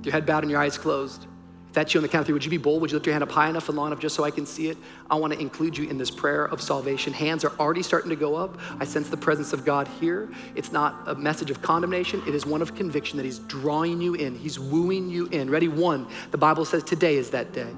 with 0.00 0.06
your 0.06 0.12
head 0.14 0.24
bowed 0.24 0.42
and 0.42 0.50
your 0.50 0.60
eyes 0.60 0.78
closed. 0.78 1.26
If 1.68 1.74
that's 1.74 1.94
you 1.94 1.98
on 1.98 2.02
the 2.02 2.08
count 2.08 2.22
of 2.22 2.26
three, 2.26 2.32
would 2.32 2.44
you 2.44 2.50
be 2.50 2.56
bold? 2.56 2.80
Would 2.80 2.90
you 2.90 2.96
lift 2.96 3.06
your 3.06 3.12
hand 3.12 3.22
up 3.22 3.30
high 3.30 3.48
enough 3.48 3.68
and 3.68 3.76
long 3.76 3.88
enough 3.88 4.00
just 4.00 4.16
so 4.16 4.24
I 4.24 4.30
can 4.32 4.46
see 4.46 4.68
it? 4.68 4.78
I 5.08 5.14
want 5.14 5.34
to 5.34 5.38
include 5.38 5.76
you 5.76 5.88
in 5.88 5.98
this 5.98 6.10
prayer 6.10 6.46
of 6.46 6.60
salvation. 6.60 7.12
Hands 7.12 7.44
are 7.44 7.52
already 7.60 7.82
starting 7.82 8.08
to 8.10 8.16
go 8.16 8.34
up. 8.34 8.58
I 8.80 8.84
sense 8.84 9.08
the 9.08 9.16
presence 9.16 9.52
of 9.52 9.64
God 9.64 9.86
here. 10.00 10.32
It's 10.56 10.72
not 10.72 10.96
a 11.06 11.14
message 11.14 11.50
of 11.50 11.62
condemnation, 11.62 12.22
it 12.26 12.34
is 12.34 12.44
one 12.44 12.60
of 12.60 12.74
conviction 12.74 13.18
that 13.18 13.24
He's 13.24 13.38
drawing 13.40 14.00
you 14.00 14.14
in, 14.14 14.36
He's 14.36 14.58
wooing 14.58 15.10
you 15.10 15.26
in. 15.26 15.50
Ready? 15.50 15.68
One, 15.68 16.08
the 16.30 16.38
Bible 16.38 16.64
says 16.64 16.82
today 16.82 17.16
is 17.16 17.30
that 17.30 17.52
day. 17.52 17.70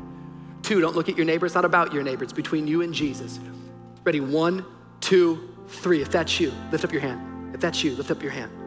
Two, 0.62 0.80
don't 0.80 0.94
look 0.94 1.08
at 1.08 1.16
your 1.16 1.26
neighbor. 1.26 1.44
It's 1.44 1.54
not 1.54 1.64
about 1.64 1.92
your 1.92 2.04
neighbor, 2.04 2.22
it's 2.22 2.32
between 2.32 2.66
you 2.66 2.82
and 2.82 2.94
Jesus. 2.94 3.40
Ready? 4.04 4.20
One, 4.20 4.64
two, 5.00 5.50
three. 5.68 6.00
If 6.00 6.10
that's 6.10 6.40
you, 6.40 6.52
lift 6.70 6.84
up 6.84 6.92
your 6.92 7.02
hand. 7.02 7.54
If 7.54 7.60
that's 7.60 7.84
you, 7.84 7.94
lift 7.94 8.10
up 8.10 8.22
your 8.22 8.32
hand. 8.32 8.61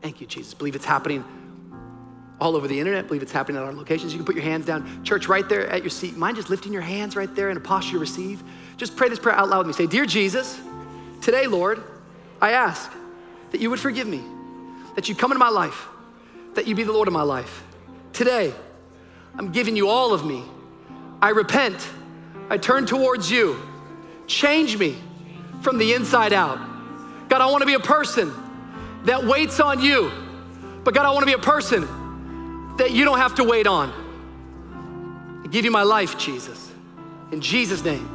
Thank 0.00 0.20
you, 0.20 0.26
Jesus. 0.26 0.54
Believe 0.54 0.74
it's 0.74 0.84
happening 0.84 1.24
all 2.40 2.56
over 2.56 2.66
the 2.66 2.78
internet. 2.78 3.06
Believe 3.06 3.22
it's 3.22 3.32
happening 3.32 3.58
at 3.58 3.64
our 3.64 3.72
locations. 3.72 4.12
You 4.12 4.18
can 4.18 4.26
put 4.26 4.34
your 4.34 4.44
hands 4.44 4.64
down. 4.64 5.04
Church, 5.04 5.28
right 5.28 5.46
there 5.48 5.68
at 5.68 5.82
your 5.82 5.90
seat. 5.90 6.16
Mind 6.16 6.36
just 6.36 6.48
lifting 6.48 6.72
your 6.72 6.82
hands 6.82 7.14
right 7.14 7.32
there 7.34 7.50
in 7.50 7.56
a 7.56 7.60
posture 7.60 7.92
to 7.92 7.98
receive? 7.98 8.42
Just 8.76 8.96
pray 8.96 9.08
this 9.08 9.18
prayer 9.18 9.36
out 9.36 9.48
loud 9.48 9.66
with 9.66 9.78
me. 9.78 9.84
Say, 9.84 9.90
Dear 9.90 10.06
Jesus, 10.06 10.58
today, 11.20 11.46
Lord, 11.46 11.82
I 12.40 12.52
ask 12.52 12.90
that 13.50 13.60
you 13.60 13.68
would 13.68 13.80
forgive 13.80 14.06
me, 14.06 14.22
that 14.94 15.08
you 15.08 15.14
come 15.14 15.32
into 15.32 15.44
my 15.44 15.50
life, 15.50 15.88
that 16.54 16.66
you 16.66 16.74
be 16.74 16.82
the 16.82 16.92
Lord 16.92 17.08
of 17.08 17.14
my 17.14 17.22
life. 17.22 17.62
Today, 18.14 18.54
I'm 19.36 19.52
giving 19.52 19.76
you 19.76 19.88
all 19.88 20.14
of 20.14 20.24
me. 20.24 20.42
I 21.20 21.30
repent. 21.30 21.86
I 22.48 22.56
turn 22.56 22.86
towards 22.86 23.30
you. 23.30 23.60
Change 24.26 24.78
me 24.78 24.96
from 25.60 25.76
the 25.76 25.92
inside 25.92 26.32
out. 26.32 26.58
God, 27.28 27.40
I 27.40 27.50
want 27.50 27.60
to 27.62 27.66
be 27.66 27.74
a 27.74 27.80
person 27.80 28.32
that 29.04 29.24
waits 29.24 29.60
on 29.60 29.80
you. 29.80 30.10
But 30.84 30.94
God, 30.94 31.06
I 31.06 31.10
want 31.10 31.20
to 31.20 31.26
be 31.26 31.32
a 31.32 31.38
person 31.38 32.76
that 32.76 32.90
you 32.92 33.04
don't 33.04 33.18
have 33.18 33.34
to 33.36 33.44
wait 33.44 33.66
on. 33.66 33.92
I 35.44 35.48
give 35.48 35.64
you 35.64 35.70
my 35.70 35.82
life, 35.82 36.18
Jesus. 36.18 36.70
In 37.32 37.40
Jesus' 37.40 37.84
name. 37.84 38.08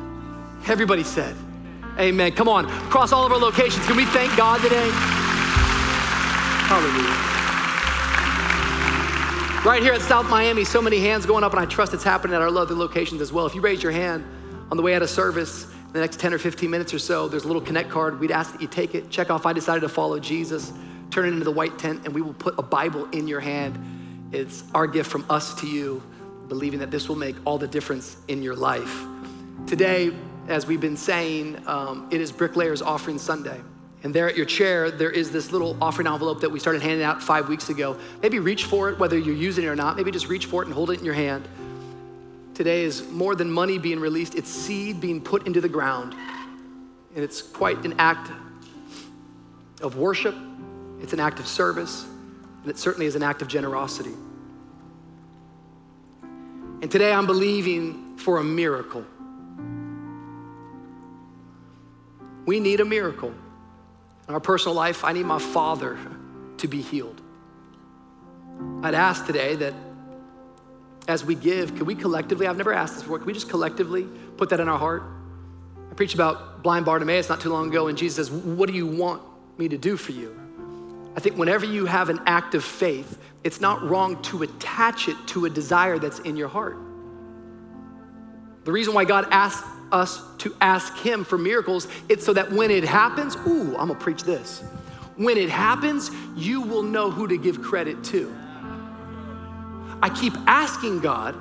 Everybody 0.67 1.03
said, 1.03 1.35
Amen. 1.99 2.33
Come 2.33 2.49
on, 2.49 2.65
across 2.65 3.13
all 3.13 3.25
of 3.25 3.31
our 3.31 3.37
locations, 3.37 3.85
can 3.85 3.95
we 3.95 4.05
thank 4.05 4.35
God 4.35 4.61
today? 4.61 4.89
Hallelujah. 6.67 7.25
Right 9.65 9.81
here 9.81 9.93
at 9.93 10.01
South 10.01 10.29
Miami, 10.29 10.63
so 10.63 10.81
many 10.81 10.99
hands 10.99 11.25
going 11.25 11.43
up, 11.43 11.53
and 11.53 11.59
I 11.59 11.65
trust 11.65 11.93
it's 11.93 12.03
happening 12.03 12.35
at 12.35 12.41
our 12.41 12.49
other 12.49 12.75
locations 12.75 13.21
as 13.21 13.31
well. 13.31 13.45
If 13.45 13.55
you 13.55 13.61
raise 13.61 13.81
your 13.81 13.91
hand 13.91 14.25
on 14.69 14.77
the 14.77 14.83
way 14.83 14.93
out 14.93 15.01
of 15.01 15.09
service, 15.09 15.67
the 15.95 16.01
next 16.01 16.19
10 16.19 16.33
or 16.33 16.37
15 16.37 16.69
minutes 16.69 16.93
or 16.93 16.99
so, 16.99 17.29
there's 17.29 17.45
a 17.45 17.47
little 17.47 17.61
connect 17.61 17.89
card. 17.89 18.19
We'd 18.19 18.29
ask 18.29 18.51
that 18.51 18.61
you 18.61 18.67
take 18.67 18.95
it, 18.95 19.09
check 19.09 19.31
off, 19.31 19.45
I 19.45 19.53
decided 19.53 19.79
to 19.79 19.89
follow 19.89 20.19
Jesus, 20.19 20.73
turn 21.09 21.25
it 21.25 21.29
into 21.29 21.45
the 21.45 21.51
white 21.51 21.79
tent, 21.79 22.01
and 22.03 22.13
we 22.13 22.21
will 22.21 22.33
put 22.33 22.53
a 22.57 22.61
Bible 22.61 23.05
in 23.11 23.29
your 23.29 23.39
hand. 23.39 23.79
It's 24.33 24.65
our 24.73 24.87
gift 24.87 25.09
from 25.09 25.25
us 25.29 25.53
to 25.61 25.67
you, 25.67 26.03
believing 26.49 26.79
that 26.79 26.91
this 26.91 27.07
will 27.07 27.15
make 27.15 27.37
all 27.45 27.57
the 27.57 27.67
difference 27.67 28.17
in 28.27 28.43
your 28.43 28.55
life. 28.55 29.05
Today, 29.67 30.11
as 30.49 30.67
we've 30.67 30.81
been 30.81 30.97
saying, 30.97 31.63
um, 31.65 32.09
it 32.11 32.19
is 32.19 32.29
Bricklayers 32.29 32.81
Offering 32.81 33.17
Sunday. 33.17 33.61
And 34.03 34.13
there 34.13 34.27
at 34.27 34.35
your 34.35 34.45
chair, 34.45 34.91
there 34.91 35.09
is 35.09 35.31
this 35.31 35.53
little 35.53 35.77
offering 35.81 36.07
envelope 36.07 36.41
that 36.41 36.49
we 36.49 36.59
started 36.59 36.81
handing 36.81 37.03
out 37.03 37.23
five 37.23 37.47
weeks 37.47 37.69
ago. 37.69 37.97
Maybe 38.21 38.39
reach 38.39 38.65
for 38.65 38.89
it, 38.89 38.99
whether 38.99 39.17
you're 39.17 39.33
using 39.33 39.63
it 39.63 39.67
or 39.67 39.77
not. 39.77 39.95
Maybe 39.95 40.11
just 40.11 40.27
reach 40.27 40.45
for 40.45 40.61
it 40.61 40.65
and 40.65 40.75
hold 40.75 40.91
it 40.91 40.99
in 40.99 41.05
your 41.05 41.13
hand 41.13 41.47
today 42.55 42.83
is 42.83 43.07
more 43.11 43.35
than 43.35 43.51
money 43.51 43.77
being 43.77 43.99
released, 43.99 44.33
it's 44.33 44.49
seed 44.49 44.99
being 44.99 45.21
put 45.21 45.45
into 45.45 45.61
the 45.61 45.69
ground. 45.69 46.15
And 47.13 47.23
it's 47.23 47.41
quite 47.41 47.85
an 47.85 47.95
act 47.99 48.31
of 49.81 49.97
worship, 49.97 50.35
it's 51.01 51.13
an 51.13 51.19
act 51.19 51.39
of 51.39 51.47
service, 51.47 52.05
and 52.61 52.69
it 52.69 52.77
certainly 52.79 53.05
is 53.05 53.15
an 53.15 53.23
act 53.23 53.41
of 53.41 53.47
generosity. 53.47 54.13
And 56.81 56.89
today 56.89 57.13
I'm 57.13 57.25
believing 57.25 58.17
for 58.17 58.37
a 58.39 58.43
miracle. 58.43 59.05
We 62.45 62.59
need 62.59 62.79
a 62.79 62.85
miracle. 62.85 63.33
In 64.27 64.33
our 64.33 64.39
personal 64.39 64.75
life, 64.75 65.03
I 65.03 65.13
need 65.13 65.25
my 65.25 65.39
father 65.39 65.97
to 66.57 66.67
be 66.67 66.81
healed. 66.81 67.21
I'd 68.83 68.95
ask 68.95 69.25
today 69.25 69.55
that 69.55 69.73
as 71.07 71.23
we 71.23 71.35
give, 71.35 71.75
can 71.75 71.85
we 71.85 71.95
collectively, 71.95 72.47
I've 72.47 72.57
never 72.57 72.73
asked 72.73 72.95
this 72.95 73.03
before, 73.03 73.19
can 73.19 73.27
we 73.27 73.33
just 73.33 73.49
collectively 73.49 74.07
put 74.37 74.49
that 74.49 74.59
in 74.59 74.67
our 74.67 74.79
heart? 74.79 75.03
I 75.89 75.93
preached 75.93 76.15
about 76.15 76.63
blind 76.63 76.85
Bartimaeus 76.85 77.29
not 77.29 77.39
too 77.39 77.49
long 77.49 77.69
ago, 77.69 77.87
and 77.87 77.97
Jesus 77.97 78.27
says, 78.27 78.31
What 78.31 78.67
do 78.67 78.75
you 78.75 78.87
want 78.87 79.21
me 79.57 79.69
to 79.69 79.77
do 79.77 79.97
for 79.97 80.11
you? 80.11 80.39
I 81.15 81.19
think 81.19 81.37
whenever 81.37 81.65
you 81.65 81.85
have 81.85 82.09
an 82.09 82.19
act 82.25 82.55
of 82.55 82.63
faith, 82.63 83.17
it's 83.43 83.61
not 83.61 83.81
wrong 83.83 84.21
to 84.23 84.43
attach 84.43 85.07
it 85.07 85.15
to 85.27 85.45
a 85.45 85.49
desire 85.49 85.97
that's 85.97 86.19
in 86.19 86.35
your 86.35 86.49
heart. 86.49 86.77
The 88.65 88.71
reason 88.71 88.93
why 88.93 89.05
God 89.05 89.27
asks 89.31 89.65
us 89.91 90.21
to 90.39 90.53
ask 90.59 90.97
Him 90.97 91.23
for 91.23 91.37
miracles, 91.37 91.87
it's 92.09 92.25
so 92.25 92.33
that 92.33 92.51
when 92.51 92.71
it 92.71 92.83
happens, 92.83 93.35
ooh, 93.47 93.77
I'm 93.77 93.87
gonna 93.87 93.95
preach 93.95 94.23
this. 94.23 94.63
When 95.15 95.37
it 95.37 95.49
happens, 95.49 96.11
you 96.35 96.61
will 96.61 96.83
know 96.83 97.09
who 97.09 97.27
to 97.27 97.37
give 97.37 97.61
credit 97.61 98.03
to. 98.05 98.35
I 100.01 100.09
keep 100.09 100.33
asking 100.47 100.99
God 100.99 101.35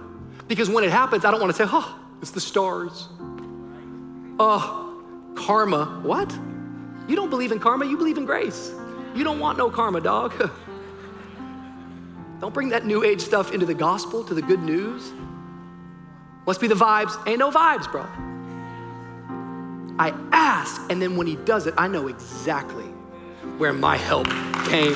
because 0.48 0.70
when 0.70 0.84
it 0.84 0.90
happens, 0.90 1.24
I 1.24 1.30
don't 1.30 1.40
want 1.40 1.55
to 1.55 1.57
say, 1.57 1.68
oh, 1.70 1.98
it's 2.20 2.30
the 2.30 2.40
stars. 2.40 3.09
Oh, 4.38 5.02
karma. 5.34 6.00
What? 6.02 6.32
You 7.09 7.16
don't 7.16 7.30
believe 7.30 7.52
in 7.52 7.59
karma, 7.59 7.86
you 7.86 7.96
believe 7.96 8.18
in 8.18 8.24
grace. 8.24 8.72
You 9.14 9.24
don't 9.24 9.38
want 9.38 9.59
no 9.59 9.70
karma, 9.70 10.00
dog. 10.00 10.32
don't 12.40 12.55
bring 12.55 12.70
that 12.70 12.84
new 12.84 13.05
age 13.05 13.20
stuff 13.20 13.52
into 13.52 13.66
the 13.66 13.74
gospel, 13.74 14.24
to 14.24 14.34
the 14.34 14.42
good 14.42 14.62
news. 14.62 15.12
Must 16.46 16.61
be 16.61 16.66
the 16.66 16.74
vibes. 16.74 17.16
Ain't 17.26 17.38
no 17.38 17.50
vibes, 17.50 17.90
bro. 17.90 18.02
I 19.98 20.12
ask, 20.32 20.82
and 20.90 21.00
then 21.00 21.16
when 21.16 21.26
he 21.26 21.36
does 21.36 21.66
it, 21.66 21.74
I 21.78 21.86
know 21.86 22.09
exactly 22.09 22.86
where 23.59 23.72
my 23.72 23.96
help 23.96 24.26
came 24.66 24.94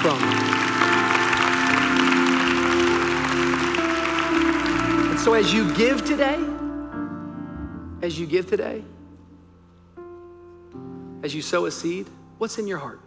from. 0.00 0.57
So 5.28 5.34
as 5.34 5.52
you 5.52 5.70
give 5.74 6.06
today, 6.06 6.42
as 8.00 8.18
you 8.18 8.26
give 8.26 8.48
today, 8.48 8.82
as 11.22 11.34
you 11.34 11.42
sow 11.42 11.66
a 11.66 11.70
seed, 11.70 12.06
what's 12.38 12.56
in 12.56 12.66
your 12.66 12.78
heart? 12.78 12.98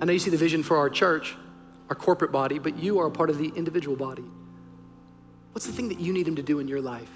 I 0.00 0.04
know 0.04 0.12
you 0.12 0.18
see 0.18 0.30
the 0.30 0.36
vision 0.36 0.64
for 0.64 0.78
our 0.78 0.90
church, 0.90 1.36
our 1.88 1.94
corporate 1.94 2.32
body, 2.32 2.58
but 2.58 2.76
you 2.76 2.98
are 2.98 3.06
a 3.06 3.10
part 3.12 3.30
of 3.30 3.38
the 3.38 3.52
individual 3.54 3.94
body. 3.94 4.24
What's 5.52 5.64
the 5.64 5.72
thing 5.72 5.90
that 5.90 6.00
you 6.00 6.12
need 6.12 6.26
him 6.26 6.34
to 6.34 6.42
do 6.42 6.58
in 6.58 6.66
your 6.66 6.80
life? 6.80 7.12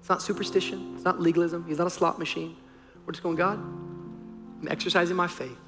It's 0.00 0.08
not 0.08 0.22
superstition, 0.22 0.94
it's 0.94 1.04
not 1.04 1.20
legalism, 1.20 1.66
he's 1.68 1.76
not 1.76 1.88
a 1.88 1.90
slot 1.90 2.18
machine. 2.18 2.56
We're 3.04 3.12
just 3.12 3.22
going, 3.22 3.36
God, 3.36 3.58
I'm 3.58 4.68
exercising 4.70 5.14
my 5.14 5.28
faith. 5.28 5.60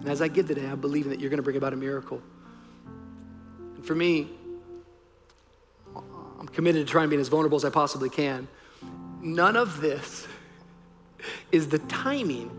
And 0.00 0.08
as 0.08 0.22
I 0.22 0.28
give 0.28 0.48
today, 0.48 0.64
I'm 0.64 0.80
believing 0.80 1.10
that 1.10 1.20
you're 1.20 1.28
going 1.28 1.36
to 1.36 1.42
bring 1.42 1.58
about 1.58 1.74
a 1.74 1.76
miracle. 1.76 2.22
And 3.76 3.84
for 3.84 3.94
me, 3.94 4.30
I'm 6.40 6.48
committed 6.48 6.86
to 6.86 6.90
trying 6.90 7.10
to 7.10 7.16
be 7.16 7.20
as 7.20 7.28
vulnerable 7.28 7.56
as 7.56 7.64
I 7.64 7.70
possibly 7.70 8.08
can. 8.08 8.48
None 9.20 9.56
of 9.56 9.80
this 9.82 10.26
is 11.52 11.68
the 11.68 11.78
timing 11.80 12.50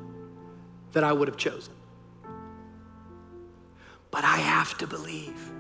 that 0.92 1.04
I 1.04 1.12
would 1.12 1.28
have 1.28 1.38
chosen. 1.38 1.74
But 4.12 4.24
I 4.24 4.38
have 4.38 4.78
to 4.78 4.88
believe 4.88 5.52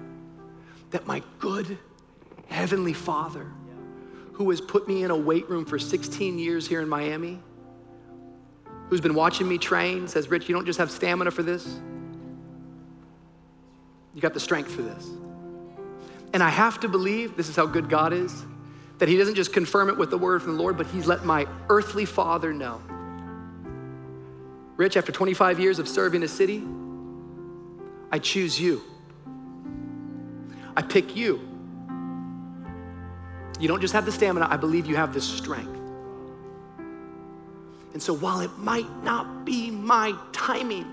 that 0.91 1.07
my 1.07 1.24
good 1.39 1.80
Heavenly 2.47 2.93
Father, 2.93 3.47
who 4.34 4.49
has 4.49 4.61
put 4.61 4.88
me 4.88 5.03
in 5.03 5.09
a 5.09 5.17
weight 5.17 5.49
room 5.49 5.65
for 5.65 5.80
16 5.80 6.38
years 6.38 6.67
here 6.67 6.82
in 6.82 6.89
Miami, 6.89 7.39
who's 8.89 9.01
been 9.01 9.15
watching 9.15 9.47
me 9.47 9.57
train, 9.57 10.07
says, 10.07 10.30
Rich, 10.30 10.49
you 10.49 10.53
don't 10.53 10.65
just 10.65 10.78
have 10.78 10.91
stamina 10.91 11.32
for 11.32 11.43
this, 11.43 11.80
you 14.13 14.22
got 14.22 14.34
the 14.34 14.39
strength 14.39 14.69
for 14.69 14.82
this. 14.82 15.09
And 16.34 16.42
I 16.42 16.50
have 16.50 16.80
to 16.82 16.88
believe, 16.88 17.36
this 17.36 17.50
is 17.50 17.56
how 17.56 17.66
good 17.66 17.90
God 17.90 18.14
is, 18.14 18.46
that 19.00 19.10
He 19.10 19.18
doesn't 19.18 19.36
just 19.36 19.52
confirm 19.52 19.90
it 19.90 19.98
with 19.98 20.10
the 20.10 20.18
word 20.18 20.42
from 20.42 20.56
the 20.56 20.62
Lord, 20.62 20.78
but 20.78 20.88
He's 20.88 21.08
let 21.08 21.26
my 21.26 21.48
earthly 21.70 22.06
Father 22.06 22.54
know. 22.54 22.82
Rich, 24.78 24.98
after 24.98 25.12
25 25.12 25.60
years 25.60 25.80
of 25.80 25.88
serving 25.88 26.24
a 26.24 26.28
city, 26.28 26.64
I 28.12 28.20
choose 28.20 28.60
you. 28.60 28.82
I 30.76 30.82
pick 30.82 31.16
you. 31.16 31.40
You 33.60 33.68
don't 33.68 33.82
just 33.82 33.94
have 33.94 34.06
the 34.06 34.12
stamina, 34.12 34.48
I 34.50 34.58
believe 34.58 34.88
you 34.88 34.96
have 34.96 35.14
the 35.14 35.22
strength. 35.22 35.80
And 37.94 38.02
so 38.02 38.14
while 38.14 38.40
it 38.40 38.58
might 38.58 39.04
not 39.04 39.46
be 39.46 39.70
my 39.70 40.16
timing, 40.32 40.92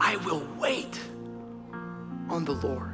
I 0.00 0.16
will 0.16 0.46
wait 0.58 1.00
on 2.30 2.44
the 2.44 2.52
Lord. 2.52 2.93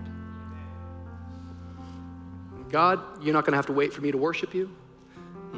God, 2.70 3.00
you're 3.22 3.32
not 3.32 3.44
gonna 3.44 3.56
have 3.56 3.66
to 3.66 3.72
wait 3.72 3.92
for 3.92 4.00
me 4.00 4.12
to 4.12 4.18
worship 4.18 4.54
you. 4.54 4.70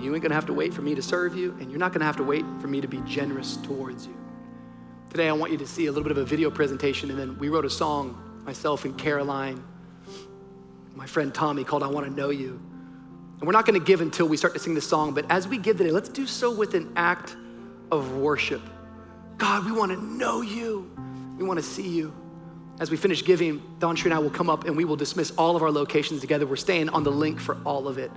You 0.01 0.15
ain't 0.15 0.23
gonna 0.23 0.35
have 0.35 0.47
to 0.47 0.55
wait 0.55 0.73
for 0.73 0.81
me 0.81 0.95
to 0.95 1.03
serve 1.03 1.37
you, 1.37 1.55
and 1.61 1.71
you're 1.71 1.79
not 1.79 1.93
gonna 1.93 2.07
have 2.07 2.17
to 2.17 2.25
wait 2.25 2.45
for 2.61 2.69
me 2.69 2.81
to 2.81 2.89
be 2.89 2.99
generous 3.07 3.59
towards 3.59 4.07
you. 4.07 4.15
Today, 5.11 5.29
I 5.29 5.33
want 5.33 5.53
you 5.53 5.59
to 5.59 5.67
see 5.67 5.87
a 5.87 5.93
little 5.93 6.05
bit 6.05 6.13
of 6.13 6.19
a 6.19 6.25
video 6.25 6.51
presentation, 6.51 7.11
and 7.11 7.19
then 7.19 7.39
we 7.39 7.51
wrote 7.51 7.67
a 7.67 7.71
song, 7.71 8.43
myself 8.47 8.87
and 8.87 8.97
Caroline, 8.97 9.63
my 10.95 11.07
friend 11.07 11.35
Tommy, 11.35 11.65
called 11.65 11.83
I 11.83 11.89
Wanna 11.89 12.09
Know 12.09 12.31
You. 12.31 12.59
And 13.39 13.47
we're 13.47 13.53
not 13.53 13.67
gonna 13.67 13.79
give 13.79 14.01
until 14.01 14.27
we 14.27 14.39
start 14.39 14.55
to 14.55 14.59
sing 14.59 14.75
the 14.75 14.81
song, 14.81 15.13
but 15.13 15.31
as 15.31 15.47
we 15.47 15.59
give 15.59 15.77
today, 15.77 15.91
let's 15.91 16.09
do 16.09 16.27
so 16.27 16.51
with 16.51 16.73
an 16.75 16.91
act 16.97 17.37
of 17.91 18.17
worship. 18.17 18.63
God, 19.37 19.67
we 19.67 19.73
wanna 19.73 19.97
know 19.97 20.41
you, 20.41 20.91
we 21.37 21.45
wanna 21.45 21.63
see 21.63 21.89
you. 21.89 22.15
As 22.81 22.91
we 22.91 22.97
finish 22.97 23.25
giving, 23.25 23.61
DawnCheré 23.79 24.07
and 24.07 24.15
I 24.15 24.19
will 24.19 24.31
come 24.31 24.51
up 24.51 24.65
and 24.65 24.77
we 24.77 24.85
will 24.85 24.97
dismiss 24.97 25.31
all 25.33 25.55
of 25.55 25.63
our 25.63 25.71
locations 25.71 26.21
together. 26.21 26.47
We're 26.47 26.57
staying 26.57 26.89
on 26.89 27.05
the 27.05 27.13
link 27.13 27.39
for 27.39 27.57
all 27.65 27.87
of 27.87 27.99
it, 27.99 28.11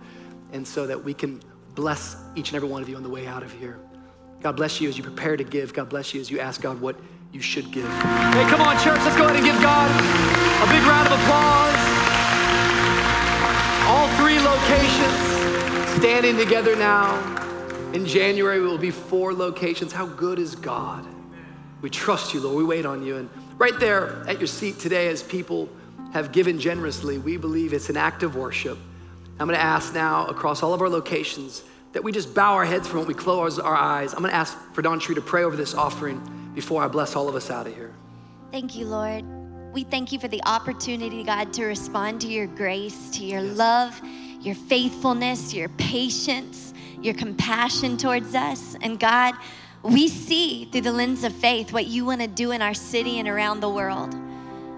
and 0.54 0.68
so 0.68 0.88
that 0.88 1.04
we 1.04 1.14
can 1.14 1.42
bless 1.76 2.16
each 2.36 2.50
and 2.50 2.56
every 2.56 2.70
one 2.70 2.82
of 2.82 2.90
you 2.90 2.96
on 2.96 3.04
the 3.04 3.10
way 3.10 3.28
out 3.28 3.44
of 3.44 3.52
here. 3.52 3.78
God 4.42 4.56
bless 4.56 4.80
you 4.80 4.90
as 4.90 4.98
you 4.98 5.04
prepare 5.04 5.38
to 5.38 5.44
give. 5.44 5.74
God 5.74 5.90
bless 5.90 6.14
you 6.14 6.22
as 6.22 6.32
you 6.32 6.40
ask 6.40 6.62
God 6.62 6.80
what 6.80 6.96
you 7.32 7.42
should 7.42 7.72
give. 7.72 7.86
Hey, 7.86 8.46
come 8.50 8.62
on, 8.62 8.76
church, 8.78 9.00
let's 9.04 9.18
go 9.18 9.26
ahead 9.26 9.36
and 9.36 9.46
give 9.46 9.62
God 9.62 9.90
a 9.92 10.68
big 10.72 10.84
round 10.84 11.08
of 11.08 11.20
applause. 11.20 11.76
All 13.88 14.08
three 14.18 14.40
locations 14.40 16.00
standing 16.00 16.38
together 16.38 16.76
now. 16.76 17.20
In 17.94 18.06
January, 18.06 18.60
we 18.60 18.68
will 18.68 18.78
be 18.78 18.92
four 18.92 19.34
locations. 19.34 19.92
How 19.92 20.06
good 20.06 20.40
is 20.40 20.56
God? 20.56 21.06
We 21.82 21.90
trust 21.90 22.34
you, 22.34 22.40
Lord. 22.40 22.56
We 22.58 22.64
wait 22.64 22.86
on 22.86 23.06
you. 23.06 23.18
And 23.18 23.30
right 23.58 23.78
there 23.80 24.24
at 24.28 24.40
your 24.40 24.48
seat 24.48 24.80
today, 24.80 25.08
as 25.08 25.24
people 25.24 25.70
have 26.14 26.32
given 26.32 26.60
generously, 26.60 27.18
we 27.18 27.38
believe 27.38 27.74
it's 27.74 27.90
an 27.90 27.98
act 27.98 28.24
of 28.24 28.36
worship. 28.36 28.78
I'm 29.40 29.48
going 29.48 29.58
to 29.58 29.64
ask 29.64 29.94
now 29.94 30.26
across 30.28 30.64
all 30.64 30.74
of 30.74 30.82
our 30.82 30.90
locations 30.90 31.64
that 31.92 32.04
we 32.04 32.12
just 32.12 32.34
bow 32.34 32.54
our 32.54 32.66
heads 32.66 32.88
for 32.88 32.98
when 32.98 33.08
we 33.08 33.14
close 33.14 33.60
our 33.60 33.76
eyes. 33.76 34.14
I'm 34.14 34.20
going 34.20 34.32
to 34.32 34.36
ask 34.36 34.58
for 34.74 34.82
DawnCheré 34.82 35.16
to 35.16 35.22
pray 35.22 35.44
over 35.44 35.56
this 35.56 35.74
offering 35.74 36.22
before 36.54 36.84
I 36.84 36.88
bless 36.88 37.16
all 37.16 37.28
of 37.28 37.36
us 37.36 37.50
out 37.50 37.68
of 37.68 37.76
here. 37.76 37.94
Thank 38.52 38.76
you, 38.76 38.86
Lord. 38.86 39.26
We 39.74 39.84
thank 39.84 40.14
you 40.14 40.20
for 40.20 40.30
the 40.30 40.42
opportunity, 40.46 41.24
God, 41.24 41.52
to 41.54 41.66
respond 41.66 42.22
to 42.22 42.28
your 42.28 42.48
grace, 42.48 43.10
to 43.12 43.26
your 43.26 43.42
love, 43.42 44.00
your 44.40 44.56
faithfulness, 44.56 45.54
your 45.54 45.68
patience, 45.70 46.74
your 47.02 47.14
compassion 47.14 47.98
towards 47.98 48.34
us. 48.36 48.78
And 48.82 48.98
God, 49.00 49.36
we 49.86 50.08
see 50.08 50.66
through 50.66 50.82
the 50.82 50.92
lens 50.92 51.24
of 51.24 51.32
faith 51.32 51.72
what 51.72 51.86
you 51.86 52.06
want 52.06 52.20
to 52.22 52.28
do 52.28 52.52
in 52.52 52.62
our 52.62 52.74
city 52.74 53.20
and 53.20 53.28
around 53.28 53.60
the 53.60 53.70
world. 53.70 54.14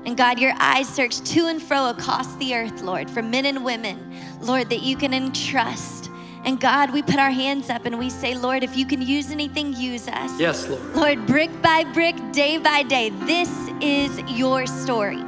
And 0.05 0.17
God, 0.17 0.37
your 0.39 0.53
eyes 0.59 0.87
search 0.87 1.19
to 1.31 1.47
and 1.47 1.61
fro 1.61 1.89
across 1.89 2.35
the 2.35 2.55
earth, 2.55 2.81
Lord, 2.81 3.09
for 3.09 3.21
men 3.21 3.45
and 3.45 3.63
women, 3.63 4.13
Lord, 4.41 4.69
that 4.69 4.81
you 4.81 4.97
can 4.97 5.13
entrust. 5.13 6.09
And 6.43 6.59
God, 6.59 6.91
we 6.93 7.01
put 7.01 7.17
our 7.17 7.31
hands 7.31 7.69
up 7.69 7.85
and 7.85 7.97
we 7.97 8.09
say, 8.09 8.35
Lord, 8.35 8.63
if 8.63 8.75
you 8.77 8.85
can 8.85 9.01
use 9.01 9.31
anything, 9.31 9.73
use 9.73 10.07
us. 10.07 10.39
Yes, 10.39 10.67
Lord. 10.67 10.95
Lord, 10.95 11.25
brick 11.25 11.61
by 11.61 11.83
brick, 11.85 12.15
day 12.31 12.57
by 12.57 12.83
day, 12.83 13.09
this 13.09 13.49
is 13.81 14.19
your 14.29 14.65
story. 14.65 15.21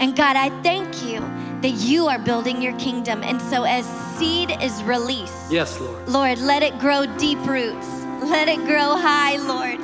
And 0.00 0.16
God, 0.16 0.36
I 0.36 0.50
thank 0.62 1.04
you 1.04 1.20
that 1.60 1.72
you 1.72 2.06
are 2.06 2.18
building 2.18 2.62
your 2.62 2.78
kingdom. 2.78 3.22
And 3.22 3.40
so 3.42 3.64
as 3.64 3.86
seed 4.18 4.56
is 4.62 4.82
released, 4.84 5.50
Yes, 5.50 5.78
Lord. 5.80 6.08
Lord, 6.08 6.38
let 6.38 6.62
it 6.62 6.78
grow 6.78 7.04
deep 7.16 7.38
roots. 7.46 7.97
Let 8.20 8.48
it 8.48 8.58
grow 8.66 8.96
high, 8.96 9.36
Lord, 9.36 9.78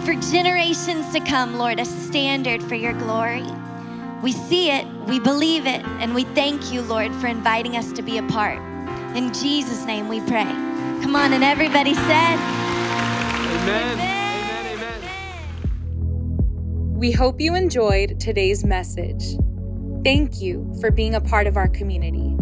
for 0.00 0.14
generations 0.32 1.12
to 1.12 1.20
come, 1.20 1.56
Lord, 1.56 1.78
a 1.78 1.84
standard 1.84 2.62
for 2.62 2.74
your 2.74 2.92
glory. 2.94 3.46
We 4.22 4.32
see 4.32 4.70
it, 4.70 4.86
we 5.06 5.20
believe 5.20 5.66
it, 5.66 5.84
and 6.00 6.14
we 6.14 6.24
thank 6.24 6.72
you, 6.72 6.82
Lord, 6.82 7.14
for 7.14 7.28
inviting 7.28 7.76
us 7.76 7.92
to 7.92 8.02
be 8.02 8.18
a 8.18 8.24
part. 8.24 8.58
In 9.16 9.32
Jesus' 9.32 9.84
name 9.84 10.08
we 10.08 10.20
pray. 10.22 10.44
Come 11.02 11.14
on, 11.14 11.32
and 11.32 11.44
everybody 11.44 11.94
said, 11.94 12.36
Amen. 12.36 13.98
Amen. 13.98 14.78
Amen. 14.78 15.00
We 16.98 17.12
hope 17.12 17.40
you 17.40 17.54
enjoyed 17.54 18.18
today's 18.18 18.64
message. 18.64 19.36
Thank 20.02 20.40
you 20.40 20.74
for 20.80 20.90
being 20.90 21.14
a 21.14 21.20
part 21.20 21.46
of 21.46 21.56
our 21.56 21.68
community. 21.68 22.34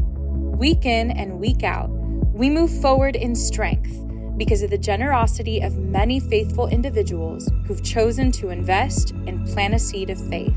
Week 0.56 0.86
in 0.86 1.10
and 1.10 1.38
week 1.38 1.62
out, 1.62 1.90
we 2.32 2.48
move 2.48 2.70
forward 2.80 3.14
in 3.14 3.36
strength 3.36 4.03
because 4.36 4.62
of 4.62 4.70
the 4.70 4.78
generosity 4.78 5.60
of 5.60 5.76
many 5.76 6.18
faithful 6.20 6.66
individuals 6.68 7.48
who've 7.66 7.82
chosen 7.82 8.32
to 8.32 8.50
invest 8.50 9.12
and 9.26 9.46
plant 9.48 9.74
a 9.74 9.78
seed 9.78 10.10
of 10.10 10.28
faith. 10.28 10.54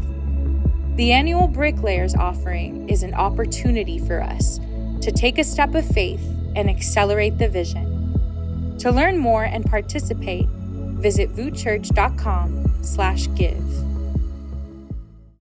The 0.95 1.11
annual 1.11 1.47
Bricklayers 1.47 2.15
offering 2.15 2.89
is 2.89 3.03
an 3.03 3.13
opportunity 3.13 3.99
for 3.99 4.21
us 4.21 4.59
to 5.01 5.11
take 5.11 5.37
a 5.37 5.43
step 5.43 5.75
of 5.75 5.85
faith 5.85 6.23
and 6.55 6.69
accelerate 6.69 7.37
the 7.37 7.47
vision. 7.47 8.75
To 8.79 8.91
learn 8.91 9.17
more 9.17 9.43
and 9.43 9.63
participate, 9.65 10.47
visit 10.47 11.35
vouschurch.com 11.35 12.79
slash 12.81 13.27
give. 13.35 13.86